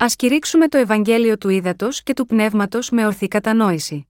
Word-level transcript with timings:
Α 0.00 0.06
κηρύξουμε 0.16 0.68
το 0.68 0.78
Ευαγγέλιο 0.78 1.38
του 1.38 1.48
Ήδατος 1.48 2.02
και 2.02 2.12
του 2.12 2.26
Πνεύματος 2.26 2.90
με 2.90 3.06
ορθή 3.06 3.28
κατανόηση. 3.28 4.08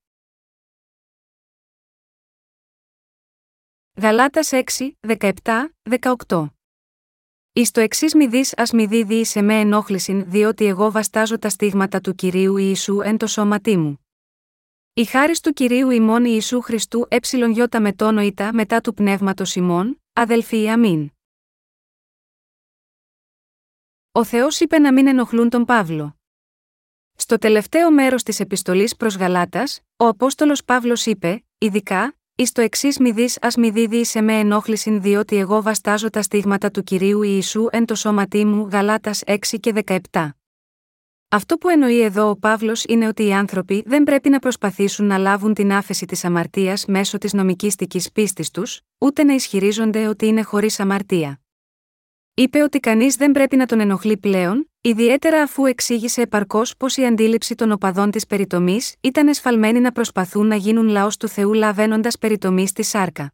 Γαλάτας 3.95 4.51
6, 4.53 4.91
17, 5.19 5.33
18 6.27 6.47
Εις 7.53 7.71
το 7.71 7.81
εξής 7.81 8.15
μη 8.15 8.27
δεις 8.27 8.55
ας 8.57 8.73
μη 8.73 8.87
δει 8.87 9.25
σε 9.25 9.43
με 9.43 9.61
ενόχλησιν, 9.61 10.31
διότι 10.31 10.65
εγώ 10.65 10.91
βαστάζω 10.91 11.39
τα 11.39 11.49
στίγματα 11.49 12.01
του 12.01 12.15
κυρίου 12.15 12.57
Ιησού 12.57 13.01
εν 13.01 13.17
το 13.17 13.27
σώματί 13.27 13.77
μου. 13.77 14.07
Η 14.95 15.05
χάρη 15.05 15.41
του 15.41 15.53
κυρίου 15.53 15.91
ημών 15.91 16.25
Ιησού 16.25 16.61
Χριστού 16.61 17.07
ε 17.09 17.79
με 17.79 17.93
τόνο 17.93 18.21
ητα 18.21 18.53
μετά 18.55 18.81
του 18.81 18.95
πνεύματος 18.95 19.55
ημών, 19.55 20.03
αδελφοί 20.13 20.69
αμήν. 20.71 21.11
Ο 24.19 24.25
Θεός 24.25 24.61
είπε 24.61 24.79
να 24.79 24.93
μην 24.93 25.07
ενοχλούν 25.07 25.49
τον 25.49 25.65
Παύλο. 25.65 26.17
Στο 27.15 27.39
τελευταίο 27.39 27.91
μέρος 27.91 28.23
της 28.23 28.41
επιστολής 28.41 28.97
προς 28.97 29.17
Γαλάτας, 29.17 29.81
ο 29.97 30.07
Απόστολος 30.07 30.65
Παύλος 30.65 31.07
είπε, 31.07 31.45
ειδικά, 31.59 32.17
εις 32.35 32.53
το 32.53 32.61
εξής 32.61 32.99
μη 32.99 33.11
δεις 33.11 33.39
ας 33.41 33.57
μη 33.57 33.71
δίδει 33.71 34.05
σε 34.05 34.21
με 34.21 34.39
ενόχλησιν 34.39 35.01
διότι 35.01 35.37
εγώ 35.37 35.63
βαστάζω 35.63 36.11
τα 36.11 36.23
στίγματα 36.23 36.71
του 36.71 36.83
κυρίου 36.83 37.23
Ιησού 37.23 37.67
εν 37.71 37.85
το 37.85 37.95
σώματί 37.95 38.45
μου 38.45 38.69
Γαλάτας 38.73 39.23
6 39.27 39.37
και 39.61 39.73
17. 39.87 40.29
Αυτό 41.29 41.57
που 41.57 41.69
εννοεί 41.69 42.01
εδώ 42.01 42.29
ο 42.29 42.37
Παύλος 42.37 42.85
είναι 42.85 43.07
ότι 43.07 43.27
οι 43.27 43.33
άνθρωποι 43.33 43.83
δεν 43.87 44.03
πρέπει 44.03 44.29
να 44.29 44.39
προσπαθήσουν 44.39 45.07
να 45.07 45.19
λάβουν 45.19 45.55
την 45.55 45.73
άφεση 45.73 46.07
της 46.07 46.25
αμαρτίας 46.25 46.85
μέσω 46.87 47.19
της 47.19 47.33
νομικήστική 47.33 48.03
πίστης 48.15 48.51
τους, 48.51 48.81
ούτε 48.99 49.25
να 49.25 49.33
ισχυρίζονται 49.35 50.07
ότι 50.07 50.27
είναι 50.27 50.43
χωρίς 50.43 50.81
αμαρτία. 50.81 51.41
Είπε 52.39 52.63
ότι 52.63 52.81
κανείς 52.81 53.17
δεν 53.17 53.33
πρέπει 53.33 53.57
να 53.57 53.67
τον 53.67 53.81
ενοχλεί 53.81 54.17
πλέον, 54.17 54.71
ιδιαίτερα 54.81 55.43
αφού 55.43 55.67
εξήγησε 55.67 56.23
επαρκώς 56.23 56.77
πως 56.77 56.97
η 56.97 57.07
αντίληψη 57.07 57.55
των 57.55 57.73
οπαδών 57.73 58.11
της 58.11 58.27
περιτομής 58.27 58.95
ήταν 59.01 59.29
εσφαλμένη 59.29 59.81
να 59.81 59.93
προσπαθούν 59.93 60.47
να 60.47 60.57
γίνουν 60.57 60.89
λαός 60.89 61.17
του 61.17 61.29
Θεού 61.29 61.53
λαβαίνοντας 61.53 62.19
περιτομής 62.19 62.71
στη 62.71 62.83
σάρκα. 62.83 63.33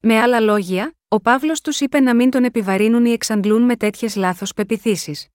Με 0.00 0.18
άλλα 0.20 0.40
λόγια, 0.40 0.94
ο 1.08 1.20
Παύλος 1.20 1.60
τους 1.60 1.80
είπε 1.80 2.00
να 2.00 2.14
μην 2.14 2.30
τον 2.30 2.44
επιβαρύνουν 2.44 3.04
ή 3.04 3.10
εξαντλούν 3.10 3.62
με 3.62 3.76
τέτοιες 3.76 4.16
λάθος 4.16 4.52
πεπιθήσεις. 4.52 5.28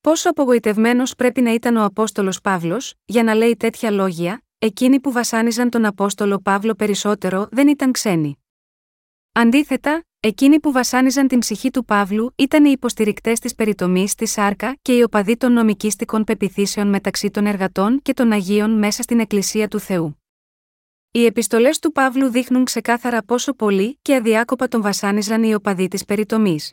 Πόσο 0.00 0.30
απογοητευμένος 0.30 1.14
πρέπει 1.14 1.40
να 1.40 1.52
ήταν 1.52 1.76
ο 1.76 1.84
Απόστολος 1.84 2.40
Παύλος, 2.40 2.94
για 3.04 3.22
να 3.22 3.34
λέει 3.34 3.56
τέτοια 3.56 3.90
λόγια, 3.90 4.42
εκείνοι 4.58 5.00
που 5.00 5.12
βασάνιζαν 5.12 5.70
τον 5.70 5.84
Απόστολο 5.84 6.38
Παύλο 6.38 6.74
περισσότερο 6.74 7.48
δεν 7.50 7.68
ήταν 7.68 7.92
ξένοι. 7.92 8.38
Αντίθετα, 9.32 10.04
εκείνοι 10.26 10.60
που 10.60 10.72
βασάνιζαν 10.72 11.28
την 11.28 11.38
ψυχή 11.38 11.70
του 11.70 11.84
Παύλου 11.84 12.32
ήταν 12.36 12.64
οι 12.64 12.70
υποστηρικτές 12.70 13.38
της 13.38 13.54
περιτομής 13.54 14.10
στη 14.10 14.26
Σάρκα 14.26 14.76
και 14.82 14.96
οι 14.96 15.02
οπαδοί 15.02 15.36
των 15.36 15.52
νομικίστικων 15.52 16.24
πεπιθήσεων 16.24 16.88
μεταξύ 16.88 17.30
των 17.30 17.46
εργατών 17.46 18.02
και 18.02 18.14
των 18.14 18.32
Αγίων 18.32 18.78
μέσα 18.78 19.02
στην 19.02 19.20
Εκκλησία 19.20 19.68
του 19.68 19.78
Θεού. 19.78 20.22
Οι 21.10 21.24
επιστολές 21.24 21.78
του 21.78 21.92
Παύλου 21.92 22.28
δείχνουν 22.28 22.64
ξεκάθαρα 22.64 23.22
πόσο 23.22 23.54
πολύ 23.54 23.98
και 24.02 24.14
αδιάκοπα 24.14 24.68
τον 24.68 24.82
βασάνιζαν 24.82 25.42
οι 25.42 25.54
οπαδοί 25.54 25.88
της 25.88 26.04
περιτομής. 26.04 26.72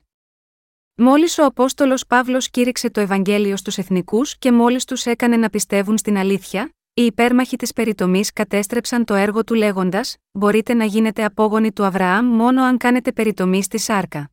Μόλις 0.95 1.37
ο 1.37 1.45
Απόστολος 1.45 2.05
Παύλος 2.07 2.49
κήρυξε 2.49 2.89
το 2.89 2.99
Ευαγγέλιο 2.99 3.57
στους 3.57 3.77
εθνικούς 3.77 4.37
και 4.37 4.51
μόλις 4.51 4.85
τους 4.85 5.05
έκανε 5.05 5.37
να 5.37 5.49
πιστεύουν 5.49 5.97
στην 5.97 6.17
αλήθεια, 6.17 6.71
οι 6.93 7.05
υπέρμαχοι 7.05 7.55
της 7.55 7.73
περιτομής 7.73 8.33
κατέστρεψαν 8.33 9.05
το 9.05 9.13
έργο 9.13 9.43
του 9.43 9.53
λέγοντας: 9.53 10.17
Μπορείτε 10.31 10.73
να 10.73 10.85
γίνετε 10.85 11.23
απόγονοι 11.23 11.71
του 11.71 11.83
Αβραάμ 11.83 12.25
μόνο 12.25 12.63
αν 12.63 12.77
κάνετε 12.77 13.11
περιτομή 13.11 13.63
στη 13.63 13.77
σάρκα. 13.77 14.31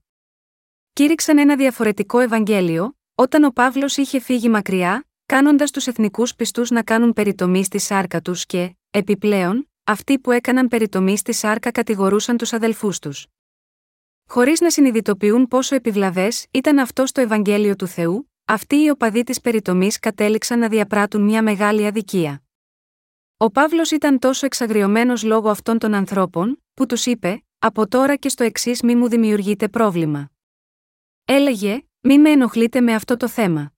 Κήρυξαν 0.92 1.39
ένα 1.39 1.56
διαφορετικό 1.56 2.19
Ευαγγέλιο, 2.19 2.97
όταν 3.14 3.45
ο 3.45 3.51
Παύλος 3.51 3.97
είχε 3.97 4.20
φύγει 4.20 4.48
μακριά, 4.48 5.05
κάνοντας 5.27 5.70
τους 5.70 5.86
εθνικούς 5.86 6.34
πιστούς 6.34 6.70
να 6.70 6.83
κάνουν 6.83 7.12
περιτομή 7.12 7.64
στη 7.64 7.79
σάρκα 7.79 8.20
τους 8.20 8.47
και, 8.47 8.77
επιπλέον, 8.91 9.70
αυτοί 9.85 10.18
που 10.18 10.30
έκαναν 10.30 10.68
περιτομή 10.68 11.17
στη 11.17 11.33
σάρκα 11.33 11.70
κατηγορούσαν 11.70 12.36
τους 12.36 12.52
αδελφούς 12.52 12.98
τους. 12.98 13.27
Χωρίς 14.29 14.61
να 14.61 14.70
συνειδητοποιούν 14.70 15.48
πόσο 15.48 15.74
επιβλαβές 15.74 16.47
ήταν 16.51 16.79
αυτό 16.79 17.05
το 17.13 17.20
Ευαγγέλιο 17.20 17.77
του 17.77 17.86
Θεού, 17.86 18.30
αυτοί 18.45 18.77
οι 18.77 18.89
οπαδοί 18.89 19.23
της 19.23 19.41
περιτομής 19.41 19.98
κατέληξαν 19.98 20.58
να 20.58 20.68
διαπράττουν 20.68 21.23
μια 21.23 21.42
μεγάλη 21.42 21.86
αδικία. 21.86 22.42
Ο 23.40 23.50
Παύλος 23.50 23.90
ήταν 23.90 24.18
τόσο 24.18 24.46
εξαγριωμένος 24.46 25.22
λόγω 25.22 25.50
αυτών 25.50 25.78
των 25.78 25.94
ανθρώπων, 25.94 26.62
που 26.74 26.86
τους 26.86 27.06
είπε: 27.06 27.44
Από 27.58 27.88
τώρα 27.88 28.16
και 28.16 28.28
στο 28.28 28.44
εξής 28.44 28.82
μη 28.82 28.94
μου 28.94 29.08
δημιουργείτε 29.08 29.68
πρόβλημα. 29.68 30.30
Έλεγε: 31.24 31.86
Μη 32.00 32.18
με 32.18 32.30
ενοχλείτε 32.30 32.80
με 32.80 32.94
αυτό 32.94 33.16
το 33.16 33.28
θέμα. 33.28 33.72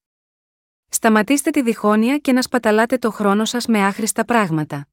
Σταματήστε 0.89 1.51
τη 1.51 1.63
διχόνοια 1.63 2.19
και 2.19 2.33
να 2.33 2.43
σπαταλάτε 2.43 2.99
το 2.99 3.11
χρόνο 3.11 3.45
σας 3.45 3.67
με 3.67 3.85
άχρηστα 3.87 4.25
πράγματα. 4.25 4.89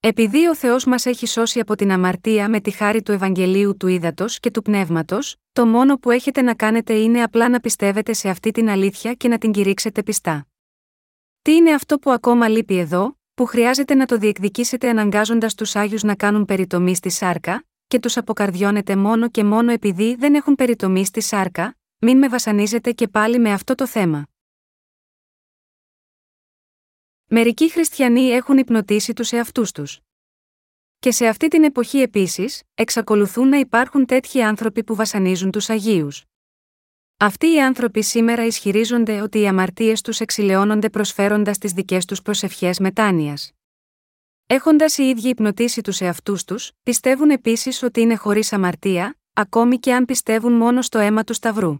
Επειδή 0.00 0.46
ο 0.46 0.56
Θεός 0.56 0.84
μας 0.84 1.06
έχει 1.06 1.26
σώσει 1.26 1.60
από 1.60 1.74
την 1.74 1.92
αμαρτία 1.92 2.48
με 2.48 2.60
τη 2.60 2.70
χάρη 2.70 3.02
του 3.02 3.12
Ευαγγελίου 3.12 3.76
του 3.76 3.86
Ήδατος 3.86 4.40
και 4.40 4.50
του 4.50 4.62
Πνεύματος, 4.62 5.36
το 5.52 5.66
μόνο 5.66 5.98
που 5.98 6.10
έχετε 6.10 6.42
να 6.42 6.54
κάνετε 6.54 6.94
είναι 6.94 7.22
απλά 7.22 7.48
να 7.48 7.60
πιστεύετε 7.60 8.12
σε 8.12 8.28
αυτή 8.28 8.50
την 8.50 8.68
αλήθεια 8.68 9.14
και 9.14 9.28
να 9.28 9.38
την 9.38 9.52
κηρύξετε 9.52 10.02
πιστά. 10.02 10.46
Τι 11.42 11.54
είναι 11.54 11.72
αυτό 11.72 11.98
που 11.98 12.10
ακόμα 12.10 12.48
λείπει 12.48 12.78
εδώ, 12.78 13.19
που 13.40 13.46
χρειάζεται 13.46 13.94
να 13.94 14.06
το 14.06 14.16
διεκδικήσετε 14.16 14.88
αναγκάζοντας 14.88 15.54
τους 15.54 15.76
Άγιους 15.76 16.02
να 16.02 16.14
κάνουν 16.14 16.44
περιτομή 16.44 16.94
στη 16.94 17.10
σάρκα, 17.10 17.64
και 17.86 17.98
τους 17.98 18.16
αποκαρδιώνετε 18.16 18.96
μόνο 18.96 19.30
και 19.30 19.44
μόνο 19.44 19.72
επειδή 19.72 20.14
δεν 20.14 20.34
έχουν 20.34 20.54
περιτομή 20.54 21.04
στη 21.04 21.20
σάρκα, 21.20 21.76
μην 21.98 22.18
με 22.18 22.28
βασανίζετε 22.28 22.92
και 22.92 23.08
πάλι 23.08 23.38
με 23.38 23.52
αυτό 23.52 23.74
το 23.74 23.86
θέμα. 23.86 24.26
Μερικοί 27.26 27.70
χριστιανοί 27.70 28.28
έχουν 28.28 28.58
υπνοτήσει 28.58 29.12
τους 29.12 29.32
εαυτούς 29.32 29.72
τους. 29.72 30.00
Και 30.98 31.10
σε 31.10 31.26
αυτή 31.26 31.48
την 31.48 31.64
εποχή 31.64 31.98
επίσης, 31.98 32.62
εξακολουθούν 32.74 33.48
να 33.48 33.56
υπάρχουν 33.56 34.06
τέτοιοι 34.06 34.42
άνθρωποι 34.42 34.84
που 34.84 34.94
βασανίζουν 34.94 35.50
τους 35.50 35.70
Αγίους. 35.70 36.29
Αυτοί 37.22 37.52
οι 37.52 37.62
άνθρωποι 37.62 38.02
σήμερα 38.02 38.46
ισχυρίζονται 38.46 39.20
ότι 39.20 39.40
οι 39.40 39.46
αμαρτίες 39.46 40.00
τους 40.00 40.20
εξηλαιώνονται 40.20 40.90
προσφέροντας 40.90 41.58
τις 41.58 41.72
δικές 41.72 42.04
τους 42.04 42.22
προσευχές 42.22 42.78
μετάνοιας. 42.78 43.52
Έχοντας 44.46 44.98
οι 44.98 45.02
ίδιοι 45.02 45.28
υπνοτήσει 45.28 45.80
τους 45.80 46.00
εαυτούς 46.00 46.44
τους, 46.44 46.72
πιστεύουν 46.82 47.30
επίσης 47.30 47.82
ότι 47.82 48.00
είναι 48.00 48.16
χωρίς 48.16 48.52
αμαρτία, 48.52 49.18
ακόμη 49.32 49.78
και 49.78 49.94
αν 49.94 50.04
πιστεύουν 50.04 50.52
μόνο 50.52 50.82
στο 50.82 50.98
αίμα 50.98 51.24
του 51.24 51.32
Σταυρού. 51.34 51.76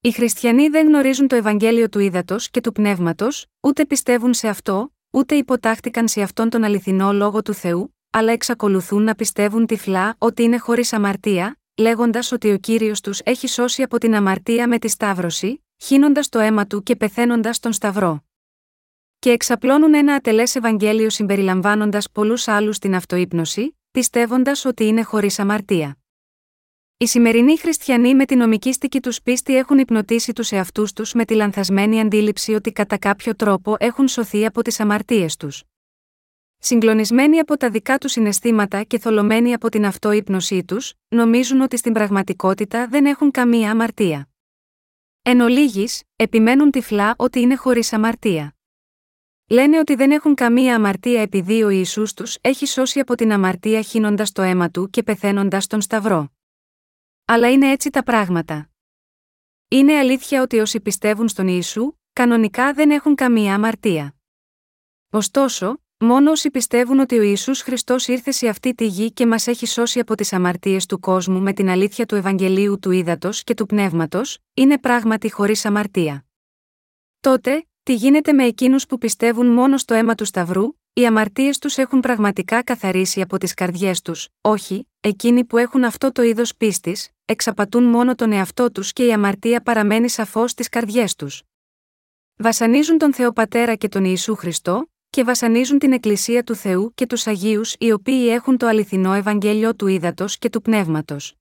Οι 0.00 0.10
χριστιανοί 0.10 0.68
δεν 0.68 0.86
γνωρίζουν 0.86 1.28
το 1.28 1.36
Ευαγγέλιο 1.36 1.88
του 1.88 1.98
ύδατο 1.98 2.36
και 2.50 2.60
του 2.60 2.72
πνεύματος, 2.72 3.46
ούτε 3.60 3.86
πιστεύουν 3.86 4.34
σε 4.34 4.48
αυτό, 4.48 4.92
ούτε 5.10 5.34
υποτάχτηκαν 5.34 6.08
σε 6.08 6.22
αυτόν 6.22 6.50
τον 6.50 6.64
αληθινό 6.64 7.12
λόγο 7.12 7.42
του 7.42 7.54
Θεού, 7.54 7.96
αλλά 8.10 8.32
εξακολουθούν 8.32 9.02
να 9.02 9.14
πιστεύουν 9.14 9.66
τυφλά 9.66 10.14
ότι 10.18 10.42
είναι 10.42 10.58
χωρίς 10.58 10.92
αμαρτία, 10.92 11.58
λέγοντας 11.76 12.32
ότι 12.32 12.52
ο 12.52 12.58
κύριος 12.58 13.00
τους 13.00 13.20
έχει 13.24 13.48
σώσει 13.48 13.82
από 13.82 13.98
την 13.98 14.14
αμαρτία 14.14 14.68
με 14.68 14.78
τη 14.78 14.88
σταύρωση, 14.88 15.64
χύνοντας 15.76 16.28
το 16.28 16.38
αίμα 16.38 16.66
του 16.66 16.82
και 16.82 16.96
πεθαίνοντας 16.96 17.60
τον 17.60 17.72
Σταυρό. 17.72 18.24
Και 19.18 19.30
εξαπλώνουν 19.30 19.94
ένα 19.94 20.14
ατελές 20.14 20.54
Ευαγγέλιο 20.54 21.10
συμπεριλαμβάνοντας 21.10 22.10
πολλούς 22.10 22.48
άλλους 22.48 22.76
στην 22.76 22.94
αυτούπνοση, 22.94 23.78
πιστεύοντας 23.90 24.64
ότι 24.64 24.84
είναι 24.84 25.02
χωρίς 25.02 25.38
αμαρτία. 25.38 25.98
Οι 26.96 27.06
σημερινοί 27.06 27.58
χριστιανοί 27.58 28.14
με 28.14 28.24
την 28.24 28.38
νομικήστικη 28.38 29.00
τους 29.00 29.22
πίστη 29.22 29.56
έχουν 29.56 29.78
υπνοτήσει 29.78 30.32
τους 30.32 30.52
εαυτούς 30.52 30.92
τους 30.92 31.12
με 31.12 31.24
τη 31.24 31.34
λανθασμένη 31.34 32.00
αντίληψη 32.00 32.54
ότι 32.54 32.72
κατά 32.72 32.98
κάποιο 32.98 33.36
τρόπο 33.36 33.76
έχουν 33.78 34.08
σωθεί 34.08 34.46
από 34.46 34.62
τις 34.62 34.80
αμαρτίες 34.80 35.36
τους. 35.36 35.64
Συγκλονισμένοι 36.66 37.38
από 37.38 37.56
τα 37.56 37.70
δικά 37.70 37.98
τους 37.98 38.12
συναισθήματα 38.12 38.82
και 38.82 38.98
θολωμένοι 38.98 39.52
από 39.52 39.68
την 39.68 39.86
αυτούπνωσή 39.86 40.64
τους, 40.64 40.94
νομίζουν 41.08 41.60
ότι 41.60 41.76
στην 41.76 41.92
πραγματικότητα 41.92 42.88
δεν 42.88 43.06
έχουν 43.06 43.30
καμία 43.30 43.70
αμαρτία. 43.70 44.28
Εν 45.22 45.40
ολίγης, 45.40 46.02
επιμένουν 46.16 46.70
τυφλά 46.70 47.14
ότι 47.18 47.40
είναι 47.40 47.54
χωρίς 47.54 47.92
αμαρτία. 47.92 48.56
Λένε 49.46 49.78
ότι 49.78 49.94
δεν 49.94 50.10
έχουν 50.10 50.34
καμία 50.34 50.74
αμαρτία 50.74 51.20
επειδή 51.22 51.62
ο 51.62 51.68
Ιησούς 51.68 52.14
τους 52.14 52.38
έχει 52.40 52.66
σώσει 52.66 53.00
από 53.00 53.14
την 53.14 53.32
αμαρτία 53.32 53.82
χύνοντας 53.82 54.32
το 54.32 54.42
αίμα 54.42 54.70
του 54.70 54.90
και 54.90 55.02
πεθαίνοντας 55.02 55.66
τον 55.66 55.80
Σταυρό. 55.80 56.32
Αλλά 57.24 57.50
είναι 57.52 57.70
έτσι 57.70 57.90
τα 57.90 58.02
πράγματα. 58.02 58.70
Είναι 59.68 59.98
αλήθεια 59.98 60.42
ότι 60.42 60.58
όσοι 60.58 60.80
πιστεύουν 60.80 61.28
στον 61.28 61.48
Ιησού, 61.48 61.92
κανονικά 62.12 62.72
δεν 62.72 62.90
έχουν 62.90 63.14
καμία 63.14 63.54
αμαρτία. 63.54 64.14
Ωστόσο, 65.10 65.83
μόνο 66.04 66.30
όσοι 66.30 66.50
πιστεύουν 66.50 66.98
ότι 66.98 67.18
ο 67.18 67.22
Ιησούς 67.22 67.60
Χριστός 67.60 68.06
ήρθε 68.08 68.30
σε 68.30 68.48
αυτή 68.48 68.74
τη 68.74 68.86
γη 68.86 69.12
και 69.12 69.26
μας 69.26 69.46
έχει 69.46 69.66
σώσει 69.66 69.98
από 69.98 70.14
τις 70.14 70.32
αμαρτίες 70.32 70.86
του 70.86 71.00
κόσμου 71.00 71.40
με 71.40 71.52
την 71.52 71.68
αλήθεια 71.68 72.06
του 72.06 72.14
Ευαγγελίου 72.14 72.78
του 72.78 72.90
Ήδατος 72.90 73.44
και 73.44 73.54
του 73.54 73.66
Πνεύματος, 73.66 74.38
είναι 74.54 74.78
πράγματι 74.78 75.30
χωρίς 75.30 75.64
αμαρτία. 75.64 76.24
Τότε, 77.20 77.66
τι 77.82 77.94
γίνεται 77.94 78.32
με 78.32 78.44
εκείνους 78.44 78.86
που 78.86 78.98
πιστεύουν 78.98 79.46
μόνο 79.46 79.76
στο 79.76 79.94
αίμα 79.94 80.14
του 80.14 80.24
Σταυρού, 80.24 80.64
οι 80.92 81.06
αμαρτίες 81.06 81.58
τους 81.58 81.76
έχουν 81.78 82.00
πραγματικά 82.00 82.62
καθαρίσει 82.62 83.20
από 83.20 83.38
τις 83.38 83.54
καρδιές 83.54 84.02
τους, 84.02 84.28
όχι, 84.40 84.88
εκείνοι 85.00 85.44
που 85.44 85.58
έχουν 85.58 85.84
αυτό 85.84 86.12
το 86.12 86.22
είδος 86.22 86.56
πίστης, 86.56 87.08
εξαπατούν 87.24 87.84
μόνο 87.84 88.14
τον 88.14 88.32
εαυτό 88.32 88.70
τους 88.72 88.92
και 88.92 89.04
η 89.04 89.12
αμαρτία 89.12 89.60
παραμένει 89.60 90.08
σαφώς 90.08 90.50
στις 90.50 90.68
καρδιές 90.68 91.14
τους. 91.14 91.42
Βασανίζουν 92.36 92.98
τον 92.98 93.14
Θεό 93.14 93.32
Πατέρα 93.32 93.74
και 93.74 93.88
τον 93.88 94.04
Ιησού 94.04 94.34
Χριστό, 94.34 94.88
και 95.14 95.24
βασανίζουν 95.24 95.78
την 95.78 95.92
Εκκλησία 95.92 96.42
του 96.42 96.54
Θεού 96.54 96.92
και 96.94 97.06
τους 97.06 97.26
Αγίους 97.26 97.74
οι 97.78 97.92
οποίοι 97.92 98.28
έχουν 98.30 98.56
το 98.56 98.66
αληθινό 98.66 99.12
Ευαγγέλιο 99.12 99.74
του 99.74 99.86
Ήδατος 99.86 100.38
και 100.38 100.50
του 100.50 100.62
Πνεύματος. 100.62 101.34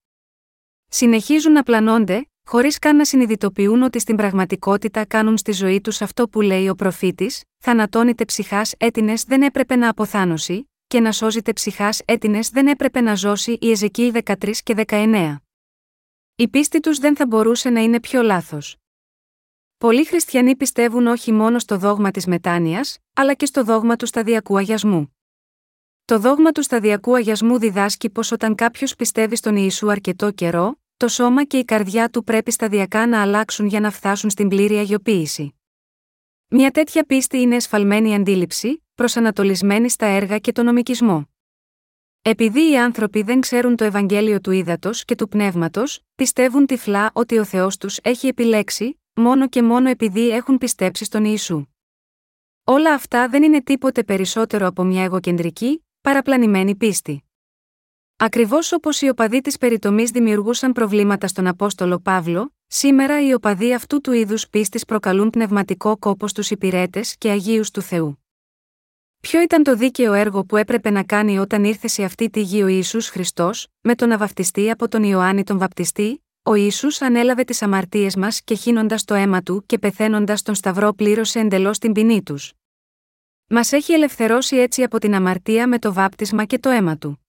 Συνεχίζουν 0.88 1.52
να 1.52 1.64
πλανώνται, 1.64 2.30
χωρίς 2.46 2.80
καν 2.80 2.96
να 2.96 3.06
συνειδητοποιούν 3.06 3.81
ότι 3.81 4.00
στην 4.00 4.16
πραγματικότητα 4.16 5.06
κάνουν 5.06 5.38
στη 5.38 5.52
ζωή 5.52 5.81
τους 5.81 6.02
αυτό 6.02 6.30
που 6.30 6.42
λέει 6.42 6.70
ο 6.70 6.75
προφήτης, 6.75 7.44
θανατώνεται 7.58 8.25
ψυχάς 8.25 8.74
έτινε 8.78 9.14
δεν 9.28 9.42
έπρεπε 9.42 9.76
να 9.76 9.90
αποθάνωση, 9.90 10.69
και 10.88 11.00
να 11.00 11.12
σώζεται 11.12 11.54
ψυχάς 11.54 12.02
έτινε 12.06 12.40
δεν 12.52 12.68
έπρεπε 12.68 13.02
να 13.02 13.16
ζώσει 13.16 13.58
η 13.62 13.72
Εζεκίη 13.72 14.12
13 14.26 14.52
και 14.64 14.76
19. 14.88 15.36
Η 16.36 16.48
πίστη 16.48 16.80
τους 16.80 16.98
δεν 16.98 17.16
θα 17.16 17.26
μπορούσε 17.28 17.69
να 17.69 17.81
είναι 17.81 18.00
πιο 18.00 18.22
λάθος. 18.22 18.78
Πολλοί 19.83 20.06
χριστιανοί 20.06 20.56
πιστεύουν 20.56 21.07
όχι 21.07 21.31
μόνο 21.31 21.59
στο 21.59 21.77
δόγμα 21.77 22.12
της 22.12 22.25
μετάνοιας, 22.27 22.97
αλλά 23.13 23.33
και 23.33 23.45
στο 23.45 23.63
δόγμα 23.63 23.95
του 23.95 24.06
σταδιακού 24.06 24.57
αγιασμού. 24.57 25.18
Το 26.06 26.19
δόγμα 26.19 26.51
του 26.51 26.62
σταδιακού 26.62 27.15
αγιασμού 27.15 27.59
διδάσκει 27.59 28.09
πως 28.09 28.31
όταν 28.31 28.56
κάποιος 28.56 28.95
πιστεύει 28.95 29.35
στον 29.35 29.56
Ιησού 29.56 29.91
αρκετό 29.91 30.31
καιρό, 30.31 30.80
το 30.97 31.07
σώμα 31.07 31.44
και 31.44 31.57
η 31.57 31.65
καρδιά 31.65 32.09
του 32.09 32.24
πρέπει 32.24 32.51
σταδιακά 32.51 33.07
να 33.07 33.21
αλλάξουν 33.21 33.65
για 33.65 33.80
να 33.80 33.91
φτάσουν 33.91 34.30
στην 34.30 34.47
πλήρη 34.47 34.75
αγιοποίηση. 34.75 35.56
Μια 36.47 36.71
τέτοια 36.71 37.03
πίστη 37.03 37.38
είναι 37.38 37.56
εσφαλμένη 37.56 38.15
αντίληψη, 38.15 38.83
προσανατολισμένη 38.95 39.89
στα 39.89 40.06
έργα 40.06 40.38
και 40.38 40.51
τον 40.51 40.65
νομικισμό. 40.65 41.30
Επειδή 42.21 42.71
οι 42.71 42.77
άνθρωποι 42.77 43.21
δεν 43.21 43.39
ξέρουν 43.39 43.75
το 43.75 43.83
Ευαγγέλιο 43.83 44.41
του 44.41 44.51
ύδατο 44.51 44.89
και 45.06 45.15
του 45.15 45.27
πνεύματος, 45.27 46.00
πιστεύουν 46.15 46.65
τυφλά 46.65 47.09
ότι 47.13 47.38
ο 47.38 47.44
Θεός 47.44 47.77
τους 47.77 47.97
έχει 48.03 48.27
επιλέξει, 48.27 48.97
μόνο 49.15 49.50
και 49.50 49.62
μόνο 49.62 49.89
επειδή 49.89 50.30
έχουν 50.30 50.57
πιστέψει 50.57 51.06
στον 51.06 51.25
Ιησού. 51.25 51.65
Όλα 52.63 52.94
αυτά 52.94 53.30
δεν 53.30 53.44
είναι 53.44 53.62
τίποτε 53.62 54.04
περισσότερο 54.04 54.68
από 54.68 54.83
μια 54.83 55.04
εγωκεντρική, 55.04 55.86
παραπλανημένη 56.01 56.75
πίστη. 56.75 57.24
Ακριβώς 58.18 58.71
όπως 58.71 59.01
οι 59.01 59.10
οπαδοί 59.10 59.42
της 59.42 59.57
περιτομής 59.57 60.12
δημιουργούσαν 60.12 60.71
προβλήματα 60.71 61.27
στον 61.27 61.48
Απόστολο 61.48 62.00
Παύλο, 62.00 62.54
σήμερα 62.68 63.27
οι 63.27 63.33
οπαδοί 63.33 63.74
αυτού 63.74 64.01
του 64.01 64.12
είδους 64.12 64.50
πίστης 64.50 64.86
προκαλούν 64.86 65.30
πνευματικό 65.30 65.98
κόπο 65.98 66.27
στους 66.27 66.51
υπηρέτες 66.51 67.16
και 67.18 67.30
αγίους 67.30 67.71
του 67.71 67.81
Θεού. 67.81 68.24
Ποιο 69.19 69.42
ήταν 69.42 69.63
το 69.63 69.75
δίκαιο 69.75 70.13
έργο 70.13 70.45
που 70.45 70.57
έπρεπε 70.57 70.89
να 70.89 71.04
κάνει 71.04 71.39
όταν 71.39 71.63
ήρθε 71.63 71.88
σε 71.88 72.04
αυτή 72.04 72.30
τη 72.30 72.42
γη 72.42 72.63
ο 72.63 72.68
Ιησούς 72.68 73.09
Χριστός, 73.09 73.68
με 73.81 73.95
τον 73.95 74.12
να 74.12 74.69
από 74.69 74.88
τον 74.88 75.04
Ιωάννη 75.04 75.44
τον 75.44 75.57
Βαπτιστή, 75.57 76.23
ο 76.45 76.54
Ισού 76.54 76.88
ανέλαβε 77.00 77.44
τις 77.44 77.62
αμαρτίες 77.62 78.16
μας 78.16 78.42
και 78.42 78.56
χύνοντας 78.56 79.04
το 79.04 79.13
αίμα 79.13 79.42
του 79.42 79.63
και 79.66 79.78
πεθαίνοντας 79.78 80.42
τον 80.42 80.56
Σταυρό 80.56 80.94
πλήρωσε 80.94 81.40
εντελώς 81.40 81.78
την 81.78 81.92
ποινή 81.92 82.24
τους. 82.24 82.54
Μας 83.48 83.72
έχει 83.72 83.94
ελευθερώσει 83.94 84.56
έτσι 84.56 84.84
από 84.84 85.00
την 85.00 85.16
αμαρτία 85.16 85.68
με 85.68 85.80
το 85.80 85.94
βάπτισμα 85.94 86.45
και 86.45 86.60
το 86.60 86.69
αίμα 86.69 86.98
του. 86.98 87.25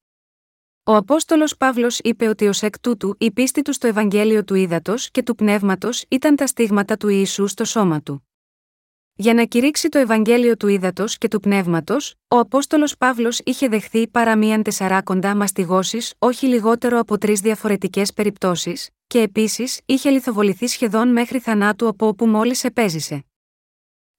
Ο 0.84 0.94
Απόστολος 0.96 1.56
Παύλος 1.56 1.98
είπε 1.98 2.28
ότι 2.28 2.46
ως 2.46 2.62
εκ 2.62 2.80
τούτου 2.80 3.14
η 3.18 3.30
πίστη 3.30 3.62
του 3.62 3.72
στο 3.72 3.86
Ευαγγέλιο 3.86 4.44
του 4.44 4.54
Ήδατος 4.54 5.10
και 5.10 5.22
του 5.22 5.34
Πνεύματος 5.34 6.04
ήταν 6.08 6.36
τα 6.36 6.46
στίγματα 6.46 6.96
του 6.96 7.08
Ιησού 7.08 7.46
στο 7.46 7.64
σώμα 7.64 8.02
του. 8.02 8.28
Για 9.16 9.34
να 9.34 9.44
κηρύξει 9.44 9.88
το 9.88 9.98
Ευαγγέλιο 9.98 10.56
του 10.56 10.68
Ήδατος 10.68 11.18
και 11.18 11.28
του 11.28 11.40
Πνεύματος, 11.40 12.14
ο 12.28 12.38
Απόστολος 12.38 12.96
Παύλος 12.96 13.40
είχε 13.44 13.68
δεχθεί 13.68 14.08
παρά 14.08 14.36
μίαν 14.36 14.62
τεσσαράκοντα 14.62 15.36
μαστιγώσεις 15.36 16.14
όχι 16.18 16.46
λιγότερο 16.46 16.98
από 16.98 17.18
τρεις 17.18 17.40
διαφορετικές 17.40 18.12
περιπτώσεις, 18.12 18.88
και 19.06 19.20
επίσης 19.20 19.80
είχε 19.84 20.10
λιθοβοληθεί 20.10 20.66
σχεδόν 20.66 21.08
μέχρι 21.08 21.38
θανάτου 21.38 21.88
από 21.88 22.06
όπου 22.06 22.26
μόλις 22.26 22.64
επέζησε. 22.64 23.24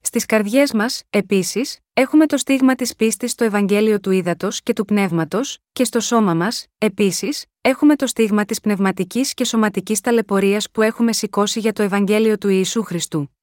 Στις 0.02 0.26
καρδιές 0.26 0.74
μας, 0.74 1.04
επίσης, 1.10 1.80
έχουμε 1.94 2.26
το 2.26 2.38
στίγμα 2.38 2.76
της 2.76 2.96
πίστης 2.96 3.32
στο 3.32 3.44
Ευαγγέλιο 3.44 4.00
του 4.00 4.12
Ήδατος 4.12 4.62
και 4.62 4.74
του 4.74 4.86
Πνεύματος, 4.86 5.58
και 5.72 5.84
στο 5.84 6.00
σώμα 6.00 6.34
μας, 6.34 6.66
επίσης, 6.78 7.46
έχουμε 7.62 7.96
το 7.96 8.08
στίγμα 8.08 8.46
της 8.46 8.60
πνευματικής 8.60 9.34
και 9.34 9.44
σωματικής 9.46 10.02
ταλαιπωρίας 10.02 10.72
που 10.72 10.82
έχουμε 10.82 11.14
σηκώσει 11.14 11.60
για 11.60 11.74
το 11.74 11.84
Ευαγγέλιο 11.84 12.38
του 12.38 12.50
Ιησού 12.50 12.84
Χριστού. 12.84 13.36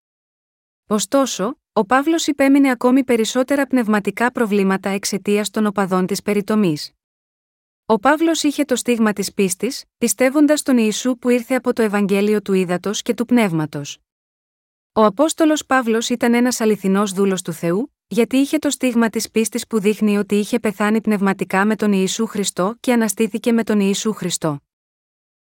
Ωστόσο, 0.87 1.59
ο 1.73 1.85
Παύλος 1.85 2.27
υπέμεινε 2.27 2.71
ακόμη 2.71 3.05
περισσότερα 3.05 3.67
πνευματικά 3.67 4.33
προβλήματα 4.33 4.89
εξαιτίας 4.89 5.51
των 5.51 5.67
οπαδών 5.67 6.07
της 6.07 6.23
περιτομής. 6.23 6.93
Ο 7.87 7.99
Παύλος 7.99 8.43
είχε 8.43 8.65
το 8.65 8.77
στίγμα 8.77 9.13
της 9.13 9.33
πίστης, 9.33 9.85
πιστεύοντας 9.99 10.63
τον 10.63 10.79
Ιησού 10.79 11.19
που 11.19 11.29
ήρθε 11.29 11.55
από 11.55 11.73
το 11.73 11.83
Ευαγγέλιο 11.83 12.43
του 12.43 12.53
Ήδατος 12.53 13.03
και 13.03 13.15
του 13.15 13.25
Πνεύματος. 13.25 13.99
Ο 14.93 15.05
Απόστολος 15.05 15.67
Παύλος 15.67 16.09
ήταν 16.09 16.35
ένας 16.35 16.61
αληθινός 16.61 17.13
δούλος 17.13 17.43
του 17.43 17.53
Θεού, 17.53 17.95
γιατί 18.07 18.37
είχε 18.37 18.59
το 18.59 18.71
στίγμα 18.71 19.09
της 19.09 19.31
πίστης 19.31 19.67
που 19.67 19.81
δείχνει 19.81 20.19
ότι 20.19 20.35
είχε 20.35 20.59
πεθάνει 20.59 21.01
πνευματικά 21.01 21.65
με 21.65 21.77
τον 21.77 21.93
Ιησού 21.93 22.27
Χριστό 22.27 22.75
και 22.81 22.93
αναστήθηκε 22.93 23.53
με 23.53 23.65
τον 23.65 23.81
Ιησού 23.81 24.13
Χριστό. 24.13 24.59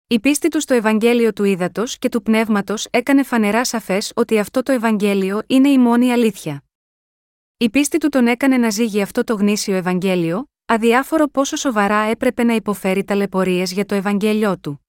Η 0.06 0.20
πίστη 0.20 0.48
του 0.48 0.60
στο 0.60 0.74
Ευαγγέλιο 0.74 1.32
του 1.32 1.44
Ήδατος 1.44 1.98
και 1.98 2.08
του 2.08 2.22
Πνεύματος 2.22 2.86
έκανε 2.90 3.22
φανερά 3.22 3.64
σαφές 3.64 4.12
ότι 4.14 4.38
αυτό 4.38 4.62
το 4.62 4.72
Ευαγγέλιο 4.72 5.42
είναι 5.46 5.68
η 5.68 5.78
μόνη 5.78 6.12
αλήθεια. 6.12 6.64
Η 7.56 7.70
πίστη 7.70 7.98
του 7.98 8.08
τον 8.08 8.26
έκανε 8.26 8.56
να 8.56 8.70
ζήγει 8.70 9.02
αυτό 9.02 9.24
το 9.24 9.34
γνήσιο 9.34 9.74
Ευαγγέλιο, 9.74 10.48
αδιάφορο 10.66 11.28
πόσο 11.28 11.56
σοβαρά 11.56 12.00
έπρεπε 12.00 12.44
να 12.44 12.54
υποφέρει 12.54 13.04
ταλαιπωρίες 13.04 13.72
για 13.72 13.84
το 13.86 13.94
Ευαγγέλιο 13.94 14.58
του. 14.58 14.86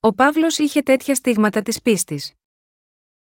Ο 0.00 0.14
Παύλος 0.14 0.58
είχε 0.58 0.82
τέτοια 0.82 1.14
στίγματα 1.14 1.62
της 1.62 1.82
πίστης. 1.82 2.32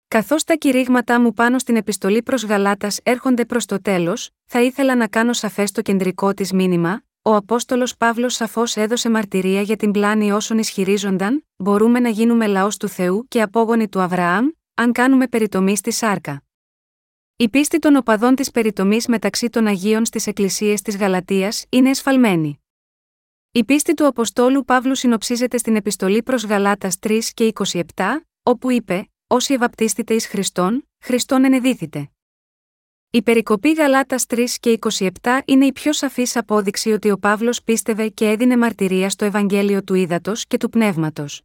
Καθώς 0.08 0.44
τα 0.44 0.56
κηρύγματά 0.56 1.22
μου 1.22 1.34
πάνω 1.34 1.60
στην 1.60 1.76
επιστολή 1.76 2.24
προς 2.24 2.46
Γαλάτας 2.46 3.00
έρχονται 3.04 3.46
προς 3.46 3.66
το 3.66 3.82
τέλος, 3.82 4.30
θα 4.46 4.62
ήθελα 4.62 4.96
να 4.96 5.08
κάνω 5.08 5.34
σαφές 5.34 5.72
το 5.72 5.82
κεντρικό 5.82 6.34
της 6.34 6.52
μήνυμα, 6.52 7.04
ο 7.22 7.36
Απόστολος 7.36 7.98
Παύλος 7.98 8.34
σαφώς 8.34 8.76
έδωσε 8.76 9.10
μαρτυρία 9.10 9.62
για 9.62 9.76
την 9.76 9.92
πλάνη 9.92 10.32
όσων 10.32 10.58
ισχυρίζονταν, 10.58 11.46
μπορούμε 11.56 12.00
να 12.00 12.10
γίνουμε 12.10 12.48
λαός 12.48 12.78
του 12.78 12.88
Θεού 12.88 13.28
και 13.28 13.42
απόγονοι 13.42 13.90
του 13.90 14.02
Αβραάμ, 14.02 14.48
αν 14.74 14.92
κάνουμε 14.92 15.28
περιτομή 15.28 15.78
στη 15.78 15.92
σάρκα. 15.92 16.45
Η 17.38 17.50
πίστη 17.50 17.80
των 17.80 17.96
οπαδών 17.96 18.36
της 18.36 18.52
περιτομής 18.52 19.08
μεταξύ 19.08 19.50
των 19.50 19.68
Αγίων 19.68 20.06
στις 20.06 20.28
εκκλησίες 20.28 20.82
της 20.82 20.98
Γαλατεία 20.98 21.54
είναι 21.70 21.90
εσφαλμένη. 21.90 22.60
Η 23.52 23.64
πίστη 23.64 23.94
του 23.94 24.06
Αποστόλου 24.06 24.66
Παύλου 24.66 24.96
συνοψίζεται 24.96 25.58
στην 25.58 25.76
επιστολή 25.76 26.24
προς 26.24 26.46
Γαλάτας 26.46 26.98
3 27.00 27.20
και 27.34 27.54
27, 27.66 27.82
όπου 28.44 28.72
είπε: 28.72 29.10
Όσοι 29.28 29.54
ευαπτίστητε 29.54 30.14
εις 30.14 30.28
Χριστόν, 30.28 30.90
Χριστόν 31.04 31.44
ενεδίθητε. 31.44 32.10
Η 33.10 33.22
περικοπή 33.22 33.72
Γαλάτας 33.72 34.26
3 34.28 34.46
και 34.60 34.78
27 34.82 35.10
είναι 35.46 35.66
η 35.66 35.72
πιο 35.72 35.94
σαφής 35.94 36.36
απόδειξη 36.36 36.92
ότι 36.92 37.12
ο 37.12 37.18
Παύλος 37.18 37.64
πίστευε 37.64 38.10
και 38.10 38.30
έδινε 38.30 38.58
μαρτυρία 38.58 39.10
στο 39.10 39.26
Ευαγγέλιο 39.26 39.84
του 39.84 39.94
Ήδατος 39.94 40.46
και 40.46 40.58
του 40.58 40.70
Πνεύματος. 40.70 41.42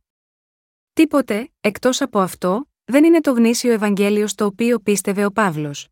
Τίποτε, 0.92 1.50
εκτός 1.60 2.00
από 2.00 2.20
αυτό, 2.20 2.69
δεν 2.90 3.04
είναι 3.04 3.20
το 3.20 3.32
γνήσιο 3.32 3.72
Ευαγγέλιο 3.72 4.26
στο 4.26 4.44
οποίο 4.44 4.78
πίστευε 4.78 5.24
ο 5.24 5.30
Παύλος. 5.30 5.88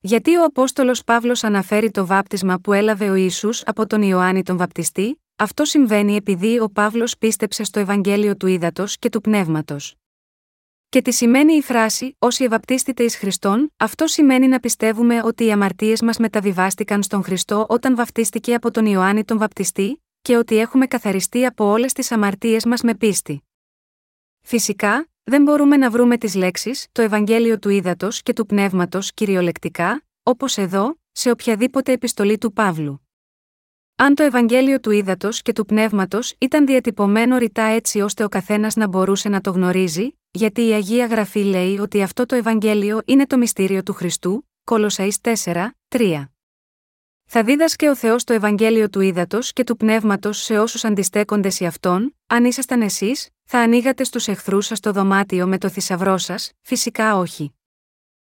Γιατί 0.00 0.36
ο 0.36 0.44
Απόστολος 0.44 1.04
Παύλος 1.04 1.44
αναφέρει 1.44 1.90
το 1.90 2.06
βάπτισμα 2.06 2.58
που 2.58 2.72
έλαβε 2.72 3.10
ο 3.10 3.14
Ιησούς 3.14 3.62
από 3.66 3.86
τον 3.86 4.02
Ιωάννη 4.02 4.42
τον 4.42 4.56
Βαπτιστή, 4.56 5.22
αυτό 5.36 5.64
συμβαίνει 5.64 6.16
επειδή 6.16 6.60
ο 6.60 6.70
Παύλος 6.70 7.18
πίστεψε 7.18 7.64
στο 7.64 7.80
Ευαγγέλιο 7.80 8.36
του 8.36 8.46
Ήδατος 8.46 8.98
και 8.98 9.08
του 9.08 9.20
Πνεύματος. 9.20 9.94
Και 10.88 11.02
τι 11.02 11.12
σημαίνει 11.12 11.54
η 11.54 11.62
φράση 11.62 12.16
Όσοι 12.18 12.44
ευαπτίστητε 12.44 13.02
εις 13.02 13.16
Χριστόν, 13.16 13.72
αυτό 13.76 14.06
σημαίνει 14.06 14.48
να 14.48 14.60
πιστεύουμε 14.60 15.22
ότι 15.24 15.44
οι 15.44 15.52
αμαρτίες 15.52 16.02
μας 16.02 16.18
μεταβιβάστηκαν 16.18 17.02
στον 17.02 17.22
Χριστό 17.22 17.66
όταν 17.68 17.96
βαφτίστηκε 17.96 18.54
από 18.54 18.70
τον 18.70 18.86
Ιωάννη 18.86 19.24
τον 19.24 19.38
Βαπτιστή, 19.38 20.02
και 20.22 20.36
ότι 20.36 20.58
έχουμε 20.58 20.86
καθαριστεί 20.86 21.46
από 21.46 21.64
όλες 21.64 21.92
τις 21.92 22.12
αμαρτίες 22.12 22.64
μας 22.64 22.82
με 22.82 22.94
πίστη. 22.94 23.42
Φυσικά, 24.40 25.08
δεν 25.30 25.42
μπορούμε 25.42 25.76
να 25.76 25.90
βρούμε 25.90 26.16
τις 26.16 26.34
λέξεις 26.34 26.86
το 26.92 27.02
Ευαγγέλιο 27.02 27.58
του 27.58 27.68
Ήδατος 27.68 28.22
και 28.22 28.32
του 28.32 28.46
Πνεύματος 28.46 29.12
κυριολεκτικά, 29.12 30.02
όπως 30.22 30.58
εδώ, 30.58 30.98
σε 31.12 31.30
οποιαδήποτε 31.30 31.92
επιστολή 31.92 32.38
του 32.38 32.52
Παύλου. 32.52 33.08
Αν 33.96 34.14
το 34.14 34.22
Ευαγγέλιο 34.22 34.80
του 34.80 34.90
Ήδατος 34.90 35.42
και 35.42 35.52
του 35.52 35.64
Πνεύματος 35.64 36.34
ήταν 36.38 36.66
διατυπωμένο 36.66 37.36
ρητά 37.36 37.62
έτσι 37.62 38.00
ώστε 38.00 38.24
ο 38.24 38.28
καθένας 38.28 38.76
να 38.76 38.88
μπορούσε 38.88 39.28
να 39.28 39.40
το 39.40 39.50
γνωρίζει, 39.50 40.18
γιατί 40.30 40.66
η 40.66 40.72
Αγία 40.72 41.06
Γραφή 41.06 41.44
λέει 41.44 41.78
ότι 41.78 42.02
αυτό 42.02 42.26
το 42.26 42.34
Ευαγγέλιο 42.34 43.00
είναι 43.04 43.26
το 43.26 43.38
μυστήριο 43.38 43.82
του 43.82 43.92
Χριστού, 43.92 44.48
Κολοσαΐς 44.70 45.34
4, 45.44 45.70
3. 45.88 46.24
Θα 47.32 47.42
δίδασκε 47.42 47.88
ο 47.88 47.96
Θεός 47.96 48.24
το 48.24 48.32
Ευαγγέλιο 48.32 48.90
του 48.90 49.00
ύδατο 49.00 49.38
και 49.40 49.64
του 49.64 49.76
πνεύματος 49.76 50.38
σε 50.38 50.58
όσους 50.58 50.84
αντιστέκονται 50.84 51.50
σε 51.50 51.66
αυτόν, 51.66 52.16
αν 52.26 52.44
ήσασταν 52.44 52.82
εσείς, 52.82 53.28
θα 53.52 53.58
ανοίγατε 53.58 54.04
στους 54.04 54.28
εχθρούς 54.28 54.66
σας 54.66 54.80
το 54.80 54.92
δωμάτιο 54.92 55.46
με 55.46 55.58
το 55.58 55.68
θησαυρό 55.68 56.18
σας, 56.18 56.52
φυσικά 56.62 57.16
όχι. 57.16 57.54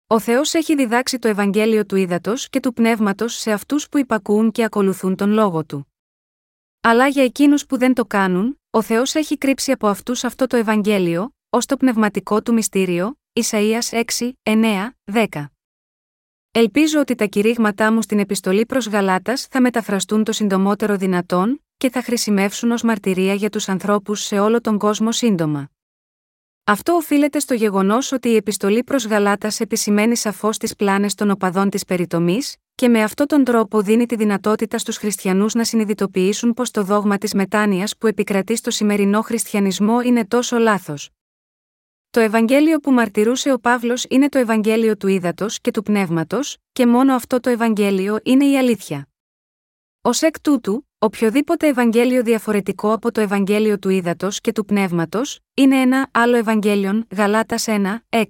Ο 0.07 0.19
Θεός 0.19 0.55
έχει 0.55 0.75
διδάξει 0.75 1.19
το 1.19 1.29
Ευαγγέλιο 1.29 1.87
του 1.87 1.97
ύδατο 1.97 2.35
και 2.51 2.61
του 2.61 2.73
πνεύματος 2.73 3.35
σε 3.35 3.53
αυτούς 3.53 3.89
που 3.89 3.99
υπακούουν 3.99 4.51
και 4.51 4.65
ακολουθούν 4.65 5.17
τον 5.17 5.31
λόγο 5.31 5.65
του. 5.65 5.95
Αλλά 6.81 7.07
για 7.07 7.25
εκείνους 7.25 7.67
που 7.67 7.79
δεν 7.79 7.95
το 7.95 8.05
κάνουν, 8.05 8.61
ο 8.71 8.83
Θεός 8.83 9.15
έχει 9.15 9.39
κρύψει 9.39 9.73
από 9.73 9.87
αυτούς 9.87 10.25
αυτό 10.25 10.47
το 10.47 10.57
Ευαγγέλιο, 10.57 11.35
ως 11.49 11.67
το 11.67 11.77
πνευματικό 11.77 12.43
του 12.43 12.53
μυστήριο, 12.53 13.19
Ισαΐας 13.41 14.03
6, 14.19 14.33
9, 14.43 14.91
10. 15.13 15.47
Ελπίζω 16.51 17.01
ότι 17.01 17.15
τα 17.15 17.25
κηρύγματά 17.25 17.93
μου 17.93 18.03
στην 18.03 18.19
επιστολή 18.19 18.67
προς 18.67 18.89
Γαλάτας 18.89 19.47
θα 19.47 19.61
μεταφραστούν 19.61 20.25
το 20.25 20.33
συντομότερο 20.33 20.97
δυνατόν 20.97 21.65
και 21.81 21.91
θα 21.91 22.03
χρησιμεύσουν 22.03 22.71
ως 22.71 22.83
μαρτυρία 22.83 23.35
για 23.35 23.51
τους 23.51 23.69
ανθρώπους 23.69 24.21
σε 24.21 24.39
όλο 24.39 24.61
τον 24.61 24.79
κόσμο 24.79 25.13
σύντομα. 25.13 25.71
Αυτό 26.65 26.93
οφείλεται 26.93 27.39
στο 27.39 27.55
γεγονός 27.55 28.13
ότι 28.13 28.29
η 28.29 28.37
επιστολή 28.37 28.85
προς 28.85 29.07
Γαλάτας 29.07 29.61
επισημαίνει 29.61 30.17
σαφώς 30.17 30.59
τις 30.59 30.77
πλάνες 30.77 31.15
των 31.15 31.31
οπαδών 31.31 31.71
της 31.71 31.85
περιτομής, 31.85 32.57
και 32.75 32.89
με 32.89 33.03
αυτόν 33.03 33.27
τον 33.27 33.45
τρόπο 33.45 33.83
δίνει 33.83 34.07
τη 34.07 34.17
δυνατότητα 34.17 34.79
στους 34.79 34.97
χριστιανούς 34.97 35.55
να 35.55 35.65
συνειδητοποιήσουν 35.65 36.55
πως 36.55 36.71
το 36.71 36.83
δόγμα 36.83 37.19
της 37.19 37.35
μετάνοιας 37.35 37.97
που 37.97 38.07
επικρατεί 38.07 38.57
στο 38.57 38.71
σημερινό 38.71 39.23
χριστιανισμό 39.23 40.01
είναι 40.01 40.27
τόσο 40.27 40.59
λάθος. 40.59 41.11
Το 42.11 42.21
Ευαγγέλιο 42.21 42.79
που 42.79 42.93
μαρτυρούσε 42.93 43.53
ο 43.53 43.59
Παύλος 43.59 44.05
είναι 44.09 44.29
το 44.29 44.39
Ευαγγέλιο 44.39 44.97
του 44.97 45.09
ύδατο 45.09 45.47
και 45.61 45.71
του 45.71 45.83
πνεύματος, 45.83 46.57
και 46.73 46.87
μόνο 46.87 47.15
αυτό 47.15 47.41
το 47.41 47.51
Ευαγγέλιο 47.51 48.19
είναι 48.23 48.45
η 48.45 48.59
αλήθεια. 48.59 49.10
Ω 50.03 50.11
εκ 50.21 50.41
τούτου, 50.41 50.89
οποιοδήποτε 50.99 51.67
Ευαγγέλιο 51.67 52.23
διαφορετικό 52.23 52.93
από 52.93 53.13
το 53.13 53.21
Ευαγγέλιο 53.21 53.79
του 53.79 53.89
ύδατο 53.89 54.29
και 54.31 54.53
του 54.53 54.65
πνεύματος, 54.65 55.41
είναι 55.55 55.81
ένα 55.81 56.09
άλλο 56.13 56.37
Ευαγγέλιον, 56.37 57.07
Γαλάτας 57.11 57.65
1, 57.69 58.05
6. 58.09 58.25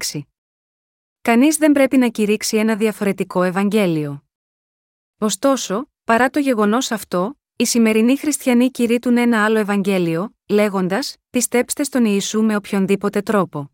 Κανείς 1.21 1.57
δεν 1.57 1.73
πρέπει 1.73 1.97
να 1.97 2.09
κηρύξει 2.09 2.57
ένα 2.57 2.77
διαφορετικό 2.77 3.43
Ευαγγέλιο. 3.43 4.25
Ωστόσο, 5.19 5.91
παρά 6.05 6.31
το 6.31 6.39
γεγονός 6.39 6.91
αυτό, 6.91 7.39
οι 7.57 7.65
σημερινοί 7.65 8.17
χριστιανοί 8.17 8.71
κηρύττουν 8.71 9.17
ένα 9.17 9.45
άλλο 9.45 9.59
Ευαγγέλιο, 9.59 10.37
λέγοντας: 10.49 11.17
Πιστέψτε 11.31 11.83
στον 11.83 12.05
Ιησού 12.05 12.43
με 12.43 12.57
οποιονδήποτε 12.57 13.23
τρόπο. 13.23 13.71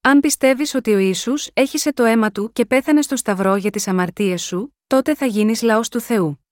Αν 0.00 0.20
πιστεύεις 0.20 0.74
ότι 0.74 0.94
ο 0.94 0.98
Ιησούς 0.98 1.48
έχισε 1.52 1.92
το 1.92 2.04
αίμα 2.04 2.30
του 2.30 2.52
και 2.52 2.66
πέθανε 2.66 3.02
στο 3.02 3.16
Σταυρό 3.16 3.56
για 3.56 3.70
τις 3.70 3.88
αμαρτίες 3.88 4.42
σου, 4.42 4.76
τότε 4.86 5.14
θα 5.14 5.26
γίνεις 5.26 5.62
λαός 5.62 5.88
του 5.88 6.00
Θεού. 6.00 6.45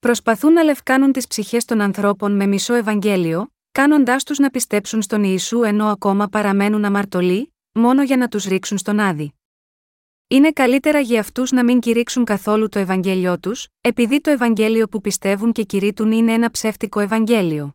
Προσπαθούν 0.00 0.52
να 0.52 0.62
λευκάνουν 0.62 1.12
τις 1.12 1.26
ψυχές 1.26 1.64
των 1.64 1.80
ανθρώπων 1.80 2.36
με 2.36 2.46
μισό 2.46 2.74
Ευαγγέλιο, 2.74 3.52
κάνοντάς 3.72 4.24
τους 4.24 4.38
να 4.38 4.50
πιστέψουν 4.50 5.02
στον 5.02 5.24
Ιησού 5.24 5.62
ενώ 5.62 5.86
ακόμα 5.86 6.28
παραμένουν 6.28 6.84
αμαρτωλοί, 6.84 7.54
μόνο 7.72 8.02
για 8.02 8.16
να 8.16 8.28
τους 8.28 8.44
ρίξουν 8.44 8.78
στον 8.78 8.98
άδει. 8.98 9.34
Είναι 10.28 10.52
καλύτερα 10.52 11.00
για 11.00 11.20
αυτούς 11.20 11.50
να 11.50 11.64
μην 11.64 11.80
κηρύξουν 11.80 12.24
καθόλου 12.24 12.68
το 12.68 12.78
Ευαγγέλιό 12.78 13.38
τους, 13.38 13.68
επειδή 13.80 14.20
το 14.20 14.30
Ευαγγέλιο 14.30 14.88
που 14.88 15.00
πιστεύουν 15.00 15.52
και 15.52 15.62
κηρύττουν 15.62 16.12
είναι 16.12 16.32
ένα 16.32 16.50
ψεύτικο 16.50 17.00
Ευαγγέλιο. 17.00 17.74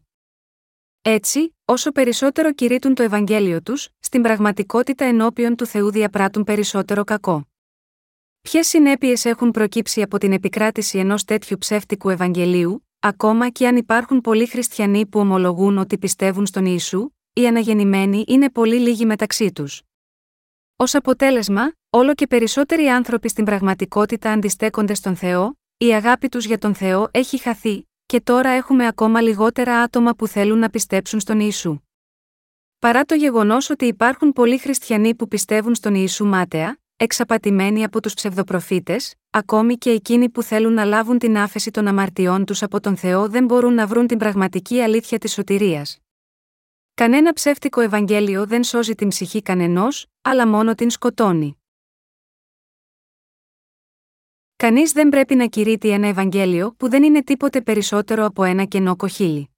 Έτσι, 1.01 1.55
όσο 1.65 1.91
περισσότερο 1.91 2.53
κηρύττουν 2.53 2.95
το 2.95 3.03
Ευαγγέλιο 3.03 3.61
τους, 3.61 3.89
στην 3.99 4.21
πραγματικότητα 4.21 5.05
ενώπιον 5.05 5.55
του 5.55 5.65
Θεού 5.65 5.91
διαπράττουν 5.91 6.43
περισσότερο 6.43 7.03
κακό. 7.03 7.47
Ποιες 8.49 8.67
συνέπειες 8.67 9.25
έχουν 9.25 9.51
προκύψει 9.51 10.01
από 10.01 10.17
την 10.17 10.31
επικράτηση 10.31 10.97
ενός 10.97 11.23
τέτοιου 11.23 11.57
ψεύτικου 11.57 12.09
Ευαγγελίου, 12.09 12.87
ακόμα 12.99 13.49
και 13.49 13.67
αν 13.67 13.75
υπάρχουν 13.75 14.21
πολλοί 14.21 14.47
χριστιανοί 14.47 15.05
που 15.05 15.19
ομολογούν 15.19 15.77
ότι 15.77 15.97
πιστεύουν 15.97 16.45
στον 16.45 16.65
Ιησού, 16.65 17.09
οι 17.33 17.47
αναγεννημένοι 17.47 18.23
είναι 18.27 18.49
πολύ 18.49 18.75
λίγοι 18.75 19.05
μεταξύ 19.05 19.51
τους. 19.51 19.81
Ω 20.75 20.83
αποτέλεσμα, 20.91 21.71
όλο 21.89 22.13
και 22.13 22.27
περισσότεροι 22.27 22.87
άνθρωποι 22.87 23.29
στην 23.29 23.45
πραγματικότητα 23.45 24.31
αντιστέκονται 24.31 24.93
στον 24.93 25.15
Θεό, 25.15 25.59
η 25.77 25.93
αγάπη 25.93 26.29
τους 26.29 26.45
για 26.45 26.57
τον 26.57 26.75
Θεό 26.75 27.07
έχει 27.11 27.37
χαθεί, 27.37 27.87
και 28.05 28.21
τώρα 28.21 28.49
έχουμε 28.49 28.87
ακόμα 28.87 29.21
λιγότερα 29.21 29.81
άτομα 29.81 30.15
που 30.15 30.27
θέλουν 30.27 30.59
να 30.59 30.69
πιστέψουν 30.69 31.19
στον 31.19 31.39
Ιησού. 31.39 31.79
Παρά 32.79 33.03
το 33.03 33.15
γεγονός 33.15 33.69
ότι 33.69 33.85
υπάρχουν 33.85 34.33
πολλοί 34.33 34.57
χριστιανοί 34.57 35.15
που 35.15 35.27
πιστεύουν 35.27 35.75
στον 35.75 35.95
Ιησού 35.95 36.25
μάταια, 36.25 36.79
εξαπατημένοι 36.97 37.83
από 37.83 38.01
τους 38.01 38.13
ψευδοπροφήτες, 38.13 39.15
ακόμη 39.29 39.75
και 39.75 39.89
εκείνοι 39.89 40.29
που 40.29 40.43
θέλουν 40.43 40.73
να 40.73 40.85
λάβουν 40.85 41.17
την 41.17 41.37
άφεση 41.37 41.71
των 41.71 41.87
αμαρτιών 41.87 42.45
τους 42.45 42.63
από 42.63 42.79
τον 42.79 42.97
Θεό 42.97 43.29
δεν 43.29 43.45
μπορούν 43.45 43.73
να 43.73 43.87
βρουν 43.87 44.07
την 44.07 44.17
πραγματική 44.17 44.81
αλήθεια 44.81 45.17
της 45.17 45.33
σωτηρίας. 45.33 45.99
Κανένα 46.93 47.33
ψεύτικο 47.33 47.81
Ευαγγέλιο 47.81 48.45
δεν 48.45 48.63
σώζει 48.63 48.95
την 48.95 49.07
ψυχή 49.07 49.41
κανενός, 49.41 50.07
αλλά 50.21 50.47
μόνο 50.47 50.75
την 50.75 50.89
σκοτώνει. 50.89 51.57
Κανείς 54.55 54.91
δεν 54.91 55.09
πρέπει 55.09 55.35
να 55.35 55.47
κηρύττει 55.47 55.89
ένα 55.89 56.07
Ευαγγέλιο 56.07 56.73
που 56.77 56.89
δεν 56.89 57.03
είναι 57.03 57.23
τίποτε 57.23 57.61
περισσότερο 57.61 58.25
από 58.25 58.43
ένα 58.43 58.65
κενό 58.65 58.95
κοχύλι. 58.95 59.54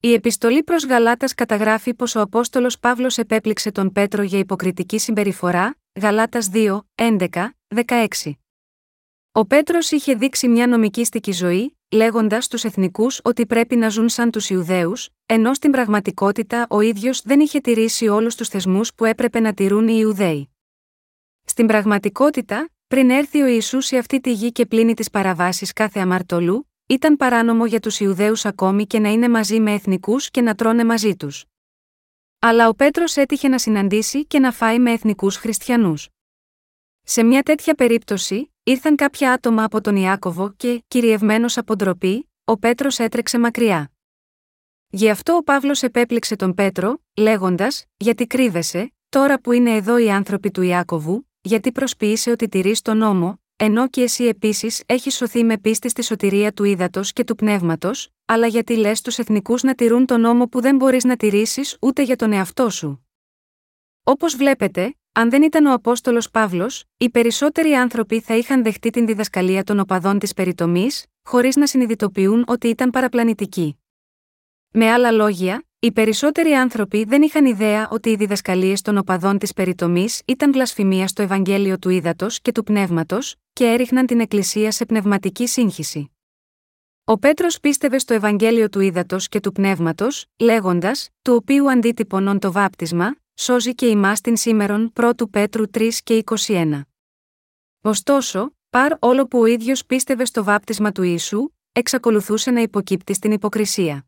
Η 0.00 0.12
επιστολή 0.12 0.62
προς 0.62 0.86
Γαλάτας 0.86 1.34
καταγράφει 1.34 1.94
πως 1.94 2.14
ο 2.14 2.20
Απόστολος 2.20 2.78
Παύλος 2.78 3.18
επέπληξε 3.18 3.70
τον 3.72 3.92
Πέτρο 3.92 4.22
για 4.22 4.38
υποκριτική 4.38 4.98
συμπεριφορά, 4.98 5.76
Γαλάτας 6.00 6.48
2, 6.52 6.80
11, 6.94 7.56
16. 7.74 8.38
Ο 9.32 9.46
Πέτρος 9.46 9.90
είχε 9.90 10.14
δείξει 10.14 10.48
μια 10.48 10.66
νομικήστικη 10.66 11.32
ζωή, 11.32 11.78
λέγοντας 11.90 12.44
στους 12.44 12.64
εθνικούς 12.64 13.20
ότι 13.24 13.46
πρέπει 13.46 13.76
να 13.76 13.88
ζουν 13.88 14.08
σαν 14.08 14.30
τους 14.30 14.50
Ιουδαίους, 14.50 15.08
ενώ 15.26 15.54
στην 15.54 15.70
πραγματικότητα 15.70 16.66
ο 16.70 16.80
ίδιος 16.80 17.22
δεν 17.22 17.40
είχε 17.40 17.60
τηρήσει 17.60 18.08
όλους 18.08 18.34
τους 18.34 18.48
θεσμούς 18.48 18.94
που 18.94 19.04
έπρεπε 19.04 19.40
να 19.40 19.54
τηρούν 19.54 19.88
οι 19.88 19.96
Ιουδαίοι. 19.98 20.50
Στην 21.44 21.66
πραγματικότητα, 21.66 22.70
πριν 22.86 23.10
έρθει 23.10 23.42
ο 23.42 23.46
Ιησούς 23.46 23.86
σε 23.86 23.96
αυτή 23.96 24.20
τη 24.20 24.32
γη 24.32 24.52
και 24.52 24.66
πλύνει 24.66 24.94
τις 24.94 25.10
παραβάσεις 25.10 25.72
κάθε 25.72 26.00
αμαρτωλού, 26.00 26.70
ήταν 26.86 27.16
παράνομο 27.16 27.66
για 27.66 27.80
τους 27.80 28.00
Ιουδαίους 28.00 28.44
ακόμη 28.44 28.86
και 28.86 28.98
να 28.98 29.08
είναι 29.08 29.28
μαζί 29.28 29.60
με 29.60 29.72
εθνικούς 29.72 30.30
και 30.30 30.40
να 30.40 30.54
τρώνε 30.54 30.84
μαζί 30.84 31.16
τους. 31.16 31.44
Αλλά 32.38 32.68
ο 32.68 32.74
Πέτρος 32.74 33.16
έτυχε 33.16 33.48
να 33.48 33.58
συναντήσει 33.58 34.26
και 34.26 34.38
να 34.38 34.52
φάει 34.52 34.78
με 34.78 34.92
εθνικούς 34.92 35.36
χριστιανούς. 35.36 36.08
Σε 37.02 37.22
μια 37.22 37.42
τέτοια 37.42 37.74
περίπτωση, 37.74 38.52
ήρθαν 38.62 38.96
κάποια 38.96 39.32
άτομα 39.32 39.64
από 39.64 39.80
τον 39.80 39.96
Ιάκωβο 39.96 40.52
και, 40.52 40.84
κυριευμένος 40.88 41.56
από 41.56 41.76
ντροπή, 41.76 42.30
ο 42.44 42.58
Πέτρος 42.58 42.98
έτρεξε 42.98 43.38
μακριά. 43.38 43.90
Γι' 44.88 45.10
αυτό 45.10 45.32
ο 45.34 45.42
Παύλος 45.42 45.82
επέπληξε 45.82 46.36
τον 46.36 46.54
Πέτρο, 46.54 47.02
λέγοντας: 47.16 47.84
Γιατί 47.96 48.26
κρύβεσαι, 48.26 48.94
τώρα 49.08 49.40
που 49.40 49.52
είναι 49.52 49.74
εδώ 49.74 49.98
οι 49.98 50.10
άνθρωποι 50.10 50.50
του 50.50 50.62
Ιάκωβου, 50.62 51.30
γιατί 51.40 51.72
προσποιείσαι 51.72 52.30
ότι 52.30 52.48
τηρείς 52.48 52.82
τον 52.82 52.96
νόμο, 52.96 53.40
ενώ 53.56 53.88
και 53.88 54.02
εσύ 54.02 54.24
επίσης 54.24 54.82
έχεις 54.86 55.16
σωθεί 55.16 55.44
με 55.44 55.58
πίστη 55.58 55.88
στη 55.88 56.02
σωτηρία 56.02 56.52
του 56.52 56.64
ύδατος 56.64 57.12
και 57.12 57.24
του 57.24 57.34
πνεύματος, 57.34 58.08
αλλά 58.24 58.46
γιατί 58.46 58.76
λες 58.76 59.00
τους 59.00 59.18
εθνικούς 59.18 59.62
να 59.62 59.74
τηρούν 59.74 60.06
τον 60.06 60.20
νόμο 60.20 60.46
που 60.46 60.60
δεν 60.60 60.76
μπορείς 60.76 61.04
να 61.04 61.16
τηρήσεις 61.16 61.76
ούτε 61.80 62.02
για 62.02 62.16
τον 62.16 62.32
εαυτό 62.32 62.70
σου. 62.70 63.06
Όπως 64.02 64.36
βλέπετε, 64.36 64.96
αν 65.12 65.30
δεν 65.30 65.42
ήταν 65.42 65.66
ο 65.66 65.72
Απόστολος 65.72 66.30
Παύλος, 66.30 66.84
οι 66.96 67.10
περισσότεροι 67.10 67.72
άνθρωποι 67.72 68.20
θα 68.20 68.36
είχαν 68.36 68.62
δεχτεί 68.62 68.90
την 68.90 69.06
διδασκαλία 69.06 69.64
των 69.64 69.78
οπαδών 69.78 70.18
της 70.18 70.32
περιτομής, 70.32 71.04
χωρίς 71.22 71.56
να 71.56 71.66
συνειδητοποιούν 71.66 72.44
ότι 72.46 72.68
ήταν 72.68 72.90
παραπλανητική. 72.90 73.78
Με 74.70 74.90
άλλα 74.90 75.10
λόγια, 75.10 75.64
οι 75.78 75.92
περισσότεροι 75.92 76.52
άνθρωποι 76.52 77.04
δεν 77.04 77.22
είχαν 77.22 77.44
ιδέα 77.44 77.88
ότι 77.90 78.10
οι 78.10 78.16
διδασκαλίες 78.16 78.82
των 78.82 78.98
οπαδών 78.98 79.38
της 79.38 79.52
περιτομής 79.52 80.22
ήταν 80.26 80.52
βλασφημία 80.52 81.08
στο 81.08 81.22
Ευαγγέλιο 81.22 81.78
του 81.78 81.88
Ήδατο 81.88 82.26
και 82.42 82.52
του 82.52 82.62
Πνεύματος, 82.62 83.36
και 83.56 83.64
έριχναν 83.64 84.06
την 84.06 84.20
Εκκλησία 84.20 84.70
σε 84.70 84.84
πνευματική 84.84 85.46
σύγχυση. 85.46 86.10
Ο 87.04 87.18
Πέτρος 87.18 87.60
πίστευε 87.60 87.98
στο 87.98 88.14
Ευαγγέλιο 88.14 88.68
του 88.68 88.80
Ήδατος 88.80 89.28
και 89.28 89.40
του 89.40 89.52
Πνεύματος, 89.52 90.26
λέγοντας, 90.38 91.08
του 91.22 91.34
οποίου 91.34 91.70
αντίτυπωνον 91.70 92.38
το 92.38 92.52
βάπτισμα, 92.52 93.16
σώζει 93.34 93.74
και 93.74 93.86
ημάς 93.86 94.20
την 94.20 94.36
σήμερον 94.36 94.92
1 94.94 95.10
Πέτρου 95.30 95.64
3 95.78 95.88
και 96.02 96.24
21. 96.46 96.80
Ωστόσο, 97.80 98.56
παρ 98.70 98.92
όλο 98.98 99.26
που 99.26 99.38
ο 99.38 99.46
ίδιος 99.46 99.86
πίστευε 99.86 100.24
στο 100.24 100.44
βάπτισμα 100.44 100.92
του 100.92 101.02
Ιησού, 101.02 101.48
εξακολουθούσε 101.72 102.50
να 102.50 102.60
υποκύπτει 102.60 103.14
στην 103.14 103.32
υποκρισία. 103.32 104.06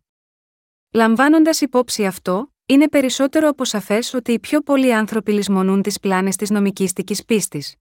Λαμβάνοντας 0.93 1.61
υπόψη 1.61 2.07
αυτό, 2.07 2.53
είναι 2.67 2.89
περισσότερο 2.89 3.49
από 3.49 3.65
σαφές 3.65 4.15
ότι 4.15 4.33
οι 4.33 4.39
πιο 4.39 4.61
πολλοί 4.61 4.95
άνθρωποι 4.95 5.33
λησμονούν 5.33 5.83
τις 5.83 6.01
πλάνες 6.01 6.37
της 6.37 6.51
νομικήστική 6.51 7.25
πίστης. 7.25 7.77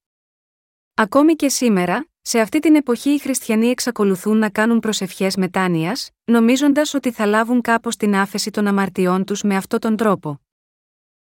Ακόμη 0.99 1.35
και 1.35 1.49
σήμερα, 1.49 2.07
σε 2.21 2.39
αυτή 2.39 2.59
την 2.59 2.75
εποχή 2.75 3.09
οι 3.09 3.19
χριστιανοί 3.19 3.67
εξακολουθούν 3.67 4.37
να 4.37 4.49
κάνουν 4.49 4.79
προσευχές 4.79 5.35
μετάνοιας, 5.35 6.09
νομίζοντας 6.25 6.93
ότι 6.93 7.11
θα 7.11 7.25
λάβουν 7.25 7.61
κάπως 7.61 7.95
την 7.95 8.15
άφεση 8.15 8.51
των 8.51 8.67
αμαρτιών 8.67 9.23
τους 9.23 9.41
με 9.41 9.55
αυτόν 9.55 9.79
τον 9.79 9.95
τρόπο. 9.95 10.41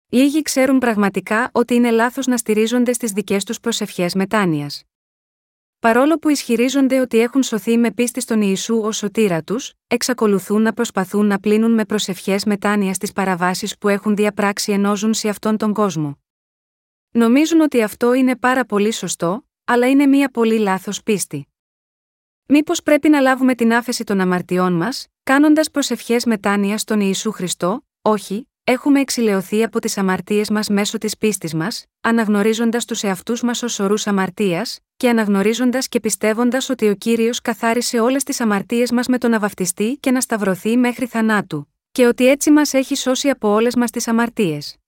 Λίγοι 0.08 0.42
ξέρουν 0.42 0.78
πραγματικά 0.78 1.50
ότι 1.52 1.74
είναι 1.74 1.90
λάθος 1.90 2.26
να 2.26 2.36
στηρίζονται 2.36 2.92
στις 2.92 3.12
δικές 3.12 3.44
τους 3.44 3.60
προσευχές 3.60 4.14
μετάνοιας. 4.14 4.82
Παρόλο 5.78 6.18
που 6.18 6.28
ισχυρίζονται 6.28 7.00
ότι 7.00 7.18
έχουν 7.18 7.42
σωθεί 7.42 7.78
με 7.78 7.90
πίστη 7.90 8.20
στον 8.20 8.42
Ιησού 8.42 8.80
ως 8.80 8.96
σωτήρα 8.96 9.42
τους, 9.42 9.72
εξακολουθούν 9.86 10.62
να 10.62 10.72
προσπαθούν 10.72 11.26
να 11.26 11.38
πλύνουν 11.38 11.72
με 11.72 11.84
προσευχές 11.84 12.44
μετάνοιας 12.44 12.98
τις 12.98 13.12
παραβάσεις 13.12 13.78
που 13.78 13.88
έχουν 13.88 14.16
διαπράξει 14.16 14.72
ενώ 14.72 14.96
ζουν 14.96 15.14
σε 15.14 15.28
αυτόν 15.28 15.56
τον 15.56 15.72
κόσμο. 15.72 16.18
Νομίζουν 17.10 17.60
ότι 17.60 17.82
αυτό 17.82 18.12
είναι 18.12 18.36
πάρα 18.36 18.64
πολύ 18.64 18.92
σωστό, 18.92 19.44
αλλά 19.72 19.88
είναι 19.88 20.06
μία 20.06 20.28
πολύ 20.28 20.58
λάθος 20.58 21.02
πίστη. 21.02 21.46
Μήπως 22.46 22.82
πρέπει 22.82 23.08
να 23.08 23.20
λάβουμε 23.20 23.54
την 23.54 23.72
άφεση 23.74 24.04
των 24.04 24.20
αμαρτιών 24.20 24.72
μας, 24.72 25.06
κάνοντας 25.22 25.70
προσευχές 25.70 26.24
μετάνοια 26.24 26.78
στον 26.78 27.00
Ιησού 27.00 27.32
Χριστό, 27.32 27.86
όχι, 28.02 28.48
έχουμε 28.64 29.00
εξηλαιωθεί 29.00 29.62
από 29.62 29.80
τις 29.80 29.98
αμαρτίες 29.98 30.50
μας 30.50 30.68
μέσω 30.68 30.98
της 30.98 31.16
πίστης 31.16 31.54
μας, 31.54 31.84
αναγνωρίζοντας 32.00 32.84
τους 32.84 33.02
εαυτούς 33.02 33.42
μας 33.42 33.62
ως 33.62 33.78
ορού 33.78 33.94
αμαρτίας, 34.04 34.78
και 34.96 35.08
αναγνωρίζοντας 35.08 35.88
και 35.88 36.00
πιστεύοντας 36.00 36.68
ότι 36.68 36.88
ο 36.88 36.94
κύριος 36.94 37.40
καθάρισε 37.40 38.00
όλες 38.00 38.22
τις 38.22 38.40
αμαρτίες 38.40 38.90
μας 38.92 39.06
με 39.06 39.18
τον 39.18 39.30
να 39.30 39.38
βαφτιστεί 39.38 39.96
και 40.00 40.10
να 40.10 40.20
σταυρωθεί 40.20 40.76
μέχρι 40.76 41.06
θανάτου, 41.06 41.72
και 41.92 42.06
ότι 42.06 42.28
έτσι 42.28 42.50
μας 42.50 42.72
έχει 42.72 42.94
σώσει 42.96 43.28
από 43.28 43.48
όλες 43.48 43.74
μας 43.74 43.90
τις 43.90 44.08
αμαρτίες. 44.08 44.81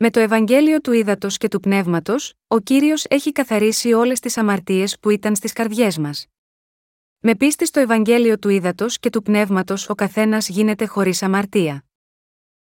Με 0.00 0.10
το 0.10 0.20
Ευαγγέλιο 0.20 0.80
του 0.80 0.92
Ήδατος 0.92 1.36
και 1.36 1.48
του 1.48 1.60
Πνεύματος, 1.60 2.34
ο 2.46 2.58
κύριος 2.58 3.04
έχει 3.04 3.32
καθαρίσει 3.32 3.92
όλες 3.92 4.20
τις 4.20 4.36
αμαρτίες 4.36 4.98
που 4.98 5.10
ήταν 5.10 5.36
στις 5.36 5.52
καρδιές 5.52 5.98
μας. 5.98 6.26
Με 7.18 7.34
πίστη 7.34 7.66
στο 7.66 7.80
Ευαγγέλιο 7.80 8.38
του 8.38 8.48
Ήδατος 8.48 8.98
και 8.98 9.10
του 9.10 9.22
Πνεύματος 9.22 9.88
ο 9.88 9.94
καθένας 9.94 10.48
γίνεται 10.48 10.86
χωρίς 10.86 11.22
αμαρτία. 11.22 11.84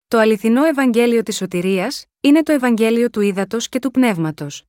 Το 0.09 0.18
αληθινό 0.18 0.64
Ευαγγέλιο 0.64 1.23
της 1.23 1.37
σωτηρίας 1.37 2.06
είναι 2.21 2.42
το 2.42 2.52
Ευαγγέλιο 2.52 3.11
του 3.11 3.21
Ήδατος 3.21 3.68
και 3.68 3.78
του 3.78 3.90
Πνεύματος. 3.90 4.64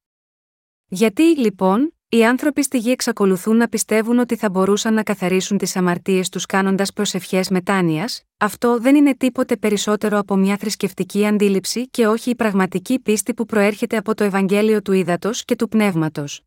Γιατί, 0.88 1.24
λοιπόν, 1.24 1.97
οι 2.10 2.26
άνθρωποι 2.26 2.64
στη 2.64 2.78
γη 2.78 2.92
εξακολουθούν 2.92 3.58
να 3.58 3.68
πιστεύουν 3.68 4.20
ότι 4.20 4.36
θα 4.36 4.50
μπορούσαν 4.50 4.94
να 4.94 5.04
καθαρίσουν 5.04 5.58
τις 5.58 5.76
αμαρτίες 5.76 6.30
τους 6.30 6.46
κάνοντας 6.46 6.94
προσευχές 6.94 7.50
μετάνοιας, 7.50 8.24
αυτό 8.38 8.80
δεν 8.80 8.96
είναι 8.96 9.16
τίποτε 9.16 9.58
περισσότερο 9.58 10.18
από 10.18 10.36
μια 10.36 10.58
θρησκευτική 10.58 11.26
αντίληψη 11.26 11.88
και 11.90 12.08
όχι 12.08 12.30
η 12.30 12.36
πραγματική 12.36 13.00
πίστη 13.00 13.34
που 13.34 13.46
προέρχεται 13.46 13.98
από 13.98 14.16
το 14.16 14.24
Ευαγγέλιο 14.24 14.82
του 14.82 14.92
Ήδατος 14.92 15.46
και 15.46 15.56
του 15.56 15.68
Πνεύματος. 15.68 16.42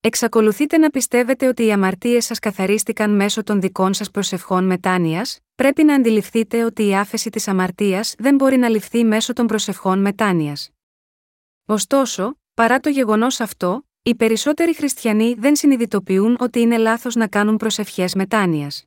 Εξακολουθείτε 0.00 0.78
να 0.78 0.90
πιστεύετε 0.90 1.48
ότι 1.48 1.66
οι 1.66 1.72
αμαρτίες 1.72 2.24
σας 2.24 2.38
καθαρίστηκαν 2.38 3.16
μέσω 3.16 3.42
των 3.42 3.60
δικών 3.60 3.94
σας 3.94 4.10
προσευχών 4.10 4.64
μετάνοιας, 4.64 5.38
πρέπει 5.54 5.84
να 5.84 5.94
αντιληφθείτε 5.94 6.64
ότι 6.64 6.86
η 6.86 6.94
άφεση 6.94 7.30
της 7.30 7.48
αμαρτίας 7.48 8.14
δεν 8.18 8.34
μπορεί 8.34 8.56
να 8.56 8.68
ληφθεί 8.68 9.04
μέσω 9.04 9.32
των 9.32 9.46
προσευχών 9.46 10.00
μετάνοιας. 10.00 10.70
Ωστόσο, 11.66 12.38
παρά 12.54 12.80
το 12.80 12.88
γεγονός 12.88 13.40
αυτό, 13.40 13.85
οι 14.06 14.14
περισσότεροι 14.14 14.74
χριστιανοί 14.74 15.34
δεν 15.34 15.56
συνειδητοποιούν 15.56 16.36
ότι 16.40 16.60
είναι 16.60 16.76
λάθος 16.76 17.14
να 17.14 17.28
κάνουν 17.28 17.56
προσευχές 17.56 18.14
μετάνοιας. 18.14 18.84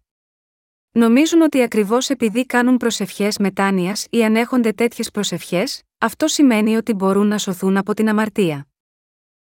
Νομίζουν 0.92 1.42
ότι 1.42 1.62
ακριβώς 1.62 2.10
επειδή 2.10 2.46
κάνουν 2.46 2.78
προσευχές 2.78 3.38
μετάνοιας 3.38 4.08
ή 4.10 4.24
ανέχονται 4.24 4.72
τέτοιες 4.72 5.12
προσευχές, 5.12 5.84
αυτό 5.98 6.28
σημαίνει 6.28 6.76
ότι 6.76 6.94
μπορούν 6.94 7.28
να 7.28 7.38
σωθούν 7.38 7.78
από 7.78 7.94
την 7.94 8.10
αμαρτία. 8.10 8.68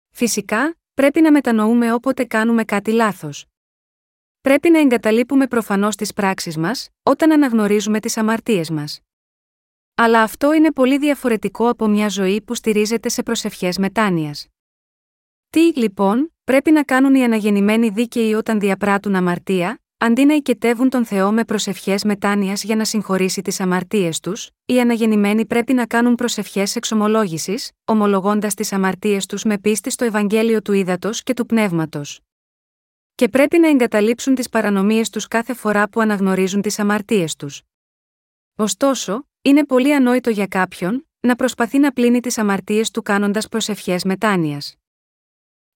Φυσικά, 0.09 0.75
πρέπει 0.93 1.21
να 1.21 1.31
μετανοούμε 1.31 1.93
όποτε 1.93 2.25
κάνουμε 2.25 2.63
κάτι 2.63 2.91
λάθος. 2.91 3.45
Πρέπει 4.41 4.69
να 4.69 4.79
εγκαταλείπουμε 4.79 5.47
προφανώς 5.47 5.95
τις 5.95 6.13
πράξεις 6.13 6.57
μας, 6.57 6.89
όταν 7.03 7.31
αναγνωρίζουμε 7.31 7.99
τις 7.99 8.17
αμαρτίες 8.17 8.69
μας. 8.69 8.99
Αλλά 9.95 10.21
αυτό 10.21 10.53
είναι 10.53 10.71
πολύ 10.71 10.97
διαφορετικό 10.97 11.69
από 11.69 11.87
μια 11.87 12.07
ζωή 12.07 12.41
που 12.41 12.55
στηρίζεται 12.55 13.09
σε 13.09 13.23
προσευχές 13.23 13.77
μετάνοιας. 13.77 14.47
Τι, 15.57 15.71
λοιπόν, 15.75 16.33
πρέπει 16.43 16.71
να 16.71 16.83
κάνουν 16.83 17.15
οι 17.15 17.23
αναγεννημένοι 17.23 17.89
δίκαιοι 17.89 18.33
όταν 18.33 18.59
διαπράττουν 18.59 19.15
αμαρτία, 19.15 19.81
αντί 19.97 20.25
να 20.25 20.33
οικετεύουν 20.33 20.89
τον 20.89 21.05
Θεό 21.05 21.31
με 21.31 21.43
προσευχές 21.43 22.03
μετάνοιας 22.03 22.63
για 22.63 22.75
να 22.75 22.85
συγχωρήσει 22.85 23.41
τις 23.41 23.59
αμαρτίες 23.59 24.19
τους, 24.19 24.49
οι 24.65 24.79
αναγεννημένοι 24.79 25.45
πρέπει 25.45 25.73
να 25.73 25.85
κάνουν 25.85 26.15
προσευχές 26.15 26.75
εξομολόγησης, 26.75 27.71
ομολογώντας 27.85 28.53
τις 28.53 28.73
αμαρτίες 28.73 29.25
τους 29.25 29.43
με 29.43 29.57
πίστη 29.57 29.89
στο 29.89 30.05
Ευαγγέλιο 30.05 30.61
του 30.61 30.73
Ήδατος 30.73 31.23
και 31.23 31.33
του 31.33 31.45
Πνεύματος. 31.45 32.19
Και 33.15 33.27
πρέπει 33.29 33.59
να 33.59 33.67
εγκαταλείψουν 33.67 34.35
τις 34.35 34.49
παρανομίες 34.49 35.09
τους 35.09 35.27
κάθε 35.27 35.53
φορά 35.53 35.89
που 35.89 35.99
αναγνωρίζουν 36.01 36.61
τις 36.61 36.79
αμαρτίες 36.79 37.35
τους. 37.35 37.61
Ωστόσο, 38.55 39.27
είναι 39.41 39.65
πολύ 39.65 39.95
ανόητο 39.95 40.29
για 40.29 40.47
κάποιον 40.47 41.07
να 41.19 41.35
προσπαθεί 41.35 41.79
να 41.79 41.91
πλύνει 41.91 42.19
τις 42.19 42.37
αμαρτίες 42.37 42.91
του 42.91 43.01
κάνοντας 43.01 43.47
προσευχές 43.47 44.03
μετάνοιας. 44.03 44.75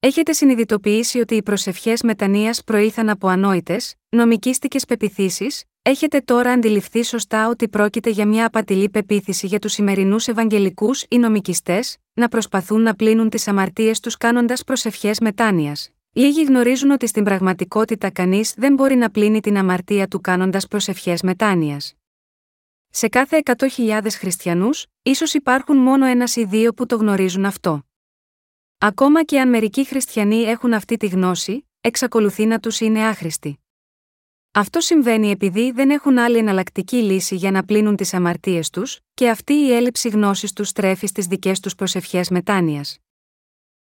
Έχετε 0.04 0.34
συνειδητοποιήσει 0.34 1.20
ότι 1.20 1.36
οι 1.36 1.44
προσευχές 1.44 2.02
μετανία 2.04 2.58
προήθαν 2.66 3.10
από 3.10 3.28
ανόητες, 3.28 3.96
νομικίστικε 4.10 4.80
πεπιθήσεις, 4.88 5.64
έχετε 5.82 6.20
τώρα 6.20 6.52
αντιληφθεί 6.52 7.04
σωστά 7.04 7.48
ότι 7.48 7.70
πρόκειται 7.70 8.10
για 8.10 8.26
μια 8.26 8.46
απατηλή 8.46 8.90
πεποίθηση 8.90 9.48
για 9.48 9.60
τους 9.60 9.74
σημερινούς 9.74 10.28
Ευαγγελικούς 10.28 11.04
ή 11.10 11.18
νομικιστές, 11.18 11.98
να 12.14 12.28
προσπαθούν 12.28 12.82
να 12.82 12.96
πλύνουν 12.96 13.30
τις 13.30 13.48
αμαρτίες 13.48 14.00
τους 14.00 14.18
κάνοντας 14.18 14.64
προσευχές 14.64 15.20
μετάνοιας; 15.20 15.92
Λίγοι 16.14 16.44
γνωρίζουν 16.44 16.92
ότι 16.92 17.08
στην 17.08 17.24
πραγματικότητα 17.24 18.10
κανείς 18.10 18.54
δεν 18.58 18.74
μπορεί 18.74 18.96
να 18.96 19.10
πλύνει 19.10 19.40
την 19.40 19.58
αμαρτία 19.58 20.08
του 20.08 20.22
κάνοντας 20.22 20.68
προσευχές 20.68 21.22
μετάνοιας. 21.22 21.94
Σε 22.90 23.08
κάθε 23.08 23.42
100.000 23.46 24.18
χριστιανούς, 24.18 24.86
ίσως 25.02 25.34
υπάρχουν 25.34 25.78
μόνο 25.78 26.06
ένας 26.06 26.36
ή 26.36 26.46
δύο 26.46 26.74
που 26.74 26.86
το 26.86 26.96
γνωρίζουν 26.96 27.46
αυτό. 27.46 27.86
Ακόμα 28.84 29.24
και 29.24 29.40
αν 29.40 29.50
μερικοί 29.50 29.86
χριστιανοί 29.86 30.42
έχουν 30.42 30.74
αυτή 30.74 30.98
τη 30.98 31.08
γνώση, 31.08 31.68
εξακολουθεί 31.82 32.46
να 32.46 32.60
τους 32.60 32.80
είναι 32.80 33.08
άχρηστοι. 33.08 33.60
Αυτό 34.52 34.80
συμβαίνει 34.80 35.30
επειδή 35.32 35.72
δεν 35.72 35.90
έχουν 35.90 36.18
άλλη 36.18 36.38
εναλλακτική 36.38 36.96
λύση 36.96 37.36
για 37.36 37.52
να 37.52 37.64
πλύνουν 37.64 37.96
τις 37.96 38.14
αμαρτίες 38.14 38.70
τους, 38.70 39.00
και 39.14 39.30
αυτή 39.30 39.54
η 39.54 39.74
έλλειψη 39.74 40.10
γνώσης 40.10 40.54
τους 40.54 40.68
στρέφει 40.68 41.08
στις 41.08 41.26
δικές 41.26 41.60
τους 41.60 41.76
προσευχές 41.76 42.30
μετάνοιας. 42.30 42.98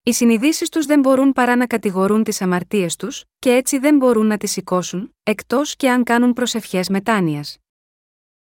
Οι 0.03 0.13
συνειδήσεις 0.13 0.69
τους 0.69 0.87
δεν 0.87 1.01
μπορούν 1.01 1.33
παρά 1.33 1.57
να 1.57 1.67
κατηγορούν 1.67 2.25
τις 2.25 2.43
αμαρτίες 2.43 2.97
τους, 2.97 3.25
και 3.39 3.53
έτσι 3.53 3.79
δεν 3.79 3.97
μπορούν 3.97 4.27
να 4.27 4.37
τις 4.37 4.51
σηκώσουν, 4.51 5.15
εκτός 5.23 5.77
και 5.77 5.91
αν 5.91 6.05
κάνουν 6.05 6.33
προσευχές 6.33 6.89
μετάνοιας. 6.89 7.59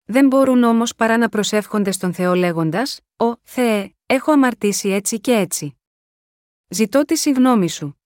Δεν 0.04 0.26
μπορούν 0.26 0.62
όμως 0.62 0.94
παρά 0.94 1.16
να 1.16 1.28
προσεύχονται 1.28 1.90
στον 1.90 2.12
Θεό 2.12 2.34
λέγοντας: 2.34 3.00
Ω 3.16 3.34
Θεέ, 3.42 3.94
έχω 4.06 4.32
αμαρτήσει 4.32 4.88
έτσι 4.88 5.20
και 5.20 5.32
έτσι. 5.32 5.76
Ζητώ 6.68 7.04
τη 7.04 7.16
συγγνώμη 7.16 7.68
σου. 7.68 8.00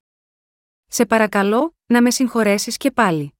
Σε 0.86 1.06
παρακαλώ, 1.06 1.76
να 1.86 2.02
με 2.02 2.10
συγχωρέσεις 2.10 2.76
και 2.76 2.90
πάλι. 2.90 3.34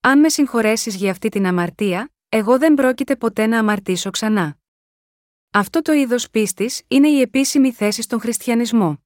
Αν 0.00 0.18
με 0.18 0.28
συγχωρέσεις 0.28 0.94
για 0.94 1.10
αυτή 1.10 1.28
την 1.28 1.46
αμαρτία, 1.46 2.12
εγώ 2.28 2.58
δεν 2.58 2.74
πρόκειται 2.74 3.16
ποτέ 3.16 3.46
να 3.46 3.58
αμαρτήσω 3.58 4.10
ξανά. 4.10 4.58
Αυτό 5.50 5.82
το 5.82 5.92
είδος 5.92 6.30
πίστης 6.30 6.82
είναι 6.88 7.08
η 7.08 7.20
επίσημη 7.20 7.72
θέση 7.72 8.02
στον 8.02 8.20
χριστιανισμό. 8.20 9.04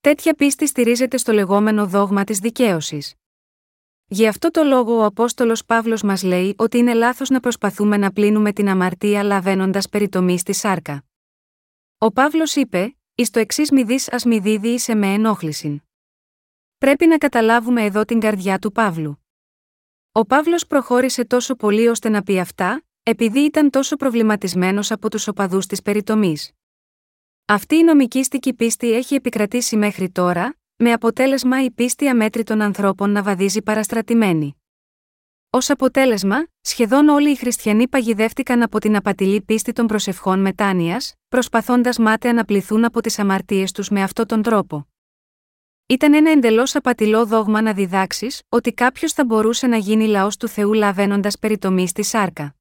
Τέτοια 0.00 0.34
πίστη 0.34 0.66
στηρίζεται 0.66 1.16
στο 1.16 1.32
λεγόμενο 1.32 1.86
δόγμα 1.86 2.24
της 2.24 2.38
δικαίωσης. 2.38 3.14
Γι' 4.06 4.26
αυτό 4.26 4.50
το 4.50 4.62
λόγο 4.62 4.96
ο 4.96 5.04
Απόστολος 5.04 5.64
Παύλος 5.64 6.02
μας 6.02 6.22
λέει 6.22 6.54
ότι 6.58 6.78
είναι 6.78 6.94
λάθος 6.94 7.28
να 7.28 7.40
προσπαθούμε 7.40 7.96
να 7.96 8.12
πλύνουμε 8.12 8.52
την 8.52 8.68
αμαρτία 8.68 9.22
λαβαίνοντας 9.22 9.88
περιτομή 9.88 10.38
στη 10.38 10.52
σάρκα. 10.52 11.04
Ο 11.98 12.12
Παύλος 12.12 12.54
είπε: 12.54 12.94
εις 13.20 13.30
το 13.30 13.38
εξής 13.38 13.70
μη 13.70 13.82
δεις 13.82 14.12
ας 14.12 14.24
μη 14.24 14.38
δίδει 14.38 14.78
σε 14.78 14.94
με 14.94 15.06
ενόχληση. 15.06 15.82
Πρέπει 16.78 17.06
να 17.06 17.18
καταλάβουμε 17.18 17.84
εδώ 17.84 18.04
την 18.04 18.20
καρδιά 18.20 18.58
του 18.58 18.72
Παύλου. 18.72 19.24
Ο 20.12 20.26
Παύλος 20.26 20.66
προχώρησε 20.66 21.24
τόσο 21.24 21.54
πολύ 21.54 21.88
ώστε 21.88 22.08
να 22.08 22.22
πει 22.22 22.40
αυτά, 22.40 22.82
επειδή 23.02 23.40
ήταν 23.40 23.70
τόσο 23.70 23.96
προβληματισμένος 23.96 24.90
από 24.90 25.10
τους 25.10 25.28
οπαδούς 25.28 25.66
της 25.66 25.82
περιτομής. 25.82 26.50
Αυτή 27.44 27.76
η 27.76 27.82
νομικήστικη 27.82 28.54
πίστη 28.54 28.92
έχει 28.92 29.14
επικρατήσει 29.14 29.76
μέχρι 29.76 30.10
τώρα, 30.10 30.56
με 30.76 30.92
αποτέλεσμα 30.92 31.64
η 31.64 31.70
πίστη 31.70 32.08
αμέτρητων 32.08 32.60
ανθρώπων 32.60 33.10
να 33.10 33.22
βαδίζει 33.22 33.62
παραστρατημένη. 33.62 34.59
Ω 35.52 35.58
αποτέλεσμα, 35.68 36.46
σχεδόν 36.60 37.08
όλοι 37.08 37.30
οι 37.30 37.36
χριστιανοί 37.36 37.88
παγιδεύτηκαν 37.88 38.62
από 38.62 38.78
την 38.78 38.96
απατηλή 38.96 39.40
πίστη 39.40 39.72
των 39.72 39.86
προσευχών 39.86 40.40
μετάνοιας, 40.40 41.14
προσπαθώντας 41.28 41.98
μάταια 41.98 42.32
να 42.32 42.44
πληθούν 42.44 42.84
από 42.84 43.00
τις 43.00 43.18
αμαρτίες 43.18 43.72
τους 43.72 43.88
με 43.88 44.02
αυτόν 44.02 44.26
τον 44.26 44.42
τρόπο. 44.42 44.88
Ήταν 45.86 46.14
ένα 46.14 46.30
εντελώς 46.30 46.74
απατηλό 46.74 47.26
δόγμα 47.26 47.60
να 47.60 47.72
διδάξεις 47.72 48.42
ότι 48.48 48.72
κάποιος 48.72 49.12
θα 49.12 49.24
μπορούσε 49.24 49.66
να 49.66 49.76
γίνει 49.76 50.06
λαός 50.06 50.36
του 50.36 50.48
Θεού 50.48 50.72
λαβαίνοντας 50.72 51.38
περιτομή 51.38 51.88
στη 51.88 52.02
σάρκα. 52.02 52.54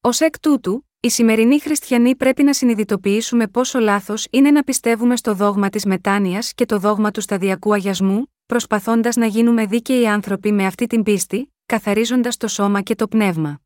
Ω 0.00 0.08
εκ 0.18 0.38
τούτου, 0.40 0.88
οι 1.00 1.10
σημερινοί 1.10 1.60
χριστιανοί 1.60 2.16
πρέπει 2.16 2.42
να 2.42 2.52
συνειδητοποιήσουμε 2.52 3.48
πόσο 3.48 3.78
λάθος 3.78 4.26
είναι 4.30 4.50
να 4.50 4.62
πιστεύουμε 4.62 5.16
στο 5.16 5.34
δόγμα 5.34 5.68
της 5.68 5.84
μετάνοιας 5.84 6.54
και 6.54 6.66
το 6.66 6.78
δόγμα 6.78 7.10
του 7.10 7.20
σταδιακού 7.20 7.72
αγιασμού, 7.72 8.32
προσπαθώντας 8.46 9.16
να 9.16 9.26
γίνουμε 9.26 9.66
δίκαιοι 9.66 10.08
άνθρωποι 10.08 10.52
με 10.52 10.66
αυτή 10.66 10.86
την 10.86 11.02
πίστη, 11.02 11.51
καθαρίζοντας 11.72 12.36
το 12.36 12.48
σώμα 12.48 12.80
και 12.80 12.94
το 12.94 13.08
πνεύμα. 13.08 13.60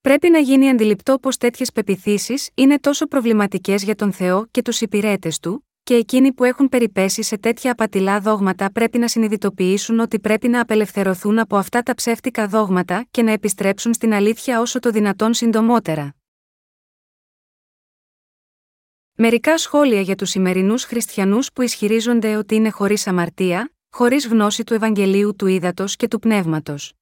Πρέπει 0.00 0.30
να 0.30 0.38
γίνει 0.38 0.68
αντιληπτό 0.68 1.18
πως 1.18 1.36
τέτοιες 1.36 1.72
πεπιθήσεις 1.72 2.50
είναι 2.54 2.78
τόσο 2.78 3.06
προβληματικές 3.06 3.82
για 3.82 3.94
τον 3.94 4.12
Θεό 4.12 4.46
και 4.50 4.62
τους 4.62 4.80
υπηρέτες 4.80 5.38
του, 5.38 5.66
και 5.82 5.94
εκείνοι 5.94 6.32
που 6.32 6.44
έχουν 6.44 6.68
περιπέσει 6.68 7.22
σε 7.22 7.38
τέτοια 7.38 7.72
απατηλά 7.72 8.20
δόγματα 8.20 8.72
πρέπει 8.72 8.98
να 8.98 9.08
συνειδητοποιήσουν 9.08 9.98
ότι 9.98 10.20
πρέπει 10.20 10.48
να 10.48 10.60
απελευθερωθούν 10.60 11.38
από 11.38 11.56
αυτά 11.56 11.82
τα 11.82 11.94
ψεύτικα 11.94 12.48
δόγματα 12.48 13.06
και 13.10 13.22
να 13.22 13.32
επιστρέψουν 13.32 13.94
στην 13.94 14.12
αλήθεια 14.12 14.60
όσο 14.60 14.78
το 14.78 14.90
δυνατόν 14.90 15.34
συντομότερα. 15.34 16.14
Μερικά 19.14 19.58
σχόλια 19.58 20.00
για 20.00 20.14
τους 20.14 20.30
σημερινούς 20.30 20.84
χριστιανούς 20.84 21.52
που 21.52 21.62
ισχυρίζονται 21.62 22.36
ότι 22.36 22.54
είναι 22.54 22.70
χωρίς 22.70 23.06
αμαρτία, 23.06 23.70
χωρίς 23.90 24.26
γνώση 24.26 24.64
του 24.64 24.74
Ευαγγελίου 24.74 25.36
του 25.36 25.46
Ήδατος 25.46 25.96
και 25.96 26.08
του 26.08 26.18
Πνεύματος. 26.18 26.96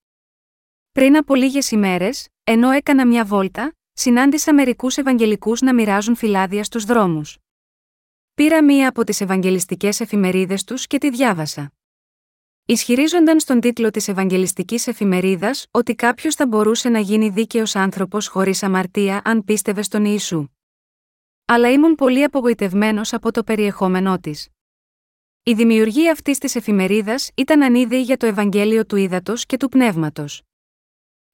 Πριν 0.95 1.17
από 1.17 1.35
λίγες 1.35 1.71
ημέρες, 1.71 2.29
ενώ 2.45 2.71
έκανα 2.71 3.07
μια 3.07 3.25
βόλτα, 3.25 3.75
συνάντησα 3.93 4.55
μερικούς 4.55 4.97
Ευαγγελικούς 4.97 5.61
να 5.61 5.75
μοιράζουν 5.75 6.17
φυλάδια 6.17 6.65
στους 6.65 6.85
δρόμους. 6.85 7.39
Πήρα 8.35 8.65
μία 8.65 8.89
από 8.89 9.05
τις 9.05 9.21
Ευαγγελιστικές 9.21 10.01
εφημερίδες 10.01 10.65
τους 10.65 10.87
και 10.87 10.99
τη 10.99 11.11
διάβασα. 11.11 11.73
Ισχυρίζονταν 12.67 13.41
στον 13.41 13.61
τίτλο 13.61 13.91
της 13.91 14.09
Ευαγγελιστικής 14.09 14.87
εφημερίδας 14.87 15.67
ότι 15.71 15.95
κάποιος 15.95 16.35
θα 16.35 16.47
μπορούσε 16.47 16.89
να 16.89 16.99
γίνει 16.99 17.29
δίκαιος 17.29 17.77
άνθρωπος 17.77 18.27
χωρίς 18.27 18.63
αμαρτία 18.63 19.21
αν 19.25 19.45
πίστευε 19.45 19.83
στον 19.83 20.05
Ιησού. 20.05 20.49
Αλλά 21.45 21.71
ήμουν 21.71 21.95
πολύ 21.95 22.23
απογοητευμένος 22.23 23.13
από 23.13 23.31
το 23.31 23.45
περιεχόμενό 23.45 24.19
της. 24.19 24.49
Η 25.43 25.53
δημιουργία 25.53 26.13
αυτής 26.13 26.39
της 26.39 26.55
εφημερίδας 26.55 27.31
ήταν 27.35 27.63
ανίδεη 27.63 28.03
για 28.03 28.17
το 28.17 28.27
Ευαγγέλιο 28.27 28.87
του 28.87 28.97
Ήδατος 28.97 29.47
και 29.47 29.57
του 29.57 29.69
Πνεύματος. 29.69 30.43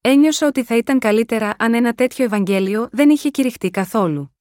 Ένιωσα 0.02 0.46
ότι 0.46 0.64
θα 0.64 0.76
ήταν 0.76 0.98
καλύτερα 0.98 1.54
αν 1.58 1.74
ένα 1.74 1.92
τέτοιο 1.92 2.24
Ευαγγέλιο 2.24 2.88
δεν 2.92 3.10
είχε 3.10 3.30
κηρυχτεί 3.30 3.70
καθόλου. 3.70 4.36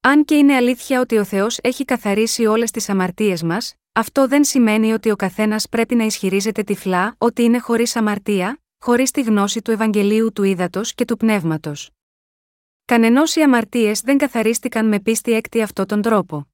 Αν 0.00 0.24
και 0.24 0.34
είναι 0.34 0.54
αλήθεια 0.54 1.00
ότι 1.00 1.18
ο 1.18 1.24
Θεός 1.24 1.58
έχει 1.62 1.84
καθαρίσει 1.84 2.46
όλες 2.46 2.70
τις 2.70 2.88
αμαρτίες 2.88 3.42
μας, 3.42 3.74
αυτό 3.92 4.28
δεν 4.28 4.44
σημαίνει 4.44 4.92
ότι 4.92 5.10
ο 5.10 5.16
καθένας 5.16 5.68
πρέπει 5.68 5.94
να 5.94 6.04
ισχυρίζεται 6.04 6.62
τυφλά 6.62 7.14
ότι 7.18 7.42
είναι 7.42 7.58
χωρίς 7.58 7.96
αμαρτία, 7.96 8.62
χωρίς 8.78 9.10
τη 9.10 9.22
γνώση 9.22 9.62
του 9.62 9.70
Ευαγγελίου 9.70 10.32
του 10.32 10.42
Ήδατος 10.42 10.94
και 10.94 11.04
του 11.04 11.16
Πνεύματος. 11.16 11.90
Κανενός 12.84 13.34
οι 13.34 13.40
αμαρτίες 13.42 14.00
δεν 14.00 14.18
καθαρίστηκαν 14.18 14.88
με 14.88 15.00
πίστη 15.00 15.32
έκτη 15.32 15.62
αυτόν 15.62 15.86
τον 15.86 16.02
τρόπο. 16.02 16.48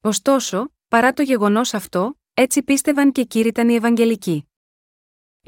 Ωστόσο, 0.00 0.72
παρά 0.88 1.12
το 1.12 1.22
γεγονός 1.22 1.74
αυτό, 1.74 2.18
έτσι 2.34 2.62
πίστευαν 2.62 3.12
και 3.12 3.24
κήρυταν 3.24 3.68
οι 3.68 3.74
Ευαγγελικοί. 3.74 4.48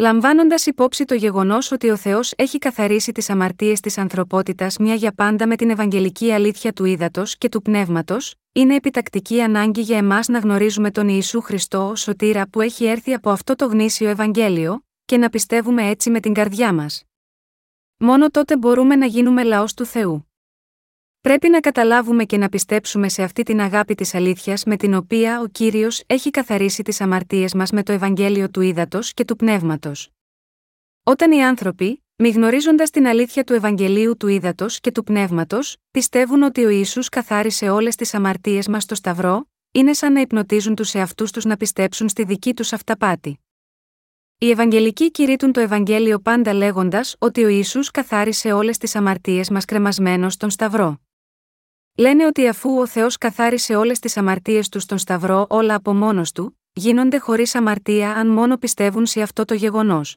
Λαμβάνοντας 0.01 0.67
υπόψη 0.67 1.05
το 1.05 1.15
γεγονός 1.15 1.73
ότι 1.73 1.91
ο 1.91 1.97
Θεός 1.97 2.33
έχει 2.37 2.59
καθαρίσει 2.59 3.13
τις 3.13 3.31
αμαρτίες 3.31 3.81
της 3.81 3.99
ανθρωπότητας 3.99 4.77
μια 4.77 4.95
για 4.95 5.13
πάντα 5.13 5.47
με 5.47 5.57
την 5.57 5.71
Ευαγγελική 5.71 6.33
αλήθεια 6.33 6.73
του 6.73 6.85
ύδατος 6.85 7.39
και 7.39 7.49
του 7.49 7.63
πνεύματος, 7.63 8.35
είναι 8.53 8.75
επιτακτική 8.75 9.41
ανάγκη 9.41 9.81
για 9.81 9.97
εμάς 9.97 10.29
να 10.29 10.39
γνωρίζουμε 10.39 10.91
τον 10.91 11.09
Ιησού 11.09 11.41
Χριστό 11.41 11.89
ως 11.89 12.01
σωτήρα 12.01 12.49
που 12.49 12.61
έχει 12.61 12.85
έρθει 12.85 13.15
από 13.15 13.31
αυτό 13.31 13.55
το 13.55 13.67
γνήσιο 13.67 14.09
Ευαγγέλιο, 14.09 14.85
και 15.05 15.17
να 15.17 15.29
πιστεύουμε 15.29 15.89
έτσι 15.89 16.11
με 16.11 16.21
την 16.21 16.33
καρδιά 16.33 16.73
μας. 16.73 17.05
Μόνο 17.97 18.31
τότε 18.31 18.57
μπορούμε 18.57 18.97
να 18.97 19.07
γίνουμε 19.07 19.43
λαός 19.43 19.75
του 19.75 19.85
Θεού. 19.85 20.28
Πρέπει 21.29 21.49
να 21.49 21.61
καταλάβουμε 21.61 22.25
και 22.25 22.37
να 22.37 22.49
πιστέψουμε 22.49 23.09
σε 23.09 23.23
αυτή 23.23 23.43
την 23.43 23.61
αγάπη 23.61 23.95
της 23.95 24.15
αλήθειας 24.15 24.65
με 24.65 24.77
την 24.77 24.95
οποία 24.95 25.41
ο 25.41 25.47
κύριος 25.47 26.03
έχει 26.07 26.31
καθαρίσει 26.31 26.83
τις 26.83 27.01
αμαρτίες 27.01 27.55
μας 27.55 27.71
με 27.71 27.83
το 27.83 27.93
Ευαγγέλιο 27.93 28.51
του 28.51 28.61
ύδατο 28.61 28.99
και 29.03 29.25
του 29.25 29.37
πνεύματος. 29.37 30.11
Όταν 31.03 31.33
οι 31.33 31.45
άνθρωποι, 31.45 32.05
μη 32.17 32.29
γνωρίζοντας 32.29 32.91
την 32.91 33.07
αλήθεια 33.07 33.45
του 33.45 33.53
Ευαγγελίου 33.53 34.17
του 34.17 34.29
ύδατο 34.29 34.67
και 34.69 34.91
του 34.93 35.05
πνεύματος, 35.05 35.77
πιστεύουν 35.91 36.43
ότι 36.43 36.65
ο 36.65 36.69
Ισού 36.69 37.01
καθάρισε 37.11 37.69
όλες 37.69 37.97
τις 37.97 38.15
αμαρτίες 38.15 38.69
μας 38.69 38.83
στο 38.83 38.95
Σταυρό, 38.95 39.49
είναι 39.73 39.93
σαν 39.93 40.13
να 40.13 40.21
υπνοτίζουν 40.21 40.75
τους 40.75 40.95
εαυτούς 40.95 41.31
τους 41.31 41.45
να 41.45 41.57
πιστέψουν 41.57 42.09
στη 42.09 42.25
δική 42.25 42.55
τους 42.55 42.73
αυταπάτη. 42.73 43.41
Οι 44.39 44.51
Ευαγγελικοί 44.51 45.11
κηρύττουν 45.11 45.53
το 45.53 45.61
Ευαγγέλιο 45.61 46.19
πάντα 46.19 46.53
λέγοντας 46.53 47.17
ότι 47.19 47.45
ο 47.45 47.49
Ισού 47.49 47.81
καθάρισε 47.93 48.53
όλες 48.53 48.79
τις 48.79 48.95
αμαρτίες 48.95 49.51
μας 49.51 49.65
κρεμασμένος 49.65 50.33
στον 50.33 50.51
Σταυρό. 50.51 51.01
Λένε 52.01 52.27
ότι 52.27 52.49
αφού 52.49 52.79
ο 52.79 52.87
Θεός 52.87 53.19
καθάρισε 53.19 53.75
όλες 53.75 53.99
τις 53.99 54.17
αμαρτίες 54.17 54.69
του 54.69 54.81
στον 54.81 54.99
Σταυρό 54.99 55.47
όλα 55.49 55.75
από 55.75 55.95
μόνος 55.95 56.33
του, 56.33 56.59
γίνονται 56.73 57.19
χωρίς 57.19 57.55
αμαρτία 57.55 58.13
αν 58.13 58.29
μόνο 58.29 58.57
πιστεύουν 58.57 59.07
σε 59.07 59.23
αυτό 59.23 59.45
το 59.45 59.55
γεγονός. 59.55 60.17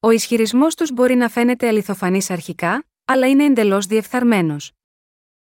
Ο 0.00 0.10
ισχυρισμός 0.10 0.74
τους 0.74 0.92
μπορεί 0.92 1.14
να 1.14 1.28
φαίνεται 1.28 1.68
αληθοφανής 1.68 2.30
αρχικά, 2.30 2.84
αλλά 3.04 3.28
είναι 3.28 3.44
εντελώς 3.44 3.86
διεφθαρμένος. 3.86 4.72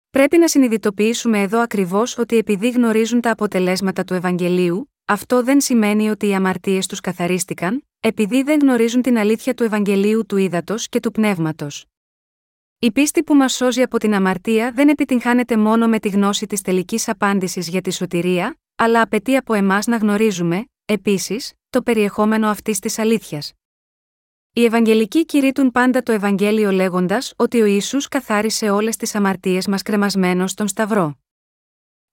Πρέπει 0.10 0.38
να 0.38 0.48
συνειδητοποιήσουμε 0.48 1.42
εδώ 1.42 1.60
ακριβώς 1.60 2.18
ότι 2.18 2.38
επειδή 2.38 2.70
γνωρίζουν 2.70 3.22
τα 3.22 3.32
αποτελέσματα 3.32 4.04
του 4.04 4.14
Ευαγγελίου, 4.14 4.94
αυτό 5.06 5.44
δεν 5.44 5.62
σημαίνει 5.62 6.10
ότι 6.10 6.28
οι 6.28 6.34
αμαρτίες 6.34 6.88
τους 6.88 7.00
καθαρίστηκαν, 7.00 7.88
επειδή 8.00 8.44
δεν 8.44 8.60
γνωρίζουν 8.60 9.02
την 9.02 9.18
αλήθεια 9.18 9.54
του 9.54 9.64
Ευαγγελίου 9.64 10.26
του 10.26 10.38
ύδατο 10.38 10.76
και 10.90 11.00
του 11.00 11.12
πνεύματος. 11.12 11.86
Η 12.82 12.92
πίστη 12.92 13.24
που 13.24 13.36
μας 13.36 13.54
σώζει 13.54 13.82
από 13.82 13.98
την 13.98 14.14
αμαρτία 14.14 14.72
δεν 14.72 14.90
επιτυγχάνεται 14.90 15.58
μόνο 15.58 15.88
με 15.88 16.00
τη 16.00 16.10
γνώση 16.10 16.48
της 16.48 16.62
τελικής 16.62 17.08
απάντησης 17.08 17.68
για 17.68 17.82
τη 17.82 17.92
σωτηρία, 17.92 18.58
αλλά 18.76 19.02
απαιτεί 19.02 19.36
από 19.36 19.54
εμάς 19.54 19.88
να 19.88 19.98
γνωρίζουμε, 19.98 20.66
επίσης, 20.86 21.54
το 21.70 21.82
περιεχόμενο 21.82 22.48
αυτής 22.48 22.80
της 22.80 23.00
αλήθειας. 23.00 23.54
Οι 24.54 24.66
Ευαγγελικοί 24.66 25.26
κηρύττουν 25.26 25.72
πάντα 25.72 26.04
το 26.04 26.12
Ευαγγέλιο 26.12 26.72
λέγοντας 26.72 27.34
ότι 27.36 27.62
ο 27.62 27.66
Ιησούς 27.66 28.08
καθάρισε 28.08 28.70
όλες 28.70 28.96
τις 28.96 29.16
αμαρτίες 29.16 29.68
μας 29.68 29.82
κρεμασμένος 29.82 30.52
στον 30.52 30.68
Σταυρό. 30.68 31.20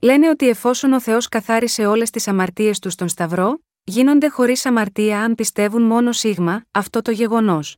Λένε 0.01 0.29
ότι 0.29 0.49
εφόσον 0.49 0.93
ο 0.93 1.01
Θεός 1.01 1.29
καθάρισε 1.29 1.87
όλες 1.87 2.11
τις 2.11 2.29
αμαρτίες 2.29 2.79
του 2.79 2.91
στον 2.91 3.09
Σταυρό, 3.09 3.59
γίνονται 3.85 4.29
χωρίς 4.29 4.67
αμαρτία 4.67 5.21
αν 5.21 5.35
πιστεύουν 5.35 5.83
μόνο 5.83 6.13
σίγμα, 6.13 6.65
αυτό 6.71 7.03
το 7.03 7.11
γεγονός. 7.11 7.77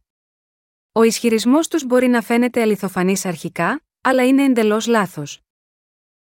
Ο 0.99 1.03
ισχυρισμός 1.03 1.69
τους 1.69 1.85
μπορεί 1.85 2.07
να 2.07 2.21
φαίνεται 2.21 2.63
αληθοφανής 2.63 3.25
αρχικά, 3.25 3.83
αλλά 4.01 4.27
είναι 4.27 4.43
εντελώς 4.45 4.87
λάθος. 4.87 5.41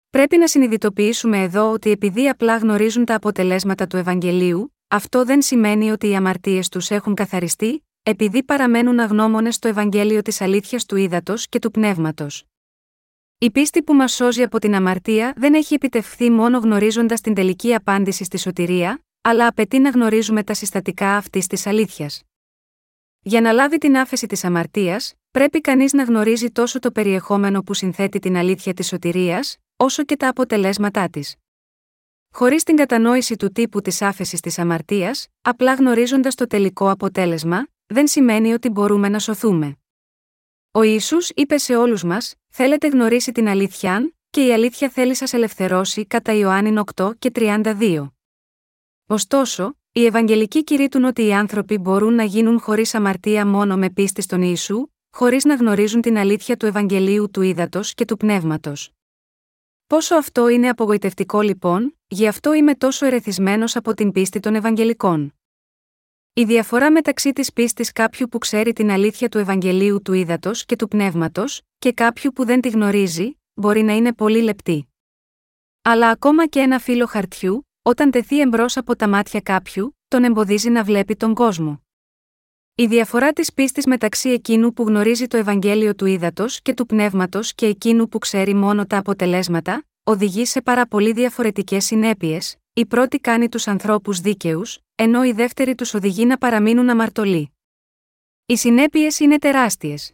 Πρέπει 0.09 0.37
να 0.37 0.47
συνειδητοποιήσουμε 0.47 1.41
εδώ 1.41 1.71
ότι 1.71 1.89
επειδή 1.91 2.29
απλά 2.29 2.57
γνωρίζουν 2.57 3.05
τα 3.05 3.15
αποτελέσματα 3.15 3.87
του 3.87 3.97
Ευαγγελίου, 3.97 4.75
αυτό 4.87 5.25
δεν 5.25 5.41
σημαίνει 5.41 5.91
ότι 5.91 6.09
οι 6.09 6.15
αμαρτίες 6.15 6.69
τους 6.69 6.89
έχουν 6.89 7.13
καθαριστεί, 7.13 7.85
επειδή 8.03 8.43
παραμένουν 8.43 8.99
αγνώμονες 8.99 9.55
στο 9.55 9.67
Ευαγγέλιο 9.67 10.21
της 10.21 10.41
αλήθειας 10.41 10.85
του 10.85 10.95
ύδατος 10.95 11.47
και 11.47 11.59
του 11.59 11.71
πνεύματος. 11.71 12.43
Η 13.37 13.51
πίστη 13.51 13.83
που 13.83 13.93
μας 13.93 14.13
σώζει 14.13 14.43
από 14.43 14.59
την 14.59 14.75
αμαρτία 14.75 15.33
δεν 15.37 15.53
έχει 15.53 15.73
επιτευχθεί 15.73 16.29
μόνο 16.29 16.57
γνωρίζοντας 16.57 17.21
την 17.21 17.33
τελική 17.33 17.73
απάντηση 17.73 18.23
στη 18.23 18.37
σωτηρία, 18.37 19.03
αλλά 19.21 19.47
απαιτεί 19.47 19.79
να 19.79 19.89
γνωρίζουμε 19.89 20.43
τα 20.43 20.53
συστατικά 20.53 21.15
αυτής 21.15 21.47
της 21.47 21.67
αλήθειας. 21.67 22.23
Για 23.25 23.41
να 23.41 23.51
λάβει 23.51 23.77
την 23.77 23.97
άφεση 23.97 24.27
της 24.27 24.43
αμαρτίας, 24.43 25.13
πρέπει 25.31 25.61
κανείς 25.61 25.93
να 25.93 26.03
γνωρίζει 26.03 26.51
τόσο 26.51 26.79
το 26.79 26.91
περιεχόμενο 26.91 27.61
που 27.63 27.73
συνθέτει 27.73 28.19
την 28.19 28.35
αλήθεια 28.35 28.73
της 28.73 28.87
σωτηρίας, 28.87 29.57
όσο 29.75 30.03
και 30.03 30.15
τα 30.15 30.27
αποτελέσματά 30.27 31.09
της. 31.09 31.35
Χωρίς 32.31 32.63
την 32.63 32.75
κατανόηση 32.75 33.35
του 33.35 33.51
τύπου 33.51 33.81
της 33.81 34.01
άφεσης 34.01 34.39
της 34.39 34.59
αμαρτίας, 34.59 35.27
απλά 35.41 35.73
γνωρίζοντας 35.73 36.35
το 36.35 36.47
τελικό 36.47 36.89
αποτέλεσμα, 36.89 37.67
δεν 37.85 38.07
σημαίνει 38.07 38.53
ότι 38.53 38.69
μπορούμε 38.69 39.09
να 39.09 39.19
σωθούμε. 39.19 39.77
Ο 40.71 40.81
Ισού 40.81 41.17
είπε 41.35 41.57
σε 41.57 41.75
όλους 41.75 42.03
μας: 42.03 42.35
Θέλετε 42.49 42.87
γνωρίσει 42.87 43.31
την 43.31 43.47
αλήθεια, 43.47 44.13
και 44.29 44.45
η 44.45 44.53
αλήθεια 44.53 44.89
θέλει 44.89 45.15
σας 45.15 45.33
ελευθερώσει 45.33 46.05
κατά 46.05 46.33
Ιωάννη 46.33 46.81
8 46.95 47.11
και 47.19 47.31
32. 47.33 48.07
Ωστόσο, 49.07 49.77
οι 49.95 50.05
Ευαγγελικοί 50.05 50.63
κηρύττουν 50.63 51.03
ότι 51.03 51.25
οι 51.25 51.33
άνθρωποι 51.33 51.77
μπορούν 51.77 52.13
να 52.13 52.23
γίνουν 52.23 52.59
χωρίς 52.59 52.95
αμαρτία 52.95 53.47
μόνο 53.47 53.77
με 53.77 53.89
πίστη 53.89 54.21
στον 54.21 54.41
Ιησού, 54.41 54.87
χωρίς 55.11 55.43
να 55.43 55.55
γνωρίζουν 55.55 56.01
την 56.01 56.17
αλήθεια 56.17 56.57
του 56.57 56.65
Ευαγγελίου 56.65 57.29
του 57.31 57.41
ύδατο 57.41 57.81
και 57.83 58.05
του 58.05 58.17
πνεύματος. 58.17 58.91
Πόσο 59.87 60.15
αυτό 60.15 60.47
είναι 60.47 60.69
απογοητευτικό 60.69 61.41
λοιπόν, 61.41 61.97
γι' 62.07 62.27
αυτό 62.27 62.53
είμαι 62.53 62.75
τόσο 62.75 63.05
ερεθισμένος 63.05 63.75
από 63.75 63.93
την 63.93 64.11
πίστη 64.11 64.39
των 64.39 64.55
Ευαγγελικών. 64.55 65.33
Η 66.33 66.43
διαφορά 66.43 66.91
μεταξύ 66.91 67.33
της 67.33 67.53
πίστης 67.53 67.91
κάποιου 67.91 68.27
που 68.27 68.37
ξέρει 68.37 68.73
την 68.73 68.91
αλήθεια 68.91 69.29
του 69.29 69.37
Ευαγγελίου 69.37 70.01
του 70.01 70.13
ύδατο 70.13 70.51
και 70.65 70.75
του 70.75 70.87
πνεύματος, 70.87 71.61
και 71.79 71.93
κάποιου 71.93 72.31
που 72.31 72.45
δεν 72.45 72.61
τη 72.61 72.69
γνωρίζει, 72.69 73.39
μπορεί 73.53 73.81
να 73.81 73.95
είναι 73.95 74.13
πολύ 74.13 74.41
λεπτή. 74.41 74.87
Αλλά 75.81 76.09
ακόμα 76.09 76.47
και 76.47 76.59
ένα 76.59 76.79
φύλλο 76.79 77.05
χαρτιού, 77.05 77.67
όταν 77.85 78.11
τεθεί 78.11 78.39
εμπρός 78.39 78.77
από 78.77 78.95
τα 78.95 79.07
μάτια 79.07 79.41
κάποιου, 79.41 79.97
τον 80.07 80.23
εμποδίζει 80.23 80.69
να 80.69 80.83
βλέπει 80.83 81.15
τον 81.15 81.33
κόσμο. 81.33 81.81
Η 82.75 82.85
διαφορά 82.85 83.33
της 83.33 83.53
πίστης 83.53 83.85
μεταξύ 83.85 84.29
εκείνου 84.29 84.73
που 84.73 84.83
γνωρίζει 84.83 85.27
το 85.27 85.37
Ευαγγέλιο 85.37 85.95
του 85.95 86.05
ύδατο 86.05 86.45
και 86.61 86.73
του 86.73 86.85
πνεύματος 86.85 87.53
και 87.53 87.65
εκείνου 87.65 88.07
που 88.07 88.17
ξέρει 88.17 88.53
μόνο 88.53 88.85
τα 88.85 88.97
αποτελέσματα, 88.97 89.85
οδηγεί 90.03 90.45
σε 90.45 90.61
πάρα 90.61 90.87
πολύ 90.87 91.11
διαφορετικές 91.13 91.85
συνέπειες. 91.85 92.55
Η 92.73 92.85
πρώτη 92.85 93.19
κάνει 93.19 93.49
τους 93.49 93.67
ανθρώπους 93.67 94.19
δίκαιους, 94.19 94.79
ενώ 94.95 95.23
η 95.23 95.31
δεύτερη 95.31 95.75
τους 95.75 95.93
οδηγεί 95.93 96.25
να 96.25 96.37
παραμείνουν 96.37 96.89
αμαρτωλοί. 96.89 97.53
Οι 98.45 98.57
συνέπειες 98.57 99.19
είναι 99.19 99.39
τεράστιες. 99.39 100.13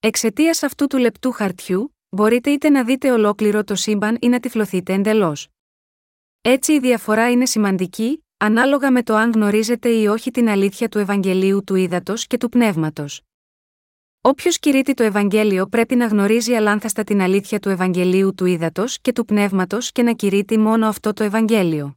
Εξαιτίας 0.00 0.62
αυτού 0.62 0.86
του 0.86 0.98
λεπτού 0.98 1.32
χαρτιού, 1.32 1.96
μπορείτε 2.08 2.50
είτε 2.50 2.68
να 2.68 2.84
δείτε 2.84 3.10
ολόκληρο 3.10 3.64
το 3.64 3.74
σύμπαν 3.74 4.16
ή 4.20 4.28
να 4.28 4.40
τυφλωθείτε 4.40 4.92
εντελώς. 4.92 5.48
Έτσι 6.48 6.72
η 6.72 6.78
διαφορά 6.78 7.30
είναι 7.30 7.46
σημαντική, 7.46 8.24
ανάλογα 8.36 8.90
με 8.90 9.02
το 9.02 9.14
αν 9.14 9.32
γνωρίζετε 9.32 9.88
ή 9.88 10.06
όχι 10.06 10.30
την 10.30 10.48
αλήθεια 10.48 10.88
του 10.88 10.98
Ευαγγελίου 10.98 11.64
του 11.64 11.74
Ήδατος 11.74 12.26
και 12.26 12.36
του 12.36 12.48
Πνεύματος. 12.48 13.22
Όποιος 14.20 14.58
κηρύττει 14.58 14.94
το 14.94 15.02
Ευαγγέλιο 15.02 15.66
πρέπει 15.66 15.96
να 15.96 16.06
γνωρίζει 16.06 16.54
αλάνθαστα 16.54 17.04
την 17.04 17.20
αλήθεια 17.20 17.58
του 17.58 17.68
Ευαγγελίου 17.68 18.34
του 18.34 18.44
Ήδατος 18.44 18.98
και 19.00 19.12
του 19.12 19.24
Πνεύματος 19.24 19.92
και 19.92 20.02
να 20.02 20.12
κηρύττει 20.12 20.58
μόνο 20.58 20.86
αυτό 20.86 21.12
το 21.12 21.24
Ευαγγέλιο. 21.24 21.96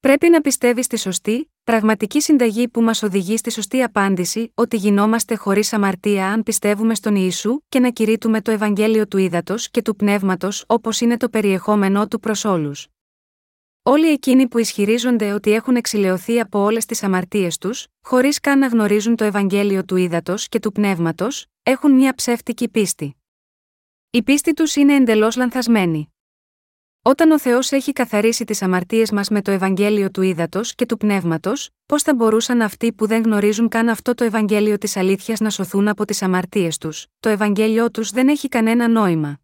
Πρέπει 0.00 0.28
να 0.28 0.40
πιστεύει 0.40 0.82
στη 0.82 0.98
σωστή, 0.98 1.52
πραγματική 1.64 2.20
συνταγή 2.20 2.68
που 2.68 2.82
μας 2.82 3.02
οδηγεί 3.02 3.36
στη 3.36 3.50
σωστή 3.50 3.82
απάντηση 3.82 4.52
ότι 4.54 4.76
γινόμαστε 4.76 5.34
χωρίς 5.34 5.72
αμαρτία 5.72 6.28
αν 6.28 6.42
πιστεύουμε 6.42 6.94
στον 6.94 7.14
Ιησού 7.16 7.60
και 7.68 7.80
να 7.80 7.90
κηρύττουμε 7.90 8.40
το 8.40 8.50
Ευαγγέλιο 8.50 9.06
του 9.06 9.18
Ήδατος 9.18 9.70
και 9.70 9.82
του 9.82 9.96
Πνεύματος 9.96 10.64
όπως 10.66 11.00
είναι 11.00 11.16
το 11.16 11.28
περιεχόμενό 11.28 12.08
του 12.08 12.20
προς 12.20 12.44
όλους. 12.44 12.86
Όλοι 13.84 14.08
εκείνοι 14.08 14.48
που 14.48 14.58
ισχυρίζονται 14.58 15.32
ότι 15.32 15.52
έχουν 15.52 15.76
εξηλαιωθεί 15.76 16.40
από 16.40 16.58
όλες 16.58 16.86
τις 16.86 17.02
αμαρτίες 17.02 17.58
τους, 17.58 17.86
χωρίς 18.02 18.40
καν 18.40 18.58
να 18.58 18.66
γνωρίζουν 18.66 19.16
το 19.16 19.24
Ευαγγέλιο 19.24 19.84
του 19.84 19.96
Ήδατος 19.96 20.48
και 20.48 20.58
του 20.58 20.72
Πνεύματος, 20.72 21.46
έχουν 21.62 21.92
μια 21.92 22.14
ψεύτικη 22.14 22.68
πίστη. 22.68 23.16
Η 24.10 24.22
πίστη 24.22 24.52
τους 24.52 24.76
είναι 24.76 24.94
εντελώς 24.94 25.36
λανθασμένη. 25.36 26.12
Όταν 27.02 27.30
ο 27.30 27.38
Θεός 27.38 27.72
έχει 27.72 27.92
καθαρίσει 27.92 28.44
τις 28.44 28.62
αμαρτίες 28.62 29.10
μας 29.10 29.28
με 29.28 29.42
το 29.42 29.50
Ευαγγέλιο 29.50 30.10
του 30.10 30.22
Ήδατος 30.22 30.74
και 30.74 30.86
του 30.86 30.96
Πνεύματος, 30.96 31.70
πώς 31.86 32.02
θα 32.02 32.14
μπορούσαν 32.14 32.62
αυτοί 32.62 32.92
που 32.92 33.06
δεν 33.06 33.22
γνωρίζουν 33.22 33.68
καν 33.68 33.88
αυτό 33.88 34.14
το 34.14 34.24
Ευαγγέλιο 34.24 34.78
της 34.78 34.96
αλήθειας 34.96 35.40
να 35.40 35.50
σωθούν 35.50 35.88
από 35.88 36.04
τις 36.04 36.22
αμαρτίες 36.22 36.78
τους, 36.78 37.06
το 37.20 37.28
Ευαγγέλιο 37.28 37.90
τους 37.90 38.10
δεν 38.10 38.28
έχει 38.28 38.48
κανένα 38.48 38.88
νόημα. 38.88 39.40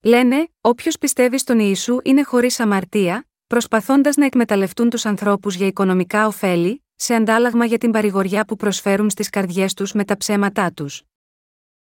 Λένε, 0.00 0.48
όποιος 0.60 0.98
πιστεύει 0.98 1.38
στον 1.38 1.58
Ιησού 1.58 1.98
είναι 2.02 2.22
χωρίς 2.22 2.60
αμαρτία, 2.60 3.26
προσπαθώντας 3.46 4.16
να 4.16 4.24
εκμεταλλευτούν 4.24 4.90
τους 4.90 5.06
ανθρώπους 5.06 5.54
για 5.54 5.66
οικονομικά 5.66 6.26
ωφέλη, 6.26 6.84
σε 6.94 7.14
αντάλλαγμα 7.14 7.64
για 7.64 7.78
την 7.78 7.90
παρηγοριά 7.90 8.44
που 8.44 8.56
προσφέρουν 8.56 9.10
στις 9.10 9.30
καρδιές 9.30 9.74
τους 9.74 9.92
με 9.92 10.04
τα 10.04 10.16
ψέματά 10.16 10.72
τους. 10.72 11.02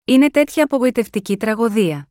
Είναι 0.06 0.30
τέτοια 0.30 0.64
απογοητευτική 0.64 1.38
τραγωδία. 1.38 2.10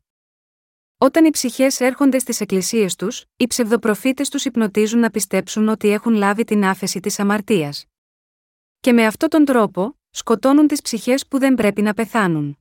Όταν 0.97 1.25
οι 1.25 1.29
ψυχές 1.29 1.79
έρχονται 1.79 2.19
στις 2.19 2.41
εκκλησίες 2.41 2.95
τους, 2.95 3.25
οι 3.37 3.47
ψευδοπροφήτες 3.47 4.29
τους 4.29 4.45
υπνοτίζουν 4.45 4.99
να 4.99 5.09
πιστέψουν 5.09 5.67
ότι 5.67 5.89
έχουν 5.89 6.13
λάβει 6.13 6.43
την 6.43 6.65
άφεση 6.65 6.99
της 6.99 7.19
αμαρτίας. 7.19 7.85
Και 8.79 8.93
με 8.93 9.05
αυτόν 9.05 9.29
τον 9.29 9.45
τρόπο, 9.45 9.99
σκοτώνουν 10.09 10.67
τις 10.67 10.81
ψυχές 10.81 11.27
που 11.27 11.39
δεν 11.39 11.55
πρέπει 11.55 11.81
να 11.81 11.93
πεθάνουν. 11.93 12.57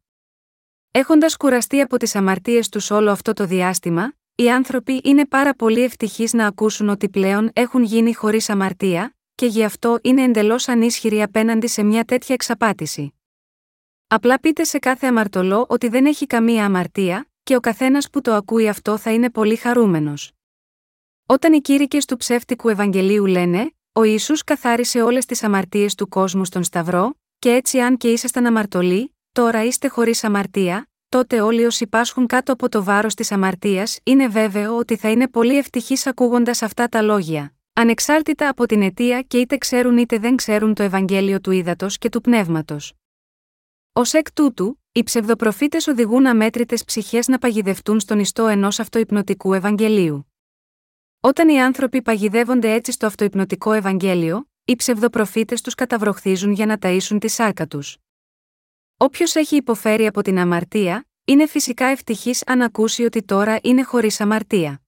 Έχοντας 0.91 1.37
κουραστεί 1.37 1.81
από 1.81 1.97
τις 1.97 2.15
αμαρτίες 2.15 2.69
τους 2.69 2.91
όλο 2.91 3.11
αυτό 3.11 3.33
το 3.33 3.47
διάστημα, 3.47 4.13
οι 4.43 4.51
άνθρωποι 4.51 5.01
είναι 5.05 5.27
πάρα 5.27 5.55
πολύ 5.55 5.83
ευτυχείς 5.83 6.33
να 6.33 6.47
ακούσουν 6.47 6.89
ότι 6.89 7.09
πλέον 7.09 7.51
έχουν 7.53 7.83
γίνει 7.83 8.15
χωρίς 8.15 8.51
αμαρτία, 8.51 9.17
και 9.35 9.47
γι' 9.47 9.65
αυτό 9.65 9.99
είναι 10.03 10.23
εντελώς 10.23 10.69
ανίσχυροι 10.69 11.23
απέναντι 11.23 11.67
σε 11.67 11.83
μια 11.83 12.05
τέτοια 12.05 12.35
εξαπάτηση. 12.35 13.15
Απλά 14.07 14.41
πείτε 14.41 14.65
σε 14.65 14.79
κάθε 14.79 15.07
αμαρτωλό 15.07 15.67
ότι 15.69 15.89
δεν 15.89 16.07
έχει 16.07 16.27
καμία 16.27 16.65
αμαρτία, 16.65 17.29
και 17.43 17.57
ο 17.57 17.61
καθένας 17.61 18.11
που 18.11 18.21
το 18.21 18.35
ακούει 18.35 18.69
αυτό 18.69 18.97
θα 18.97 19.13
είναι 19.13 19.31
πολύ 19.31 19.57
χαρούμενος. 19.57 20.33
Όταν 21.27 21.53
οι 21.53 21.61
κήρυκες 21.61 22.05
του 22.05 22.17
ψεύτικου 22.17 22.69
Ευαγγελίου 22.69 23.27
λένε, 23.27 23.73
Ο 23.93 24.03
Ισού 24.03 24.35
καθάρισε 24.45 25.03
όλες 25.03 25.25
τις 25.27 25.43
αμαρτίες 25.43 25.95
του 25.95 26.09
κόσμου 26.09 26.45
στον 26.45 26.65
Σταυρό, 26.65 27.15
και 27.39 27.51
έτσι 27.51 27.79
αν 27.79 27.97
και 27.97 28.13
ήσασταν 28.13 28.47
αμαρτωλοί, 28.47 29.17
τώρα 29.33 29.65
είστε 29.65 29.89
χωρίς 29.89 30.25
αμαρτία, 30.25 30.90
τότε 31.11 31.41
όλοι 31.41 31.65
όσοι 31.65 31.87
πάσχουν 31.87 32.27
κάτω 32.27 32.53
από 32.53 32.69
το 32.69 32.85
βάρος 32.85 33.15
της 33.15 33.33
αμαρτίας 33.33 33.99
είναι 34.03 34.29
βέβαιο 34.29 34.77
ότι 34.77 34.97
θα 34.97 35.11
είναι 35.11 35.29
πολύ 35.29 35.59
ευτυχείς 35.59 36.07
ακούγοντας 36.07 36.63
αυτά 36.63 36.89
τα 36.89 37.03
λόγια. 37.03 37.55
Ανεξάρτητα 37.73 38.49
από 38.49 38.67
την 38.67 38.83
αιτία 38.83 39.23
και 39.23 39.39
είτε 39.39 39.57
ξέρουν 39.57 39.99
είτε 39.99 40.19
δεν 40.19 40.37
ξέρουν 40.37 40.75
το 40.75 40.83
Ευαγγέλιο 40.83 41.41
του 41.41 41.51
ύδατο 41.51 41.87
και 41.99 42.09
του 42.09 42.21
πνεύματος. 42.21 42.93
Ω 43.93 44.01
εκ 44.13 44.33
τούτου, 44.33 44.81
οι 44.93 45.03
ψευδοπροφήτες 45.03 45.87
οδηγούν 45.87 46.27
αμέτρητες 46.27 46.85
ψυχές 46.85 47.29
να 47.29 47.39
παγιδευτούν 47.39 48.01
στον 48.01 48.19
ιστό 48.19 48.47
ενός 48.47 48.79
αυτοϊπνοτικού 48.79 49.53
Ευαγγελίου. 49.53 50.33
Όταν 51.21 51.49
οι 51.49 51.63
άνθρωποι 51.63 52.03
παγιδεύονται 52.03 52.73
έτσι 52.73 52.93
στο 52.93 53.07
αυτοϊπνοτικό 53.07 53.73
Ευαγγέλιο, 53.73 54.49
οι 54.65 54.77
ψευδοπροφήτες 54.77 55.61
τους 55.61 55.75
καταβροχθίζουν 55.75 56.53
για 56.53 56.67
να 56.67 56.77
ταΐσουν 56.81 57.17
τη 57.21 57.29
σάρκα 57.29 57.67
τους. 57.67 57.97
Όποιος 59.03 59.35
έχει 59.35 59.57
υποφέρει 59.57 60.07
από 60.07 60.23
την 60.23 60.39
αμαρτία, 60.39 61.07
είναι 61.25 61.47
φυσικά 61.47 61.87
ευτυχής 61.87 62.43
αν 62.47 62.63
ακούσει 62.63 63.05
ότι 63.05 63.23
τώρα 63.23 63.59
είναι 63.63 63.83
χωρίς 63.83 64.21
αμαρτία. 64.21 64.83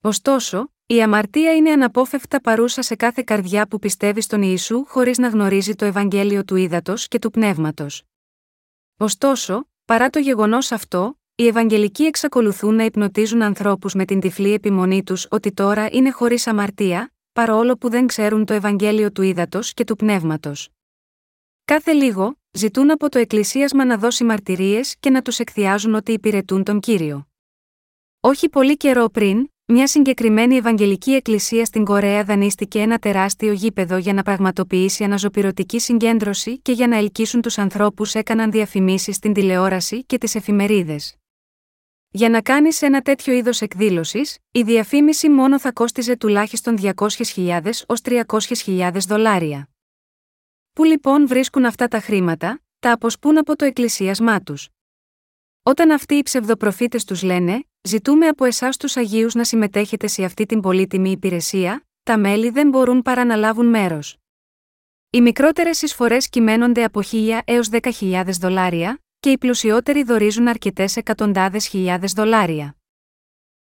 Ωστόσο, 0.00 0.72
η 0.86 1.02
αμαρτία 1.02 1.54
είναι 1.54 1.70
αναπόφευκτα 1.70 2.40
παρούσα 2.40 2.82
σε 2.82 2.94
κάθε 2.94 3.22
καρδιά 3.22 3.66
που 3.66 3.78
πιστεύει 3.78 4.20
στον 4.20 4.42
Ιησού 4.42 4.84
χωρίς 4.84 5.18
να 5.18 5.28
γνωρίζει 5.28 5.74
το 5.74 5.84
Ευαγγέλιο 5.84 6.44
του 6.44 6.56
ύδατο 6.56 6.94
και 6.96 7.18
του 7.18 7.30
πνεύματος. 7.30 8.02
Ωστόσο, 8.96 9.68
παρά 9.84 10.10
το 10.10 10.18
γεγονός 10.18 10.72
αυτό, 10.72 11.18
οι 11.34 11.46
Ευαγγελικοί 11.46 12.04
εξακολουθούν 12.04 12.74
να 12.74 12.84
υπνοτίζουν 12.84 13.42
ανθρώπους 13.42 13.94
με 13.94 14.04
την 14.04 14.20
τυφλή 14.20 14.52
επιμονή 14.52 15.02
τους 15.02 15.26
ότι 15.30 15.52
τώρα 15.52 15.88
είναι 15.90 16.10
χωρίς 16.10 16.46
αμαρτία, 16.46 17.12
παρόλο 17.32 17.76
που 17.76 17.90
δεν 17.90 18.06
ξέρουν 18.06 18.44
το 18.44 18.52
Ευαγγέλιο 18.52 19.12
του 19.12 19.22
ύδατο 19.22 19.60
και 19.62 19.84
του 19.84 19.96
πνεύματος. 19.96 20.68
Κάθε 21.64 21.92
λίγο, 21.92 22.38
ζητούν 22.56 22.90
από 22.90 23.08
το 23.08 23.18
Εκκλησίασμα 23.18 23.84
να 23.84 23.98
δώσει 23.98 24.24
μαρτυρίες 24.24 24.96
και 25.00 25.10
να 25.10 25.22
τους 25.22 25.38
εκθιάζουν 25.38 25.94
ότι 25.94 26.12
υπηρετούν 26.12 26.62
τον 26.62 26.80
κύριο. 26.80 27.28
Όχι 28.20 28.48
πολύ 28.48 28.76
καιρό 28.76 29.08
πριν, 29.08 29.50
μια 29.66 29.86
συγκεκριμένη 29.86 30.56
Ευαγγελική 30.56 31.12
Εκκλησία 31.12 31.64
στην 31.64 31.84
Κορέα 31.84 32.24
δανείστηκε 32.24 32.80
ένα 32.80 32.98
τεράστιο 32.98 33.52
γήπεδο 33.52 33.96
για 33.96 34.12
να 34.12 34.22
πραγματοποιήσει 34.22 35.04
αναζωπηρωτική 35.04 35.78
συγκέντρωση 35.78 36.58
και 36.58 36.72
για 36.72 36.86
να 36.86 36.96
ελκύσουν 36.96 37.40
τους 37.40 37.58
ανθρώπους 37.58 38.14
έκαναν 38.14 38.50
διαφημίσεις 38.50 39.16
στην 39.16 39.32
τηλεόραση 39.32 40.04
και 40.04 40.18
τις 40.18 40.34
εφημερίδες. 40.34 41.16
Για 42.10 42.28
να 42.28 42.42
κάνεις 42.42 42.82
ένα 42.82 43.00
τέτοιο 43.00 43.32
είδος 43.32 43.60
εκδήλωσης, 43.60 44.38
η 44.50 44.62
διαφήμιση 44.62 45.28
μόνο 45.28 45.60
θα 45.60 45.72
κόστιζε 45.72 46.16
τουλάχιστον 46.16 46.78
200.000 46.80 47.60
ως 47.86 48.00
300.000 48.04 48.90
δολάρια. 49.06 49.68
Πού 50.76 50.84
λοιπόν 50.84 51.26
βρίσκουν 51.26 51.64
αυτά 51.64 51.88
τα 51.88 52.00
χρήματα, 52.00 52.60
τα 52.78 52.92
αποσπούν 52.92 53.38
από 53.38 53.56
το 53.56 53.64
εκκλησίασμά 53.64 54.40
τους. 54.40 54.68
Όταν 55.62 55.90
αυτοί 55.90 56.14
οι 56.14 56.22
ψευδοπροφήτες 56.22 57.04
τους 57.04 57.22
λένε, 57.22 57.64
Ζητούμε 57.86 58.26
από 58.26 58.44
εσάς 58.44 58.76
τους 58.76 58.96
Αγίους 58.96 59.34
να 59.34 59.44
συμμετέχετε 59.44 60.06
σε 60.06 60.24
αυτή 60.24 60.46
την 60.46 60.60
πολύτιμη 60.60 61.10
υπηρεσία, 61.10 61.86
τα 62.02 62.18
μέλη 62.18 62.50
δεν 62.50 62.68
μπορούν 62.68 63.02
παρά 63.02 63.24
να 63.24 63.36
λάβουν 63.36 63.66
μέρος. 63.66 64.16
Οι 65.10 65.20
μικρότερες 65.20 65.82
εισφορές 65.82 66.28
κυμαίνονται 66.28 66.84
από 66.84 67.00
1.000 67.10 67.40
έως 67.44 67.68
10.000 67.70 68.38
δολάρια, 68.40 69.00
και 69.20 69.30
οι 69.30 69.38
πλουσιότεροι 69.38 70.02
δορίζουν 70.02 70.48
αρκετές 70.48 70.96
εκατοντάδες 70.96 71.66
χιλιάδες 71.66 72.12
δολάρια. 72.12 72.76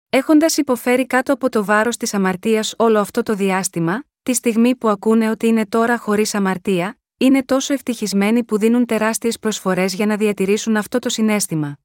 Έχοντας 0.09 0.57
υποφέρει 0.57 1.07
κάτω 1.07 1.33
από 1.33 1.49
το 1.49 1.65
βάρος 1.65 1.97
της 1.97 2.15
αμαρτίας 2.15 2.75
όλο 2.79 2.99
αυτό 2.99 3.23
το 3.23 3.35
διάστημα, 3.35 4.05
τη 4.23 4.35
στιγμή 4.35 4.77
που 4.77 4.89
ακούνε 4.89 5.31
ότι 5.31 5.47
είναι 5.47 5.67
τώρα 5.67 5.99
χωρίς 5.99 6.35
αμαρτία, 6.35 6.99
είναι 7.17 7.45
τόσο 7.45 7.73
ευτυχισμένοι 7.73 8.45
που 8.45 8.59
δίνουν 8.59 8.87
τεράστιες 8.87 9.39
προσφορές 9.39 9.95
για 9.95 10.07
να 10.07 10.17
διατηρήσουν 10.17 10.77
αυτό 10.77 10.99
το 10.99 11.09
συνέστημα. 11.09 11.79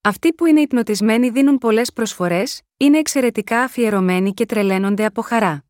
Αυτοί 0.00 0.32
που 0.32 0.46
είναι 0.46 0.60
υπνοτισμένοι 0.60 1.30
δίνουν 1.30 1.58
πολλές 1.58 1.92
προσφορές, 1.92 2.62
είναι 2.76 2.98
εξαιρετικά 2.98 3.62
αφιερωμένοι 3.62 4.34
και 4.34 4.46
τρελαίνονται 4.46 5.04
από 5.04 5.22
χαρά. 5.22 5.64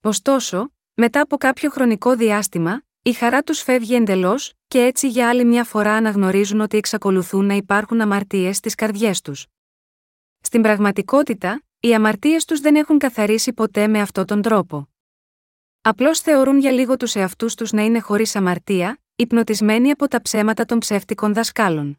Ωστόσο, 0.00 0.72
μετά 0.94 1.20
από 1.20 1.36
κάποιο 1.36 1.70
χρονικό 1.70 2.16
διάστημα, 2.16 2.82
η 3.02 3.12
χαρά 3.12 3.42
τους 3.42 3.62
φεύγει 3.62 3.94
εντελώς, 3.94 4.52
και 4.68 4.82
έτσι 4.84 5.08
για 5.08 5.28
άλλη 5.28 5.44
μια 5.44 5.64
φορά 5.64 5.92
αναγνωρίζουν 5.92 6.60
ότι 6.60 6.76
εξακολουθούν 6.76 7.46
να 7.46 7.54
υπάρχουν 7.54 8.00
αμαρτίες 8.00 8.56
στις 8.56 8.74
καρδιές 8.74 9.20
τους. 9.20 9.46
Στην 10.40 10.62
πραγματικότητα, 10.62 11.62
οι 11.80 11.94
αμαρτίες 11.94 12.44
τους 12.44 12.60
δεν 12.60 12.76
έχουν 12.76 12.98
καθαρίσει 12.98 13.52
ποτέ 13.52 13.86
με 13.86 14.00
αυτόν 14.00 14.26
τον 14.26 14.42
τρόπο. 14.42 14.88
Απλώς 15.80 16.20
θεωρούν 16.20 16.58
για 16.58 16.70
λίγο 16.70 16.96
τους 16.96 17.14
εαυτούς 17.14 17.54
τους 17.54 17.72
να 17.72 17.82
είναι 17.82 18.00
χωρίς 18.00 18.36
αμαρτία, 18.36 19.00
υπνοτισμένοι 19.16 19.90
από 19.90 20.08
τα 20.08 20.22
ψέματα 20.22 20.64
των 20.64 20.78
ψεύτικων 20.78 21.34
δασκάλων. 21.34 21.98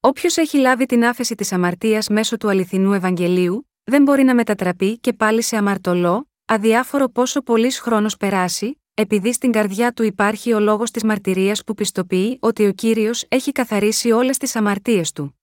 Όποιος 0.00 0.36
έχει 0.36 0.58
λάβει 0.58 0.86
την 0.86 1.04
άφεση 1.04 1.34
της 1.34 1.52
αμαρτίας 1.52 2.08
μέσω 2.08 2.36
του 2.36 2.48
αληθινού 2.48 2.92
Ευαγγελίου, 2.92 3.70
δεν 3.84 4.02
μπορεί 4.02 4.22
να 4.22 4.34
μετατραπεί 4.34 4.98
και 4.98 5.12
πάλι 5.12 5.42
σε 5.42 5.56
αμαρτωλό, 5.56 6.30
αδιάφορο 6.44 7.08
πόσο 7.08 7.42
πολλή 7.42 7.70
χρόνος 7.70 8.16
περάσει, 8.16 8.82
επειδή 8.94 9.32
στην 9.32 9.52
καρδιά 9.52 9.92
του 9.92 10.02
υπάρχει 10.02 10.52
ο 10.52 10.60
λόγος 10.60 10.90
της 10.90 11.04
μαρτυρίας 11.04 11.64
που 11.64 11.74
πιστοποιεί 11.74 12.38
ότι 12.40 12.66
ο 12.66 12.72
κύριος 12.72 13.24
έχει 13.28 13.52
καθαρίσει 13.52 14.10
όλες 14.10 14.38
τις 14.38 14.56
αμαρτίες 14.56 15.12
του. 15.12 15.40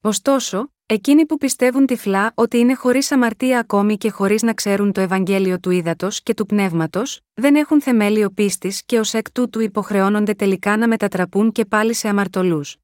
Ωστόσο, 0.00 0.73
εκείνοι 0.86 1.26
που 1.26 1.36
πιστεύουν 1.36 1.86
τυφλά 1.86 2.32
ότι 2.34 2.58
είναι 2.58 2.74
χωρίς 2.74 3.12
αμαρτία 3.12 3.58
ακόμη 3.58 3.96
και 3.96 4.10
χωρίς 4.10 4.42
να 4.42 4.54
ξέρουν 4.54 4.92
το 4.92 5.00
Ευαγγέλιο 5.00 5.60
του 5.60 5.70
ύδατο 5.70 6.08
και 6.22 6.34
του 6.34 6.46
πνεύματος, 6.46 7.20
δεν 7.34 7.54
έχουν 7.54 7.82
θεμέλιο 7.82 8.30
πίστης 8.30 8.84
και 8.84 8.98
ως 8.98 9.14
εκ 9.14 9.30
τούτου 9.32 9.60
υποχρεώνονται 9.60 10.34
τελικά 10.34 10.76
να 10.76 10.88
μετατραπούν 10.88 11.52
και 11.52 11.64
πάλι 11.64 11.94
σε 11.94 12.08
αμαρτωλούς. 12.08 12.76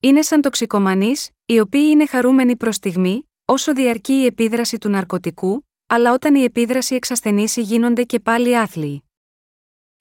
Είναι 0.00 0.22
σαν 0.22 0.40
τοξικομανείς, 0.40 1.30
οι 1.46 1.60
οποίοι 1.60 1.88
είναι 1.90 2.06
χαρούμενοι 2.06 2.56
προς 2.56 2.74
στιγμή, 2.74 3.28
όσο 3.44 3.72
διαρκεί 3.72 4.12
η 4.12 4.26
επίδραση 4.26 4.78
του 4.78 4.88
ναρκωτικού, 4.88 5.66
αλλά 5.86 6.12
όταν 6.12 6.34
η 6.34 6.42
επίδραση 6.42 6.94
εξασθενήσει 6.94 7.60
γίνονται 7.60 8.04
και 8.04 8.20
πάλι 8.20 8.58
άθλιοι. 8.58 9.04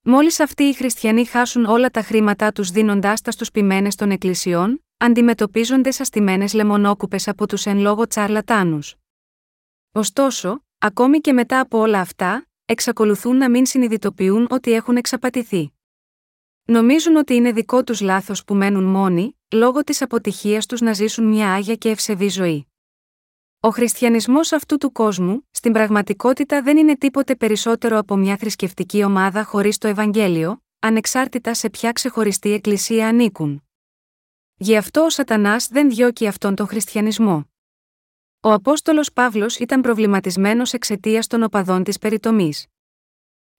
Μόλις 0.01 0.39
αυτοί 0.39 0.63
οι 0.63 0.73
χριστιανοί 0.73 1.25
χάσουν 1.25 1.65
όλα 1.65 1.89
τα 1.89 2.01
χρήματά 2.01 2.51
τους 2.51 2.69
δίνοντάς 2.69 3.21
τα 3.21 3.31
στους 3.31 3.51
ποιμένες 3.51 3.95
των 3.95 4.11
εκκλησιών, 4.11 4.85
αντιμετωπίζονται 5.01 5.91
σαν 5.91 6.05
στημένε 6.05 6.45
λεμονόκουπες 6.53 7.27
από 7.27 7.47
τους 7.47 7.65
εν 7.65 7.77
λόγω 7.77 8.07
τσαρλατάνους. 8.07 8.95
Ωστόσο, 9.91 10.63
ακόμη 10.77 11.19
και 11.19 11.33
μετά 11.33 11.59
από 11.59 11.77
όλα 11.77 11.99
αυτά, 11.99 12.47
εξακολουθούν 12.65 13.37
να 13.37 13.49
μην 13.49 13.65
συνειδητοποιούν 13.65 14.47
ότι 14.49 14.71
έχουν 14.71 14.97
εξαπατηθεί. 14.97 15.73
Νομίζουν 16.63 17.15
ότι 17.15 17.33
είναι 17.33 17.51
δικό 17.51 17.83
τους 17.83 18.01
λάθος 18.01 18.43
που 18.43 18.55
μένουν 18.55 18.83
μόνοι, 18.83 19.37
λόγω 19.51 19.83
της 19.83 20.01
αποτυχίας 20.01 20.65
τους 20.65 20.81
να 20.81 20.93
ζήσουν 20.93 21.27
μια 21.27 21.53
άγια 21.53 21.75
και 21.75 21.89
ευσεβή 21.89 22.29
ζωή. 22.29 22.67
Ο 23.59 23.69
χριστιανισμός 23.69 24.51
αυτού 24.51 24.77
του 24.77 24.91
κόσμου, 24.91 25.47
στην 25.51 25.71
πραγματικότητα 25.71 26.61
δεν 26.61 26.77
είναι 26.77 26.97
τίποτε 26.97 27.35
περισσότερο 27.35 27.97
από 27.97 28.15
μια 28.15 28.37
θρησκευτική 28.37 29.03
ομάδα 29.03 29.43
χωρίς 29.43 29.77
το 29.77 29.87
Ευαγγέλιο, 29.87 30.63
ανεξάρτητα 30.79 31.53
σε 31.53 31.69
ποια 31.69 31.91
ξεχωριστή 31.91 32.51
εκκλησία 32.51 33.07
ανήκουν. 33.07 33.63
Γι' 34.63 34.77
αυτό 34.77 35.01
ο 35.01 35.09
Σατανάς 35.09 35.67
δεν 35.67 35.89
διώκει 35.89 36.27
αυτόν 36.27 36.55
τον 36.55 36.67
χριστιανισμό. 36.67 37.49
Ο 38.41 38.51
Απόστολος 38.51 39.13
Παύλος 39.13 39.57
ήταν 39.57 39.81
προβληματισμένος 39.81 40.73
εξαιτίας 40.73 41.27
των 41.27 41.43
οπαδών 41.43 41.83
της 41.83 41.97
περιτομής. 41.97 42.67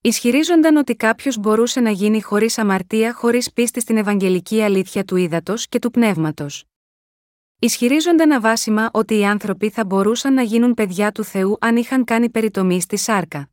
Ισχυρίζονταν 0.01 0.77
ότι 0.77 0.97
κάποιος 0.97 1.39
μπορούσε 1.39 1.81
να 1.81 1.91
γίνει 1.91 2.23
χωρίς 2.23 2.59
αμαρτία 2.59 3.13
χωρίς 3.15 3.53
πίστη 3.53 3.81
στην 3.81 3.97
Ευαγγελική 3.97 4.63
αλήθεια 4.63 5.05
του 5.05 5.17
ύδατος 5.17 5.69
και 5.69 5.79
του 5.79 5.91
πνεύματος. 5.91 6.65
Ισχυρίζονταν 7.59 8.33
αβάσιμα 8.33 8.91
ότι 8.93 9.19
οι 9.19 9.25
άνθρωποι 9.25 9.71
θα 9.71 9.85
μπορούσαν 9.85 10.35
να 10.35 10.43
γίνουν 10.43 10.75
παιδιά 10.75 11.13
του 11.13 11.25
Θεού 11.25 11.57
αν 11.61 11.77
είχαν 11.77 12.05
κάνει 12.05 12.31
περιτομή 12.31 12.81
στη 12.81 12.97
σάρκα. 12.97 13.51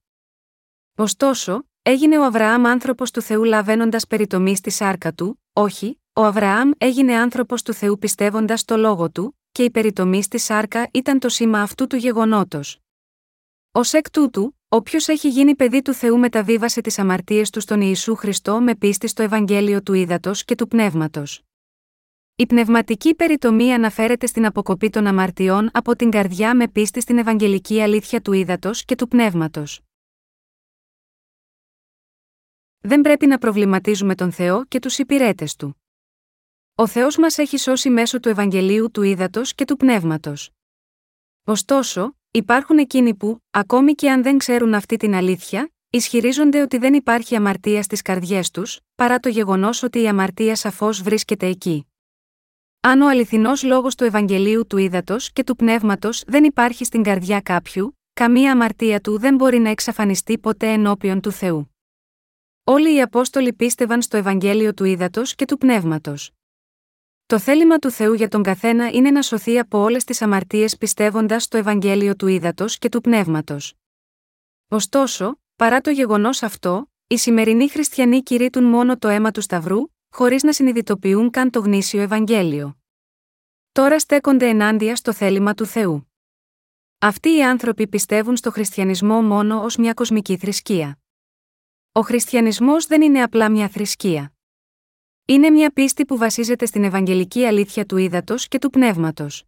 Ωστόσο, 0.95 1.67
έγινε 1.81 2.17
ο 2.17 2.23
Αβραάμ 2.23 2.67
άνθρωπος 2.67 3.11
του 3.11 3.21
Θεού 3.21 3.43
λαβαίνοντας 3.43 4.07
περιτομή 4.07 4.55
στη 4.55 4.69
σάρκα 4.69 5.13
του, 5.13 5.41
όχι, 5.53 5.98
ο 6.19 6.23
Αβραάμ 6.23 6.71
έγινε 6.77 7.13
άνθρωπος 7.13 7.63
του 7.63 7.73
Θεού 7.73 7.97
πιστεύοντας 7.97 8.65
το 8.65 8.77
λόγο 8.77 9.11
του, 9.11 9.39
και 9.51 9.63
η 9.63 9.71
περιτομή 9.71 10.23
στη 10.23 10.37
σάρκα 10.37 10.89
ήταν 10.93 11.19
το 11.19 11.29
σήμα 11.29 11.61
αυτού 11.61 11.87
του 11.87 11.95
γεγονότος. 11.95 12.79
Ω 13.71 13.79
εκ 13.91 14.09
τούτου, 14.09 14.57
όποιος 14.67 15.07
έχει 15.07 15.29
γίνει 15.29 15.55
παιδί 15.55 15.81
του 15.81 15.93
Θεού 15.93 16.17
μεταβίβασε 16.17 16.81
τις 16.81 16.99
αμαρτίες 16.99 17.49
του 17.49 17.59
στον 17.59 17.81
Ιησού 17.81 18.15
Χριστό 18.15 18.61
με 18.61 18.75
πίστη 18.75 19.07
στο 19.07 19.23
Ευαγγέλιο 19.23 19.81
του 19.81 19.93
Ήδατος 19.93 20.45
και 20.45 20.55
του 20.55 20.67
Πνεύματος. 20.67 21.43
Η 22.35 22.45
πνευματική 22.45 23.15
περιτομή 23.15 23.73
αναφέρεται 23.73 24.25
στην 24.25 24.45
αποκοπή 24.45 24.89
των 24.89 25.07
αμαρτιών 25.07 25.69
από 25.73 25.95
την 25.95 26.09
καρδιά 26.09 26.55
με 26.55 26.67
πίστη 26.67 27.01
στην 27.01 27.17
Ευαγγελική 27.17 27.81
αλήθεια 27.81 28.21
του 28.21 28.33
Ήδατος 28.33 28.85
και 28.85 28.95
του 28.95 29.07
Πνεύματος. 29.07 29.81
Δεν 32.79 33.01
πρέπει 33.01 33.25
να 33.25 33.37
προβληματίζουμε 33.37 34.15
τον 34.15 34.31
Θεό 34.31 34.65
και 34.65 34.79
τους 34.79 34.97
υπηρέτες 34.97 35.55
του. 35.55 35.78
Ο 36.79 36.87
Θεός 36.87 37.17
μας 37.17 37.37
έχει 37.37 37.57
σώσει 37.57 37.89
μέσω 37.89 38.19
του 38.19 38.29
Ευαγγελίου 38.29 38.91
του 38.91 39.01
Ήδατος 39.01 39.55
και 39.55 39.65
του 39.65 39.77
Πνεύματος. 39.77 40.49
Ωστόσο, 41.43 42.15
υπάρχουν 42.31 42.77
εκείνοι 42.77 43.15
που, 43.15 43.41
ακόμη 43.49 43.93
και 43.93 44.11
αν 44.11 44.23
δεν 44.23 44.37
ξέρουν 44.37 44.73
αυτή 44.73 44.97
την 44.97 45.13
αλήθεια, 45.13 45.71
ισχυρίζονται 45.89 46.61
ότι 46.61 46.77
δεν 46.77 46.93
υπάρχει 46.93 47.35
αμαρτία 47.35 47.83
στις 47.83 48.01
καρδιές 48.01 48.51
τους, 48.51 48.79
παρά 48.95 49.19
το 49.19 49.29
γεγονός 49.29 49.83
ότι 49.83 50.01
η 50.01 50.07
αμαρτία 50.07 50.55
σαφώς 50.55 51.01
βρίσκεται 51.01 51.45
εκεί. 51.45 51.87
Αν 52.79 53.01
ο 53.01 53.07
αληθινός 53.07 53.63
λόγος 53.63 53.95
του 53.95 54.03
Ευαγγελίου 54.03 54.67
του 54.67 54.77
Ήδατος 54.77 55.31
και 55.31 55.43
του 55.43 55.55
Πνεύματος 55.55 56.23
δεν 56.27 56.43
υπάρχει 56.43 56.85
στην 56.85 57.03
καρδιά 57.03 57.41
κάποιου, 57.41 57.99
καμία 58.13 58.51
αμαρτία 58.51 58.99
του 58.99 59.19
δεν 59.19 59.35
μπορεί 59.35 59.59
να 59.59 59.69
εξαφανιστεί 59.69 60.37
ποτέ 60.37 60.67
ενώπιον 60.71 61.21
του 61.21 61.31
Θεού. 61.31 61.75
Όλοι 62.63 62.95
οι 62.95 63.01
Απόστολοι 63.01 63.53
πίστευαν 63.53 64.01
στο 64.01 64.17
Ευαγγέλιο 64.17 64.73
του 64.73 64.83
Ήδατος 64.83 65.35
και 65.35 65.45
του 65.45 65.57
Πνεύματος. 65.57 66.31
Το 67.29 67.39
θέλημα 67.39 67.77
του 67.77 67.91
Θεού 67.91 68.13
για 68.13 68.27
τον 68.27 68.43
καθένα 68.43 68.89
είναι 68.89 69.11
να 69.11 69.21
σωθεί 69.21 69.59
από 69.59 69.79
όλες 69.79 70.03
τις 70.03 70.21
αμαρτίες 70.21 70.77
πιστεύοντας 70.77 71.43
στο 71.43 71.57
Ευαγγέλιο 71.57 72.15
του 72.15 72.27
Ήδατος 72.27 72.77
και 72.77 72.89
του 72.89 73.01
Πνεύματος. 73.01 73.73
Ωστόσο, 74.67 75.39
παρά 75.55 75.81
το 75.81 75.89
γεγονός 75.89 76.43
αυτό, 76.43 76.91
οι 77.07 77.17
σημερινοί 77.17 77.69
χριστιανοί 77.69 78.23
κηρύττουν 78.23 78.63
μόνο 78.63 78.97
το 78.97 79.07
αίμα 79.07 79.31
του 79.31 79.41
Σταυρού, 79.41 79.79
χωρίς 80.09 80.43
να 80.43 80.53
συνειδητοποιούν 80.53 81.29
καν 81.29 81.49
το 81.49 81.59
γνήσιο 81.59 82.01
Ευαγγέλιο. 82.01 82.77
Τώρα 83.71 83.99
στέκονται 83.99 84.47
ενάντια 84.47 84.95
στο 84.95 85.13
θέλημα 85.13 85.53
του 85.53 85.65
Θεού. 85.65 86.11
Αυτοί 86.99 87.35
οι 87.35 87.43
άνθρωποι 87.43 87.87
πιστεύουν 87.87 88.37
στο 88.37 88.51
χριστιανισμό 88.51 89.21
μόνο 89.21 89.63
ως 89.63 89.77
μια 89.77 89.93
κοσμική 89.93 90.37
θρησκεία. 90.37 90.99
Ο 91.91 92.01
χριστιανισμός 92.01 92.85
δεν 92.85 93.01
είναι 93.01 93.23
απλά 93.23 93.49
μια 93.49 93.67
θρησκεία. 93.69 94.33
Είναι 95.29 95.49
μια 95.49 95.71
πίστη 95.71 96.05
που 96.05 96.17
βασίζεται 96.17 96.65
στην 96.65 96.83
Ευαγγελική 96.83 97.45
αλήθεια 97.45 97.85
του 97.85 97.97
ύδατος 97.97 98.47
και 98.47 98.57
του 98.57 98.69
πνεύματος. 98.69 99.43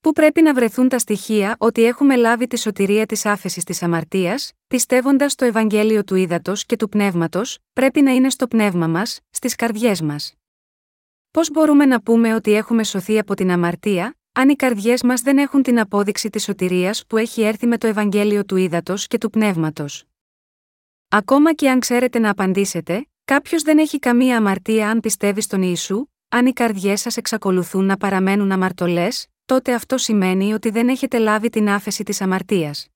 Πού 0.00 0.12
πρέπει 0.12 0.42
να 0.42 0.54
βρεθούν 0.54 0.88
τα 0.88 0.98
στοιχεία 0.98 1.56
ότι 1.58 1.84
έχουμε 1.84 2.16
λάβει 2.16 2.46
τη 2.46 2.58
σωτηρία 2.58 3.06
της 3.06 3.26
άφεσης 3.26 3.64
της 3.64 3.82
αμαρτίας, 3.82 4.52
πιστεύοντας 4.66 5.34
το 5.34 5.44
Ευαγγέλιο 5.44 6.04
του 6.04 6.14
ύδατος 6.14 6.66
και 6.66 6.76
του 6.76 6.88
πνεύματος, 6.88 7.58
πρέπει 7.72 8.00
να 8.00 8.14
είναι 8.14 8.30
στο 8.30 8.48
πνεύμα 8.48 8.86
μας, 8.86 9.20
στις 9.30 9.54
καρδιές 9.54 10.00
μας. 10.00 10.34
Πώς 11.30 11.50
μπορούμε 11.50 11.86
να 11.86 12.02
πούμε 12.02 12.34
ότι 12.34 12.52
έχουμε 12.52 12.84
σωθεί 12.84 13.18
από 13.18 13.34
την 13.34 13.50
αμαρτία, 13.50 14.16
αν 14.32 14.48
οι 14.48 14.56
καρδιές 14.56 15.02
μας 15.02 15.20
δεν 15.20 15.38
έχουν 15.38 15.62
την 15.62 15.80
απόδειξη 15.80 16.30
της 16.30 16.42
σωτηρίας 16.42 17.06
που 17.06 17.16
έχει 17.16 17.42
έρθει 17.42 17.66
με 17.66 17.78
το 17.78 17.86
Ευαγγέλιο 17.86 18.44
του 18.44 18.56
ύδατος 18.56 19.06
και 19.06 19.18
του 19.18 19.30
πνεύματος; 19.30 20.04
Ακόμα 21.08 21.54
και 21.54 21.70
αν 21.70 21.80
ξέρετε 21.80 22.18
να 22.18 22.30
απαντήσετε, 22.30 23.06
Κάποιος 23.24 23.62
δεν 23.62 23.78
έχει 23.78 23.98
καμία 23.98 24.36
αμαρτία 24.36 24.90
αν 24.90 25.00
πιστεύει 25.00 25.40
στον 25.40 25.62
Ιησού, 25.62 26.06
αν 26.28 26.46
οι 26.46 26.52
καρδιές 26.52 27.00
σας 27.00 27.16
εξακολουθούν 27.16 27.84
να 27.84 27.96
παραμένουν 27.96 28.52
αμαρτωλές, 28.52 29.26
τότε 29.44 29.74
αυτό 29.74 29.98
σημαίνει 29.98 30.52
ότι 30.52 30.70
δεν 30.70 30.88
έχετε 30.88 31.18
λάβει 31.18 31.50
την 31.50 31.68
άφεση 31.68 32.02
της 32.02 32.20
αμαρτίας. 32.20 32.88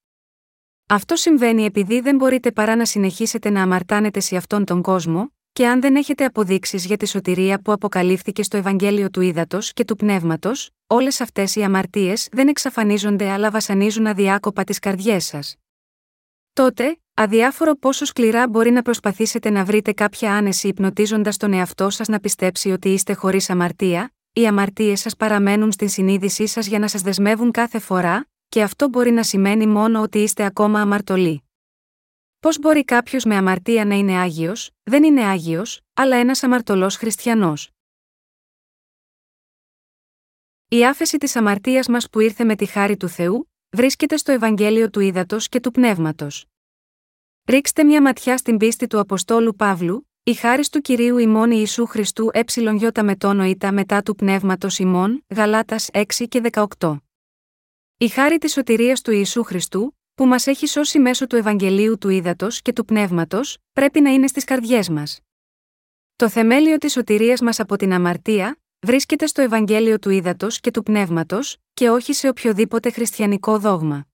Αυτό 0.88 1.17
συμβαίνει 1.17 1.64
επειδή 1.64 2.01
δεν 2.01 2.17
μπορείτε 2.17 2.53
παρά 2.53 2.77
να 2.77 2.85
συνεχίσετε 2.85 3.51
να 3.51 3.62
αμαρτάνετε 3.62 4.21
σε 4.21 4.37
αυτόν 4.37 4.64
τον 4.64 4.83
κόσμο, 4.83 5.33
και 5.53 5.67
αν 5.67 5.81
δεν 5.81 5.97
έχετε 5.97 6.25
αποδείξεις 6.25 6.85
για 6.85 6.97
τη 6.97 7.07
σωτηρία 7.07 7.61
που 7.61 7.73
αποκαλύφθηκε 7.73 8.43
στο 8.43 8.57
Ευαγγέλιο 8.57 9.11
του 9.11 9.21
Ήδατος 9.21 9.73
και 9.73 9.85
του 9.85 9.97
Πνεύματος, 9.97 10.71
όλες 10.87 11.21
αυτές 11.21 11.57
οι 11.57 11.62
αμαρτίες 11.62 12.29
δεν 12.33 12.49
εξαφανίζονται 12.49 13.31
αλλά 13.31 13.51
βασανίζουν 13.51 14.07
αδιάκοπα 14.07 14.64
τις 14.64 14.79
καρδιές 14.79 15.25
σας. 15.25 15.57
Τότε, 16.53 16.99
Αδιάφορο 17.21 17.75
πόσο 17.75 18.05
σκληρά 18.05 18.49
μπορεί 18.49 18.71
να 18.71 18.83
προσπαθήσετε 18.83 19.51
να 19.51 19.65
βρείτε 19.65 19.93
κάποια 19.93 20.37
άνεση 20.37 20.69
υπνοτίζοντας 20.69 21.37
τον 21.37 21.53
εαυτό 21.53 21.91
σας 21.91 22.09
να 22.09 22.21
πιστέψει 22.21 22.71
ότι 22.71 22.89
είστε 22.89 23.13
χωρίς 23.13 23.51
αμαρτία, 23.51 24.13
οι 24.33 24.47
αμαρτίες 24.47 25.01
σας 25.01 25.17
παραμένουν 25.17 25.73
στην 25.73 25.89
συνείδησή 25.89 26.47
σας 26.47 26.67
για 26.67 26.79
να 26.79 26.89
σας 26.89 27.03
δεσμεύουν 27.03 27.51
κάθε 27.51 27.79
φορά, 27.79 28.29
και 28.49 28.63
αυτό 28.63 28.89
μπορεί 28.89 29.11
να 29.11 29.23
σημαίνει 29.23 29.67
μόνο 29.67 30.03
ότι 30.03 30.19
είστε 30.19 30.45
ακόμα 30.45 30.81
αμαρτωλοί. 30.81 31.43
Πώς 32.41 32.59
μπορεί 32.59 32.85
κάποιος 32.85 33.25
με 33.25 33.37
αμαρτία 33.37 33.85
να 33.85 33.95
είναι 33.95 34.19
άγιος, 34.19 34.71
δεν 34.83 35.05
είναι 35.05 35.25
άγιος, 35.25 35.81
αλλά 35.95 36.17
ένας 36.17 36.43
αμαρτωλός 36.43 36.97
χριστιανός. 36.97 37.71
Η 40.69 40.87
άφεση 40.87 41.19
της 41.19 41.37
αμαρτίας 41.37 41.89
μας 41.89 42.11
που 42.11 42.21
ήρθε 42.21 42.45
με 42.45 42.57
τη 42.57 42.67
χάρη 42.67 42.97
του 42.97 43.09
Θεού, 43.09 43.51
βρίσκεται 43.71 44.17
στο 44.17 44.33
Ευαγγέλιο 44.33 44.91
του 44.91 45.01
Ήδατος 45.01 45.49
και 45.49 45.61
του 45.61 45.71
Πνεύματος. 45.71 46.47
Ρίξτε 47.51 47.85
μια 47.85 48.03
ματιά 48.03 48.37
στην 48.37 48.57
πίστη 48.57 48.87
του 48.87 48.99
Αποστόλου 48.99 49.57
Παύλου, 49.57 50.09
η 50.23 50.35
χάρη 50.35 50.69
του 50.69 50.81
κυρίου 50.81 51.19
ημών 51.19 51.51
Ιησού 51.51 51.87
Χριστού 51.87 52.31
ε 52.33 53.03
μετόνοητα 53.03 53.73
μετά 53.73 54.03
του 54.03 54.15
πνεύματος 54.15 54.79
ημών, 54.79 55.25
Γαλάτας 55.35 55.89
6 55.93 56.29
και 56.29 56.41
18. 56.79 56.97
Η 57.99 58.09
χάρη 58.09 58.39
της 58.39 58.53
σωτηρίας 58.53 59.01
του 59.01 59.11
Ιησού 59.11 59.43
Χριστού, 59.43 59.99
που 60.15 60.27
μας 60.27 60.47
έχει 60.47 60.67
σώσει 60.67 60.99
μέσω 60.99 61.27
του 61.27 61.37
Ευαγγελίου 61.37 61.99
του 61.99 62.09
Ήδατος 62.09 62.63
και 62.63 62.73
του 62.73 62.85
Πνεύματος, 62.85 63.59
πρέπει 63.73 64.01
να 64.01 64.11
είναι 64.11 64.27
στις 64.27 64.45
καρδιές 64.45 64.89
μας. 64.89 65.21
Το 66.17 66.29
θεμέλιο 66.29 66.79
της 66.79 66.93
σωτηρίας 66.93 67.41
μας 67.41 67.61
από 67.61 67.77
την 67.77 67.93
αμαρτία, 67.93 68.59
βρίσκεται 68.87 69.27
στο 69.27 69.43
Ευαγγέλιο 69.43 69.99
του 69.99 70.11
Ήδατος 70.11 70.61
και 70.61 70.71
του 70.71 70.83
Πνεύματος, 70.83 71.57
και 71.75 71.91
όχι 71.91 72.13
σε 72.13 72.29
οποιοδήποτε 72.29 72.91
χριστιανικό 72.91 73.59
δόγμα. 73.59 74.08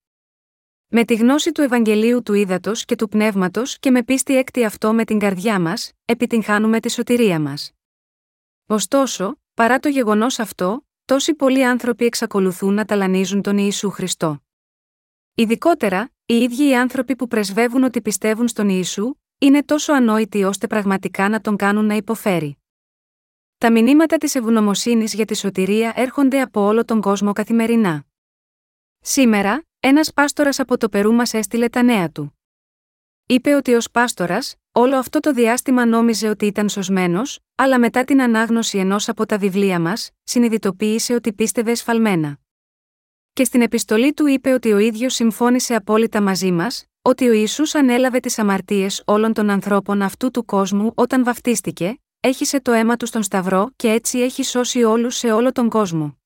Με 0.87 1.05
τη 1.05 1.15
γνώση 1.15 1.51
του 1.51 1.61
Ευαγγελίου 1.61 2.23
του 2.23 2.33
Ήδατος 2.33 2.85
και 2.85 2.95
του 2.95 3.09
Πνεύματος 3.09 3.79
και 3.79 3.91
με 3.91 4.03
πίστη 4.03 4.37
έκτη 4.37 4.65
αυτό 4.65 4.93
με 4.93 5.05
την 5.05 5.19
καρδιά 5.19 5.59
μας, 5.59 5.91
επιτυγχάνουμε 6.05 6.79
τη 6.79 6.91
σωτηρία 6.91 7.39
μας. 7.39 7.71
Ωστόσο, 8.67 9.39
παρά 9.53 9.79
το 9.79 9.89
γεγονός 9.89 10.39
αυτό, 10.39 10.85
τόσοι 11.05 11.33
πολλοί 11.33 11.65
άνθρωποι 11.65 12.05
εξακολουθούν 12.05 12.73
να 12.73 12.85
ταλανίζουν 12.85 13.41
τον 13.41 13.57
Ιησού 13.57 13.89
Χριστό. 13.89 14.43
Ειδικότερα, 15.35 16.11
οι 16.25 16.35
ίδιοι 16.35 16.67
οι 16.67 16.75
άνθρωποι 16.75 17.15
που 17.15 17.27
πρεσβεύουν 17.27 17.83
ότι 17.83 18.01
πιστεύουν 18.01 18.47
στον 18.47 18.69
Ιησού, 18.69 19.15
είναι 19.37 19.63
τόσο 19.63 19.93
ανόητοι 19.93 20.43
ώστε 20.43 20.67
πραγματικά 20.67 21.29
να 21.29 21.41
τον 21.41 21.55
κάνουν 21.55 21.85
να 21.85 21.93
υποφέρει. 21.95 22.57
Τα 23.57 23.71
μηνύματα 23.71 24.17
της 24.17 24.35
ευγνωμοσύνης 24.35 25.13
για 25.13 25.25
τη 25.25 25.35
σωτηρία 25.35 25.93
έρχονται 25.95 26.41
από 26.41 26.61
όλο 26.61 26.85
τον 26.85 27.01
κόσμο 27.01 27.33
καθημερινά. 27.33 28.05
Σήμερα, 28.99 29.63
ένας 29.87 30.13
πάστορας 30.13 30.59
από 30.59 30.77
το 30.77 30.89
Περού 30.89 31.13
μας 31.13 31.33
έστειλε 31.33 31.69
τα 31.69 31.83
νέα 31.83 32.09
του. 32.09 32.39
Είπε 33.25 33.53
ότι 33.53 33.73
ως 33.73 33.91
πάστορας, 33.91 34.55
όλο 34.71 34.97
αυτό 34.97 35.19
το 35.19 35.31
διάστημα 35.31 35.85
νόμιζε 35.85 36.27
ότι 36.27 36.45
ήταν 36.45 36.69
σωσμένος, 36.69 37.39
αλλά 37.55 37.79
μετά 37.79 38.03
την 38.03 38.21
ανάγνωση 38.21 38.77
ενός 38.77 39.09
από 39.09 39.25
τα 39.25 39.37
βιβλία 39.37 39.79
μας, 39.79 40.11
συνειδητοποίησε 40.23 41.13
ότι 41.13 41.33
πίστευε 41.33 41.71
εσφαλμένα. 41.71 42.37
Και 43.33 43.43
στην 43.43 43.61
επιστολή 43.61 44.13
του 44.13 44.25
είπε 44.25 44.53
ότι 44.53 44.71
ο 44.71 44.77
ίδιος 44.77 45.13
συμφώνησε 45.13 45.75
απόλυτα 45.75 46.21
μαζί 46.21 46.51
μας, 46.51 46.85
ότι 47.01 47.27
ο 47.27 47.33
Ιησούς 47.33 47.75
ανέλαβε 47.75 48.19
τις 48.19 48.39
αμαρτίες 48.39 49.03
όλων 49.05 49.33
των 49.33 49.49
ανθρώπων 49.49 50.01
αυτού 50.01 50.31
του 50.31 50.45
κόσμου 50.45 50.91
όταν 50.95 51.23
βαφτίστηκε, 51.23 51.97
έχισε 52.19 52.61
το 52.61 52.71
αίμα 52.71 52.95
του 52.95 53.05
στον 53.05 53.23
Σταυρό 53.23 53.69
και 53.75 53.89
έτσι 53.89 54.19
έχει 54.19 54.43
σώσει 54.43 54.83
όλους 54.83 55.15
σε 55.15 55.31
όλο 55.31 55.51
τον 55.51 55.69
κόσμο. 55.69 56.17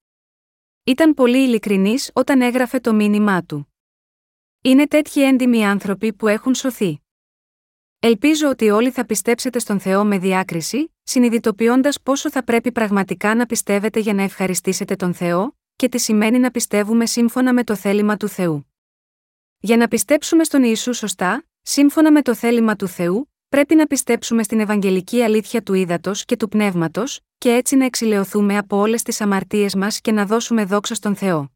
Ήταν 0.83 1.13
πολύ 1.13 1.37
ειλικρινής 1.37 2.11
όταν 2.13 2.41
έγραφε 2.41 2.79
το 2.79 2.93
μήνυμά 2.93 3.43
του. 3.43 3.73
Είναι 4.61 4.87
τέτοιοι 4.87 5.23
έντιμοι 5.23 5.65
άνθρωποι 5.65 6.13
που 6.13 6.27
έχουν 6.27 6.55
σωθεί. 6.55 7.01
Ελπίζω 7.99 8.49
ότι 8.49 8.69
όλοι 8.69 8.91
θα 8.91 9.05
πιστέψετε 9.05 9.59
στον 9.59 9.79
Θεό 9.79 10.05
με 10.05 10.17
διάκριση, 10.17 10.95
συνειδητοποιώντας 11.03 12.01
πόσο 12.01 12.31
θα 12.31 12.43
πρέπει 12.43 12.71
πραγματικά 12.71 13.35
να 13.35 13.45
πιστεύετε 13.45 13.99
για 13.99 14.13
να 14.13 14.23
ευχαριστήσετε 14.23 14.95
τον 14.95 15.13
Θεό, 15.13 15.57
και 15.75 15.89
τι 15.89 15.97
σημαίνει 15.97 16.39
να 16.39 16.51
πιστεύουμε 16.51 17.05
σύμφωνα 17.05 17.53
με 17.53 17.63
το 17.63 17.75
θέλημα 17.75 18.17
του 18.17 18.27
Θεού. 18.27 18.73
Για 19.59 19.77
να 19.77 19.87
πιστέψουμε 19.87 20.43
στον 20.43 20.63
Ιησού 20.63 20.93
σωστά, 20.93 21.45
σύμφωνα 21.61 22.11
με 22.11 22.21
το 22.21 22.35
θέλημα 22.35 22.75
του 22.75 22.87
Θεού, 22.87 23.33
πρέπει 23.49 23.75
να 23.75 23.85
πιστέψουμε 23.85 24.43
στην 24.43 24.59
Ευαγγελική 24.59 25.21
αλήθεια 25.21 25.63
του 25.63 25.73
ύδατος 25.73 26.25
και 26.25 26.35
του 26.35 26.47
πνεύματος, 26.47 27.19
και 27.37 27.53
έτσι 27.53 27.75
να 27.75 27.85
εξηλαιωθούμε 27.85 28.57
από 28.57 28.77
όλες 28.77 29.03
τις 29.03 29.21
αμαρτίες 29.21 29.75
μας 29.75 30.01
και 30.01 30.11
να 30.11 30.25
δώσουμε 30.25 30.65
δόξα 30.65 30.95
στον 30.95 31.15
Θεό. 31.15 31.51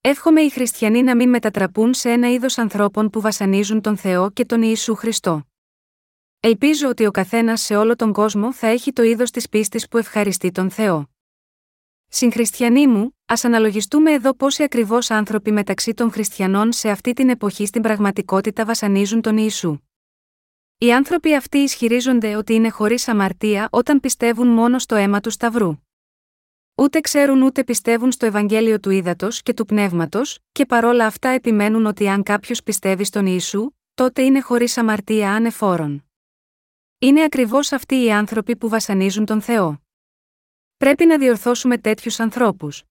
Εύχομαι 0.00 0.40
οι 0.40 0.50
χριστιανοί 0.50 1.02
να 1.02 1.16
μην 1.16 1.28
μετατραπούν 1.28 1.94
σε 1.94 2.10
ένα 2.10 2.32
είδος 2.32 2.58
ανθρώπων 2.58 3.10
που 3.10 3.20
βασανίζουν 3.20 3.80
τον 3.80 3.96
Θεό 3.96 4.30
και 4.30 4.44
τον 4.44 4.62
Ιησού 4.62 4.94
Χριστό. 4.94 5.46
Ελπίζω 6.40 6.88
ότι 6.88 7.06
ο 7.06 7.10
καθένας 7.10 7.60
σε 7.60 7.76
όλο 7.76 7.96
τον 7.96 8.12
κόσμο 8.12 8.52
θα 8.52 8.66
έχει 8.66 8.92
το 8.92 9.02
είδος 9.02 9.30
της 9.30 9.48
πίστης 9.48 9.88
που 9.88 9.98
ευχαριστεί 9.98 10.50
τον 10.50 10.70
Θεό. 10.70 11.08
Συγχριστιανοί 12.08 12.86
μου, 12.86 13.18
ας 13.26 13.44
αναλογιστούμε 13.44 14.12
εδώ 14.12 14.34
πόσοι 14.34 14.62
ακριβώς 14.62 15.10
άνθρωποι 15.10 15.52
μεταξύ 15.52 15.94
των 15.94 16.12
χριστιανών 16.12 16.72
σε 16.72 16.88
αυτή 16.90 17.12
την 17.12 17.28
εποχή 17.28 17.66
στην 17.66 17.82
πραγματικότητα 17.82 18.64
βασανίζουν 18.64 19.20
τον 19.20 19.36
Ιησού. 19.36 19.78
Οι 20.84 20.92
άνθρωποι 20.92 21.34
αυτοί 21.34 21.58
ισχυρίζονται 21.58 22.36
ότι 22.36 22.54
είναι 22.54 22.68
χωρίς 22.68 23.08
αμαρτία 23.08 23.68
όταν 23.70 24.00
πιστεύουν 24.00 24.46
μόνο 24.46 24.78
στο 24.78 24.94
αίμα 24.94 25.20
του 25.20 25.30
Σταυρού. 25.30 25.76
Ούτε 26.74 27.00
ξέρουν 27.00 27.42
ούτε 27.42 27.64
πιστεύουν 27.64 28.12
στο 28.12 28.26
Ευαγγέλιο 28.26 28.80
του 28.80 28.90
Ήδατος 28.90 29.42
και 29.42 29.54
του 29.54 29.64
Πνεύματος, 29.64 30.38
και 30.52 30.66
παρόλα 30.66 31.06
αυτά 31.06 31.28
επιμένουν 31.28 31.86
ότι 31.86 32.08
αν 32.08 32.22
κάποιος 32.22 32.62
πιστεύει 32.62 33.04
στον 33.04 33.26
Ιησού, 33.26 33.70
τότε 33.94 34.22
είναι 34.22 34.40
χωρίς 34.40 34.76
αμαρτία 34.76 35.32
ανεφόρον. 35.32 36.04
Είναι 36.98 37.22
ακριβώς 37.22 37.72
αυτοί 37.72 38.02
οι 38.02 38.12
άνθρωποι 38.12 38.56
που 38.56 38.68
βασανίζουν 38.68 39.24
τον 39.24 39.40
Θεό. 39.40 39.82
Πρέπει 40.76 41.06
να 41.06 41.18
διορθώσουμε 41.18 41.78
τέτοιους 41.78 42.20
ανθρώπους. 42.20 42.82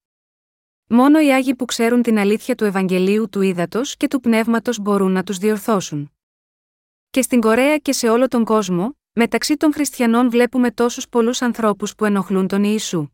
Μόνο 0.87 1.19
οι 1.19 1.33
άγιοι 1.33 1.55
που 1.55 1.65
ξέρουν 1.65 2.01
την 2.01 2.17
αλήθεια 2.17 2.55
του 2.55 2.63
Ευαγγελίου 2.63 3.29
του 3.29 3.41
Ήδατος 3.41 3.97
και 3.97 4.07
του 4.07 4.19
Πνεύματος 4.19 4.79
μπορούν 4.79 5.11
να 5.11 5.23
τους 5.23 5.37
διορθώσουν. 5.37 6.12
Και 7.13 7.21
στην 7.21 7.41
Κορέα 7.41 7.77
και 7.77 7.91
σε 7.91 8.09
όλο 8.09 8.27
τον 8.27 8.43
κόσμο, 8.45 8.97
μεταξύ 9.13 9.57
των 9.57 9.73
χριστιανών 9.73 10.29
βλέπουμε 10.29 10.71
τόσους 10.71 11.09
πολλούς 11.09 11.41
ανθρώπους 11.41 11.95
που 11.95 12.05
ενοχλούν 12.05 12.47
τον 12.47 12.63
Ιησού. 12.63 13.07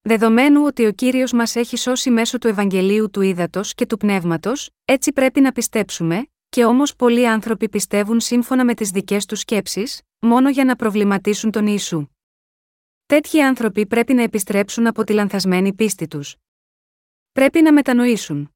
Δεδομένου 0.00 0.64
ότι 0.64 0.86
ο 0.86 0.92
κύριος 0.92 1.32
μας 1.32 1.56
έχει 1.56 1.76
σώσει 1.76 2.10
μέσω 2.10 2.38
του 2.38 2.48
Ευαγγελίου 2.48 3.10
του 3.10 3.20
Ήδατος 3.20 3.74
και 3.74 3.86
του 3.86 3.96
Πνεύματος, 3.96 4.70
έτσι 4.84 5.12
πρέπει 5.12 5.40
να 5.40 5.52
πιστέψουμε, 5.52 6.26
και 6.48 6.64
όμως 6.64 6.96
πολλοί 6.96 7.28
άνθρωποι 7.28 7.68
πιστεύουν 7.68 8.20
σύμφωνα 8.20 8.64
με 8.64 8.74
τις 8.74 8.90
δικές 8.90 9.26
τους 9.26 9.40
σκέψεις, 9.40 10.00
μόνο 10.18 10.50
για 10.50 10.64
να 10.64 10.76
προβληματίσουν 10.76 11.50
τον 11.50 11.66
Ιησού. 11.66 12.06
Τέτοιοι 13.06 13.42
άνθρωποι 13.42 13.86
πρέπει 13.86 14.14
να 14.14 14.22
επιστρέψουν 14.22 14.86
από 14.86 15.04
τη 15.04 15.12
λανθασμένη 15.12 15.74
πίστη 15.74 16.08
τους. 16.08 16.36
Πρέπει 17.32 17.62
να 17.62 17.72
μετανοήσουν. 17.72 18.54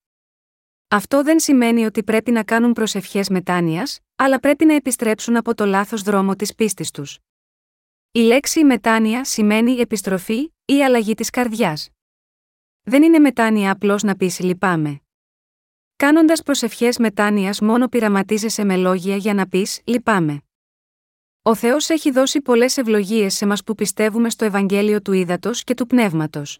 Αυτό 0.89 1.23
δεν 1.23 1.41
σημαίνει 1.41 1.85
ότι 1.85 2.03
πρέπει 2.03 2.31
να 2.31 2.45
κάνουν 2.45 2.73
προσευχές 2.73 3.29
μετάνοιας, 3.29 4.01
αλλά 4.17 4.41
πρέπει 4.41 4.65
να 4.65 4.75
επιστρέψουν 4.75 5.37
από 5.37 5.55
το 5.55 5.67
λάθος 5.67 6.03
δρόμο 6.03 6.37
της 6.37 6.55
πίστης 6.55 6.91
τους. 6.91 7.19
Η 8.13 8.21
λέξη 8.21 8.65
μετάνοια 8.65 9.25
σημαίνει 9.25 9.73
επιστροφή 9.73 10.53
ή 10.65 10.85
αλλαγή 10.85 11.15
της 11.15 11.31
καρδιάς. 11.31 11.91
Δεν 12.83 13.03
είναι 13.03 13.19
μετάνοια 13.19 13.71
απλώς 13.71 14.03
να 14.03 14.17
πεις 14.17 14.41
λυπάμαι. 14.41 15.01
Κάνοντας 15.97 16.43
προσευχές 16.43 16.99
μετάνοιας 16.99 17.61
μόνο 17.61 17.89
πειραματίζεσαι 17.89 18.65
με 18.65 18.77
λόγια 18.77 19.17
για 19.17 19.35
να 19.35 19.49
πεις 19.49 19.81
λυπάμαι. 19.85 20.43
Ο 21.43 21.55
Θεός 21.55 21.89
έχει 21.89 22.11
δώσει 22.11 22.41
πολλές 22.41 22.77
ευλογίες 22.77 23.35
σε 23.35 23.47
μας 23.47 23.65
που 23.65 23.75
πιστεύουμε 23.75 24.31
στο 24.31 24.45
Ευαγγέλιο 24.45 25.03
του 25.03 25.13
Ήδατος 25.13 25.65
και 25.65 25.75
του 25.75 25.87
Πνεύματος. 25.87 26.59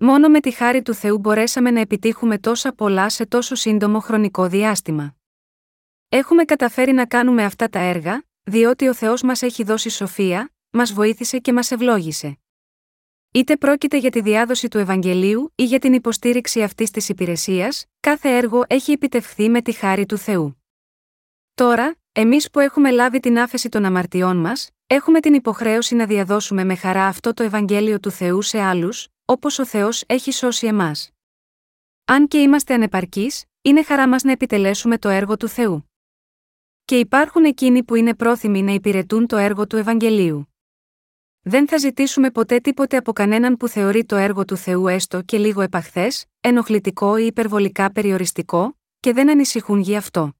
Μόνο 0.00 0.28
με 0.28 0.40
τη 0.40 0.50
χάρη 0.50 0.82
του 0.82 0.94
Θεού 0.94 1.18
μπορέσαμε 1.18 1.70
να 1.70 1.80
επιτύχουμε 1.80 2.38
τόσα 2.38 2.72
πολλά 2.72 3.08
σε 3.08 3.26
τόσο 3.26 3.54
σύντομο 3.54 4.00
χρονικό 4.00 4.48
διάστημα. 4.48 5.16
Έχουμε 6.08 6.44
καταφέρει 6.44 6.92
να 6.92 7.06
κάνουμε 7.06 7.44
αυτά 7.44 7.68
τα 7.68 7.78
έργα, 7.78 8.24
διότι 8.42 8.88
ο 8.88 8.94
Θεός 8.94 9.22
μας 9.22 9.42
έχει 9.42 9.62
δώσει 9.64 9.88
σοφία, 9.88 10.52
μας 10.70 10.92
βοήθησε 10.92 11.38
και 11.38 11.52
μας 11.52 11.70
ευλόγησε. 11.70 12.38
Είτε 13.30 13.56
πρόκειται 13.56 13.98
για 13.98 14.10
τη 14.10 14.20
διάδοση 14.20 14.68
του 14.68 14.78
Ευαγγελίου 14.78 15.52
ή 15.54 15.64
για 15.64 15.78
την 15.78 15.92
υποστήριξη 15.92 16.62
αυτής 16.62 16.90
της 16.90 17.08
υπηρεσίας, 17.08 17.84
κάθε 18.00 18.36
έργο 18.36 18.64
έχει 18.66 18.92
επιτευχθεί 18.92 19.48
με 19.48 19.62
τη 19.62 19.72
χάρη 19.72 20.06
του 20.06 20.18
Θεού. 20.18 20.62
Τώρα, 21.54 21.96
εμείς 22.12 22.50
που 22.50 22.60
έχουμε 22.60 22.90
λάβει 22.90 23.20
την 23.20 23.38
άφεση 23.38 23.68
των 23.68 23.84
αμαρτιών 23.84 24.36
μας, 24.36 24.70
έχουμε 24.86 25.20
την 25.20 25.34
υποχρέωση 25.34 25.94
να 25.94 26.06
διαδώσουμε 26.06 26.64
με 26.64 26.74
χαρά 26.74 27.06
αυτό 27.06 27.34
το 27.34 27.42
Ευαγγέλιο 27.42 28.00
του 28.00 28.10
Θεού 28.10 28.42
σε 28.42 28.60
άλλους, 28.60 29.08
όπως 29.30 29.58
ο 29.58 29.66
Θεός 29.66 30.04
έχει 30.06 30.32
σώσει 30.32 30.66
εμάς. 30.66 31.10
Αν 32.04 32.28
και 32.28 32.38
είμαστε 32.38 32.74
ανεπαρκείς, 32.74 33.44
είναι 33.62 33.82
χαρά 33.82 34.08
μας 34.08 34.22
να 34.22 34.32
επιτελέσουμε 34.32 34.98
το 34.98 35.08
έργο 35.08 35.36
του 35.36 35.48
Θεού. 35.48 35.90
Και 36.84 36.98
υπάρχουν 36.98 37.44
εκείνοι 37.44 37.84
που 37.84 37.94
είναι 37.94 38.14
πρόθυμοι 38.14 38.62
να 38.62 38.72
υπηρετούν 38.72 39.26
το 39.26 39.36
έργο 39.36 39.66
του 39.66 39.76
Ευαγγελίου. 39.76 40.54
Δεν 41.40 41.68
θα 41.68 41.76
ζητήσουμε 41.76 42.30
ποτέ 42.30 42.58
τίποτε 42.58 42.96
από 42.96 43.12
κανέναν 43.12 43.56
που 43.56 43.68
θεωρεί 43.68 44.04
το 44.04 44.16
έργο 44.16 44.44
του 44.44 44.56
Θεού 44.56 44.88
έστω 44.88 45.22
και 45.22 45.38
λίγο 45.38 45.60
επαχθές, 45.60 46.24
ενοχλητικό 46.40 47.16
ή 47.16 47.26
υπερβολικά 47.26 47.92
περιοριστικό, 47.92 48.78
και 49.00 49.12
δεν 49.12 49.30
ανησυχούν 49.30 49.80
γι' 49.80 49.96
αυτό. 49.96 50.32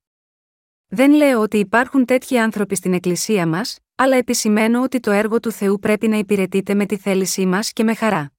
Δεν 0.86 1.12
λέω 1.12 1.40
ότι 1.40 1.58
υπάρχουν 1.58 2.04
τέτοιοι 2.04 2.38
άνθρωποι 2.38 2.74
στην 2.74 2.92
Εκκλησία 2.92 3.46
μας, 3.46 3.78
αλλά 3.94 4.16
επισημαίνω 4.16 4.82
ότι 4.82 5.00
το 5.00 5.10
έργο 5.10 5.40
του 5.40 5.50
Θεού 5.50 5.78
πρέπει 5.78 6.08
να 6.08 6.16
υπηρετείτε 6.16 6.74
με 6.74 6.86
τη 6.86 6.96
θέλησή 6.96 7.46
μας 7.46 7.72
και 7.72 7.84
με 7.84 7.94
χαρά. 7.94 8.32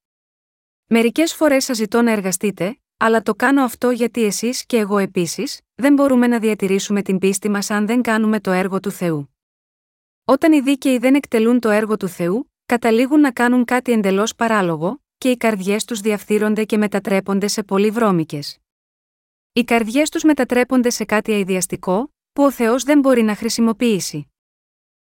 Μερικές 0.91 1.33
φορές 1.33 1.63
σας 1.63 1.77
ζητώ 1.77 2.01
να 2.01 2.11
εργαστείτε, 2.11 2.79
αλλά 2.97 3.21
το 3.21 3.35
κάνω 3.35 3.63
αυτό 3.63 3.89
γιατί 3.89 4.23
εσείς 4.23 4.65
και 4.65 4.77
εγώ 4.77 4.97
επίσης, 4.97 5.61
δεν 5.75 5.93
μπορούμε 5.93 6.27
να 6.27 6.39
διατηρήσουμε 6.39 7.01
την 7.01 7.17
πίστη 7.17 7.49
μας 7.49 7.69
αν 7.69 7.85
δεν 7.85 8.01
κάνουμε 8.01 8.39
το 8.39 8.51
έργο 8.51 8.79
του 8.79 8.91
Θεού. 8.91 9.35
Όταν 10.25 10.53
οι 10.53 10.61
δίκαιοι 10.61 10.97
δεν 10.97 11.15
εκτελούν 11.15 11.59
το 11.59 11.69
έργο 11.69 11.97
του 11.97 12.07
Θεού, 12.07 12.51
καταλήγουν 12.65 13.19
να 13.19 13.31
κάνουν 13.31 13.65
κάτι 13.65 13.91
εντελώς 13.91 14.35
παράλογο, 14.35 15.03
και 15.17 15.29
οι 15.29 15.37
καρδιές 15.37 15.85
τους 15.85 15.99
διαφθείρονται 15.99 16.65
και 16.65 16.77
μετατρέπονται 16.77 17.47
σε 17.47 17.63
πολύ 17.63 17.89
βρώμικες. 17.89 18.57
Οι 19.53 19.63
καρδιές 19.63 20.09
τους 20.09 20.23
μετατρέπονται 20.23 20.89
σε 20.89 21.05
κάτι 21.05 21.33
αειδιαστικό, 21.33 22.13
που 22.33 22.43
ο 22.43 22.51
Θεός 22.51 22.83
δεν 22.83 22.99
μπορεί 22.99 23.21
να 23.21 23.35
χρησιμοποιήσει. 23.35 24.31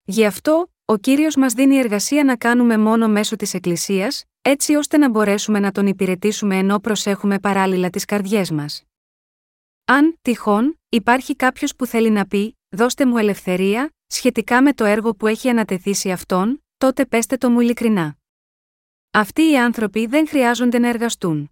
Γι' 0.04 0.26
αυτό, 0.26 0.73
ο 0.86 0.98
κύριος 0.98 1.36
μας 1.36 1.54
δίνει 1.54 1.78
εργασία 1.78 2.24
να 2.24 2.36
κάνουμε 2.36 2.78
μόνο 2.78 3.08
μέσω 3.08 3.36
της 3.36 3.54
Εκκλησίας, 3.54 4.24
έτσι 4.42 4.76
ώστε 4.76 4.98
να 4.98 5.10
μπορέσουμε 5.10 5.60
να 5.60 5.72
τον 5.72 5.88
υπηρετήσουμε 5.88 6.58
ενώ 6.58 6.80
προσέχουμε 6.80 7.40
παράλληλα 7.40 7.90
τις 7.90 8.06
καρδιές 8.06 8.52
μας. 8.52 8.84
Αν, 9.86 10.18
τυχόν, 10.22 10.80
υπάρχει 10.90 11.36
κάποιος 11.36 11.76
που 11.76 11.86
θέλει 11.86 12.10
να 12.10 12.28
πει, 12.28 12.58
δώστε 12.70 13.06
μου 13.06 13.18
ελευθερία, 13.18 13.90
σχετικά 14.08 14.62
με 14.62 14.74
το 14.74 14.84
έργο 14.84 15.16
που 15.16 15.28
έχει 15.28 15.50
ανατεθεί 15.50 15.94
σε 15.94 16.12
αυτόν, 16.12 16.64
τότε 16.78 17.06
πέστε 17.06 17.38
το 17.38 17.50
μου 17.50 17.60
ειλικρινά. 17.60 18.18
Αυτοί 19.12 19.52
οι 19.52 19.58
άνθρωποι 19.58 20.06
δεν 20.06 20.28
χρειάζονται 20.28 20.80
να 20.80 20.90
εργαστούν. 20.90 21.52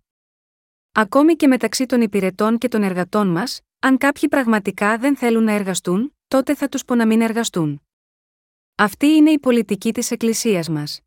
Ακόμη 0.91 1.35
και 1.35 1.47
μεταξύ 1.47 1.85
των 1.85 2.01
υπηρετών 2.01 2.57
και 2.57 2.67
των 2.67 2.83
εργατών 2.83 3.27
μας, 3.27 3.61
αν 3.79 3.97
κάποιοι 3.97 4.29
πραγματικά 4.29 4.97
δεν 4.97 5.17
θέλουν 5.17 5.43
να 5.43 5.51
εργαστούν, 5.51 6.15
τότε 6.27 6.55
θα 6.55 6.69
τους 6.69 6.85
πω 6.85 6.95
να 6.95 7.05
μην 7.05 7.21
εργαστούν. 7.21 7.81
Αυτή 8.75 9.07
είναι 9.07 9.31
η 9.31 9.39
πολιτική 9.39 9.93
της 9.93 10.11
Εκκλησίας 10.11 10.69
μας. 10.69 11.01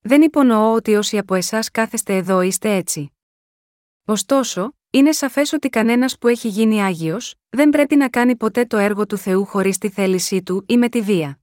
Δεν 0.00 0.22
υπονοώ 0.22 0.72
ότι 0.72 0.94
όσοι 0.94 1.18
από 1.18 1.34
εσάς 1.34 1.70
κάθεστε 1.70 2.16
εδώ 2.16 2.40
είστε 2.40 2.74
έτσι. 2.74 3.12
Ωστόσο, 4.04 4.72
είναι 4.90 5.12
σαφές 5.12 5.52
ότι 5.52 5.68
κανένας 5.68 6.18
που 6.18 6.28
έχει 6.28 6.48
γίνει 6.48 6.82
άγιος, 6.82 7.34
δεν 7.48 7.70
πρέπει 7.70 7.96
να 7.96 8.08
κάνει 8.08 8.36
ποτέ 8.36 8.64
το 8.64 8.76
έργο 8.76 9.06
του 9.06 9.16
Θεού 9.16 9.44
χωρίς 9.44 9.78
τη 9.78 9.88
θέλησή 9.90 10.42
του 10.42 10.64
ή 10.68 10.76
με 10.76 10.88
τη 10.88 11.02
βία. 11.02 11.40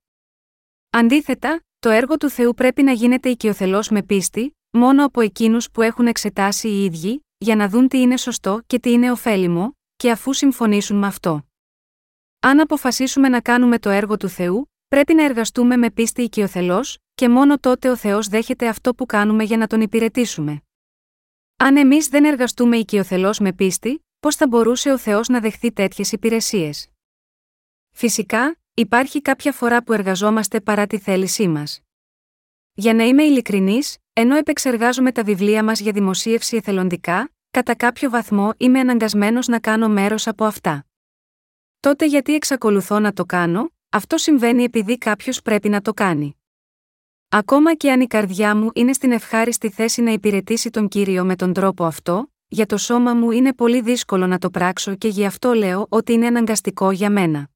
Αντίθετα, 0.90 1.64
το 1.80 1.90
έργο 1.90 2.18
του 2.18 2.30
Θεού 2.30 2.54
πρέπει 2.54 2.84
να 2.84 2.92
γίνεται 2.92 3.30
οικειοθελώς 3.30 3.90
με 3.90 4.04
πίστη, 4.04 4.58
μόνο 4.72 5.06
από 5.06 5.22
εκείνους 5.22 5.72
που 5.72 5.82
έχουν 5.82 6.08
εξετάσει 6.08 6.68
οι 6.68 6.84
ίδιοι, 6.84 7.26
για 7.38 7.56
να 7.56 7.70
δουν 7.70 7.88
τι 7.88 8.02
είναι 8.02 8.18
σωστό 8.18 8.62
και 8.68 8.80
τι 8.80 8.92
είναι 8.92 9.12
ωφέλιμο, 9.12 9.78
και 9.96 10.12
αφού 10.12 10.34
συμφωνήσουν 10.34 10.98
με 10.98 11.08
αυτό. 11.08 11.46
Αν 12.40 12.60
αποφασίσουμε 12.60 13.30
να 13.30 13.42
κάνουμε 13.42 13.80
το 13.80 13.90
έργο 13.90 14.18
του 14.18 14.28
Θεού, 14.28 14.72
πρέπει 14.88 15.14
να 15.14 15.24
εργαστούμε 15.24 15.78
με 15.78 15.92
πίστη 15.92 16.22
οικειοθελώς, 16.22 16.98
και 17.16 17.30
μόνο 17.30 17.60
τότε 17.60 17.90
ο 17.90 17.96
Θεός 17.96 18.28
δέχεται 18.28 18.68
αυτό 18.68 18.96
που 18.96 19.06
κάνουμε 19.06 19.44
για 19.44 19.58
να 19.58 19.68
τον 19.68 19.82
υπηρετήσουμε. 19.82 20.62
Αν 21.58 21.78
εμείς 21.78 22.08
δεν 22.08 22.26
εργαστούμε 22.26 22.78
οικειοθελώς 22.78 23.40
με 23.40 23.54
πίστη, 23.54 24.06
πώς 24.20 24.36
θα 24.36 24.48
μπορούσε 24.48 24.92
ο 24.92 24.98
Θεός 24.98 25.28
να 25.28 25.40
δεχθεί 25.40 25.72
τέτοιες 25.72 26.12
υπηρεσίες; 26.12 26.90
Φυσικά, 27.92 28.58
υπάρχει 28.74 29.22
κάποια 29.22 29.52
φορά 29.52 29.84
που 29.84 29.94
εργαζόμαστε 29.94 30.62
παρά 30.62 30.88
τη 30.88 30.98
θέλησή 30.98 31.48
μας. 31.48 31.82
Για 32.74 32.94
να 32.94 33.04
είμαι 33.04 33.24
ειλικρινής, 33.24 33.98
ενώ 34.14 34.36
επεξεργάζομαι 34.36 35.12
τα 35.12 35.24
βιβλία 35.24 35.64
μας 35.64 35.80
για 35.80 35.92
δημοσίευση 35.92 36.56
εθελοντικά, 36.56 37.30
κατά 37.52 37.76
κάποιο 37.76 38.10
βαθμό 38.10 38.54
είμαι 38.58 38.80
αναγκασμένος 38.80 39.48
να 39.48 39.60
κάνω 39.60 39.90
μέρος 39.90 40.28
από 40.28 40.46
αυτά. 40.46 40.86
Τότε 41.80 42.06
γιατί 42.06 42.36
εξακολουθώ 42.36 43.00
να 43.00 43.14
το 43.14 43.26
κάνω, 43.26 43.74
αυτό 43.96 44.18
συμβαίνει 44.18 44.64
επειδή 44.64 44.98
κάποιος 44.98 45.41
πρέπει 45.41 45.70
να 45.70 45.82
το 45.82 45.93
κάνει. 45.93 46.36
Ακόμα 47.30 47.76
και 47.76 47.91
αν 47.91 48.02
η 48.02 48.08
καρδιά 48.08 48.56
μου 48.56 48.70
είναι 48.74 48.93
στην 48.93 49.12
ευχάριστη 49.12 49.70
θέση 49.70 50.02
να 50.02 50.12
υπηρετήσει 50.12 50.70
τον 50.70 50.88
κύριο 50.88 51.26
με 51.26 51.36
τον 51.36 51.54
τρόπο 51.54 51.86
αυτό, 51.86 52.32
για 52.48 52.66
το 52.66 52.78
σώμα 52.78 53.14
μου 53.14 53.32
είναι 53.32 53.54
πολύ 53.54 53.82
δύσκολο 53.82 54.28
να 54.28 54.38
το 54.38 54.50
πράξω 54.50 54.96
και 54.96 55.08
γι' 55.08 55.26
αυτό 55.26 55.54
λέω 55.54 55.86
ότι 55.89 56.14
είναι 56.14 56.28
αναγκαστικό 56.28 56.91
για 56.91 57.10
μένα. 57.10 57.50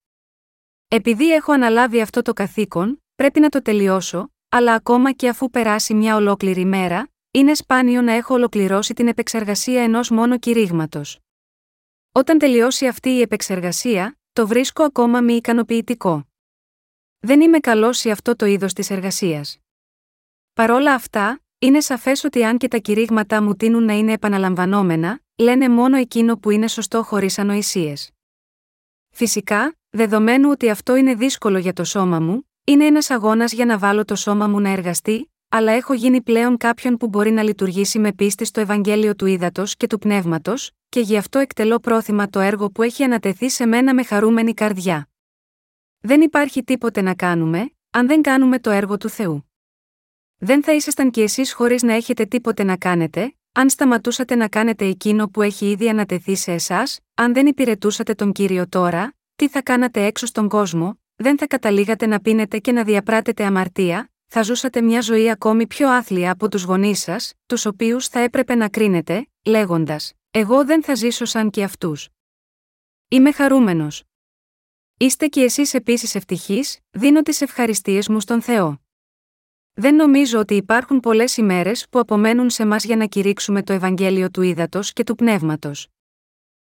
Επειδή 0.88 1.34
έχω 1.34 1.52
αναλάβει 1.52 2.02
αυτό 2.02 2.22
το 2.22 2.34
καθήκον, 2.34 3.04
πρέπει 3.16 3.40
να 3.40 3.50
το 3.50 3.62
τελειώσω, 3.62 4.32
αλλά 4.50 4.74
ακόμα 4.74 5.12
και 5.12 5.30
αφού 5.30 5.50
περάσει 5.50 5.94
μια 5.94 6.16
ολόκληρη 6.16 6.66
μέρα, 6.66 7.10
είναι 7.32 7.54
σπάνιο 7.54 8.02
να 8.02 8.12
έχω 8.14 8.34
ολοκληρώσει 8.34 8.94
την 8.94 9.08
επεξεργασία 9.08 9.84
ενός 9.84 10.10
μόνο 10.10 10.40
κηρύγματος. 10.40 11.20
Όταν 12.12 12.38
τελειώσει 12.38 12.88
αυτή 12.88 13.10
η 13.10 13.22
επεξεργασία, 13.22 14.14
το 14.34 14.48
βρίσκω 14.48 14.84
ακόμα 14.84 15.22
μη 15.22 15.34
ικανοποιητικό. 15.34 16.29
Δεν 17.22 17.42
είμαι 17.42 17.60
καλός 17.60 17.98
σε 17.98 18.12
αυτό 18.12 18.36
το 18.36 18.46
είδος 18.46 18.74
της 18.74 18.90
εργασίας. 18.90 19.58
Παρόλα 20.54 20.94
αυτά, 20.94 21.42
είναι 21.60 21.80
σαφές 21.82 22.24
ότι 22.24 22.44
αν 22.44 22.58
και 22.58 22.68
τα 22.68 22.78
κηρύγματά 22.78 23.42
μου 23.42 23.56
τείνουν 23.56 23.84
να 23.84 23.94
είναι 23.94 24.12
επαναλαμβανόμενα, 24.12 25.20
λένε 25.36 25.70
μόνο 25.70 25.98
εκείνο 25.98 26.38
που 26.38 26.50
είναι 26.50 26.68
σωστό 26.68 27.04
χωρίς 27.04 27.40
ανοησίες. 27.40 28.12
Φυσικά, 29.10 29.76
δεδομένου 29.90 30.50
ότι 30.50 30.70
αυτό 30.70 30.96
είναι 30.96 31.16
δύσκολο 31.16 31.58
για 31.58 31.74
το 31.74 31.84
σώμα 31.84 32.20
μου, 32.20 32.50
είναι 32.64 32.86
ένας 32.86 33.10
αγώνας 33.10 33.52
για 33.52 33.66
να 33.66 33.78
βάλω 33.78 34.06
το 34.06 34.16
σώμα 34.16 34.48
μου 34.48 34.60
να 34.60 34.70
εργαστεί, 34.70 35.32
αλλά 35.50 35.72
έχω 35.72 35.94
γίνει 35.94 36.22
πλέον 36.22 36.58
κάποιον 36.58 36.98
που 36.98 37.08
μπορεί 37.08 37.32
να 37.32 37.44
λειτουργήσει 37.44 38.00
με 38.00 38.14
πίστη 38.14 38.46
στο 38.46 38.60
Ευαγγέλιο 38.60 39.16
του 39.16 39.26
Ήδατος 39.26 39.76
και 39.76 39.88
του 39.88 39.98
Πνεύματος, 39.98 40.72
και 40.90 41.00
γι' 41.00 41.18
αυτό 41.18 41.40
εκτελώ 41.40 41.80
πρόθυμα 41.80 42.30
το 42.30 42.40
έργο 42.40 42.70
που 42.72 42.84
έχει 42.84 43.04
ανατεθεί 43.04 43.50
σε 43.50 43.66
μένα 43.66 43.94
με 43.94 44.04
χαρούμενη 44.04 44.54
καρδιά. 44.54 45.09
Δεν 46.02 46.22
υπάρχει 46.22 46.64
τίποτε 46.64 47.02
να 47.02 47.16
κάνουμε, 47.16 47.72
αν 47.90 48.08
δεν 48.08 48.22
κάνουμε 48.22 48.60
το 48.60 48.70
έργο 48.70 48.98
του 48.98 49.10
Θεού. 49.10 49.52
Δεν 50.38 50.64
θα 50.64 50.74
ήσασταν 50.74 51.12
κι 51.12 51.22
εσείς 51.22 51.54
χωρίς 51.54 51.84
να 51.84 51.94
έχετε 51.94 52.26
τίποτε 52.26 52.64
να 52.64 52.78
κάνετε, 52.78 53.36
αν 53.52 53.70
σταματούσατε 53.70 54.36
να 54.36 54.48
κάνετε 54.48 54.86
εκείνο 54.86 55.28
που 55.28 55.42
έχει 55.42 55.70
ήδη 55.70 55.90
ανατεθεί 55.90 56.36
σε 56.36 56.52
εσάς, 56.52 57.00
αν 57.14 57.34
δεν 57.34 57.46
υπηρετούσατε 57.46 58.14
τον 58.14 58.32
κύριο 58.32 58.70
τώρα, 58.70 59.14
τι 59.36 59.50
θα 59.50 59.62
κάνατε 59.62 60.06
έξω 60.06 60.26
στον 60.26 60.50
κόσμο, 60.50 61.00
δεν 61.16 61.38
θα 61.38 61.48
καταλήγατε 61.48 62.06
να 62.06 62.20
πίνετε 62.20 62.60
και 62.60 62.72
να 62.72 62.84
διαπράτετε 62.84 63.44
αμαρτία, 63.44 64.12
θα 64.28 64.42
ζούσατε 64.42 64.82
μια 64.82 65.02
ζωή 65.02 65.30
ακόμη 65.30 65.68
πιο 65.68 65.90
άθλια 65.90 66.32
από 66.32 66.50
τους 66.50 66.64
γονείς 66.64 67.00
σας, 67.00 67.34
τους 67.46 67.66
οποίους 67.66 68.08
θα 68.08 68.20
έπρεπε 68.20 68.56
να 68.56 68.70
κρίνετε, 68.70 69.30
λέγοντας: 69.46 70.14
Εγώ 70.32 70.66
δεν 70.66 70.84
θα 70.84 70.96
ζήσω 70.96 71.26
σαν 71.26 71.50
και 71.50 71.64
αυτούς. 71.64 72.10
Είμαι 73.08 73.32
χαρούμενος. 73.32 74.09
Είστε 75.02 75.28
κι 75.28 75.40
εσείς 75.40 75.74
επίσης 75.74 76.16
ευτυχείς, 76.16 76.80
δίνω 76.90 77.22
τις 77.22 77.42
ευχαριστίες 77.42 78.08
μου 78.08 78.20
στον 78.20 78.42
Θεό. 78.42 78.82
Δεν 79.74 79.96
νομίζω 79.96 80.40
ότι 80.40 80.56
υπάρχουν 80.56 81.00
πολλές 81.00 81.38
ημέρες 81.38 81.90
που 81.90 82.00
απομένουν 82.00 82.50
σε 82.50 82.66
μας 82.66 82.84
για 82.84 82.96
να 82.96 83.06
κηρύξουμε 83.06 83.64
το 83.64 83.74
Ευαγγέλιο 83.74 84.30
του 84.32 84.42
Ήδατος 84.42 84.94
και 84.94 85.04
του 85.04 85.16
Πνεύματος. 85.16 85.88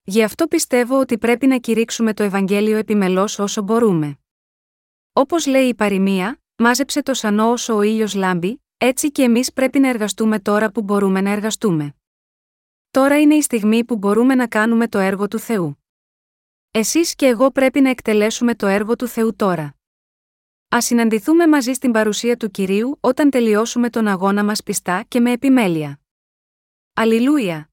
Γι' 0.02 0.22
αυτό 0.22 0.46
πιστεύω 0.46 1.00
ότι 1.00 1.18
πρέπει 1.18 1.46
να 1.46 1.58
κηρύξουμε 1.58 2.14
το 2.14 2.22
Ευαγγέλιο 2.22 2.76
επιμελώς 2.76 3.38
όσο 3.38 3.62
μπορούμε. 3.62 4.18
Όπως 5.12 5.46
λέει 5.46 5.68
η 5.68 5.74
παροιμία, 5.74 6.40
μάζεψε 6.56 7.02
το 7.02 7.14
σανό 7.14 7.50
όσο 7.50 7.74
ο 7.74 7.82
ήλιος 7.82 8.14
λάμπει, 8.14 8.62
έτσι 8.78 9.10
και 9.10 9.22
εμείς 9.22 9.52
πρέπει 9.52 9.78
να 9.78 9.88
εργαστούμε 9.88 10.40
τώρα 10.40 10.70
που 10.70 10.82
μπορούμε 10.82 11.20
να 11.20 11.30
εργαστούμε. 11.30 11.94
Τώρα 12.90 13.20
είναι 13.20 13.34
η 13.34 13.42
στιγμή 13.42 13.84
που 13.84 13.96
μπορούμε 13.96 14.34
να 14.34 14.46
κάνουμε 14.46 14.88
το 14.88 14.98
έργο 14.98 15.28
του 15.28 15.38
Θεού. 15.38 15.81
Εσείς 16.74 17.14
και 17.14 17.26
εγώ 17.26 17.50
πρέπει 17.50 17.80
να 17.80 17.90
εκτελέσουμε 17.90 18.54
το 18.54 18.66
έργο 18.66 18.96
του 18.96 19.06
Θεού 19.06 19.36
τώρα. 19.36 19.76
Α 20.74 20.80
συναντηθούμε 20.80 21.46
μαζί 21.46 21.72
στην 21.72 21.92
παρουσία 21.92 22.36
του 22.36 22.50
κυρίου 22.50 22.98
όταν 23.00 23.30
τελειώσουμε 23.30 23.90
τον 23.90 24.06
αγώνα 24.08 24.44
μας 24.44 24.62
πιστά 24.62 25.04
και 25.08 25.20
με 25.20 25.32
επιμέλεια. 25.32 26.00
Αλληλούια! 26.92 27.71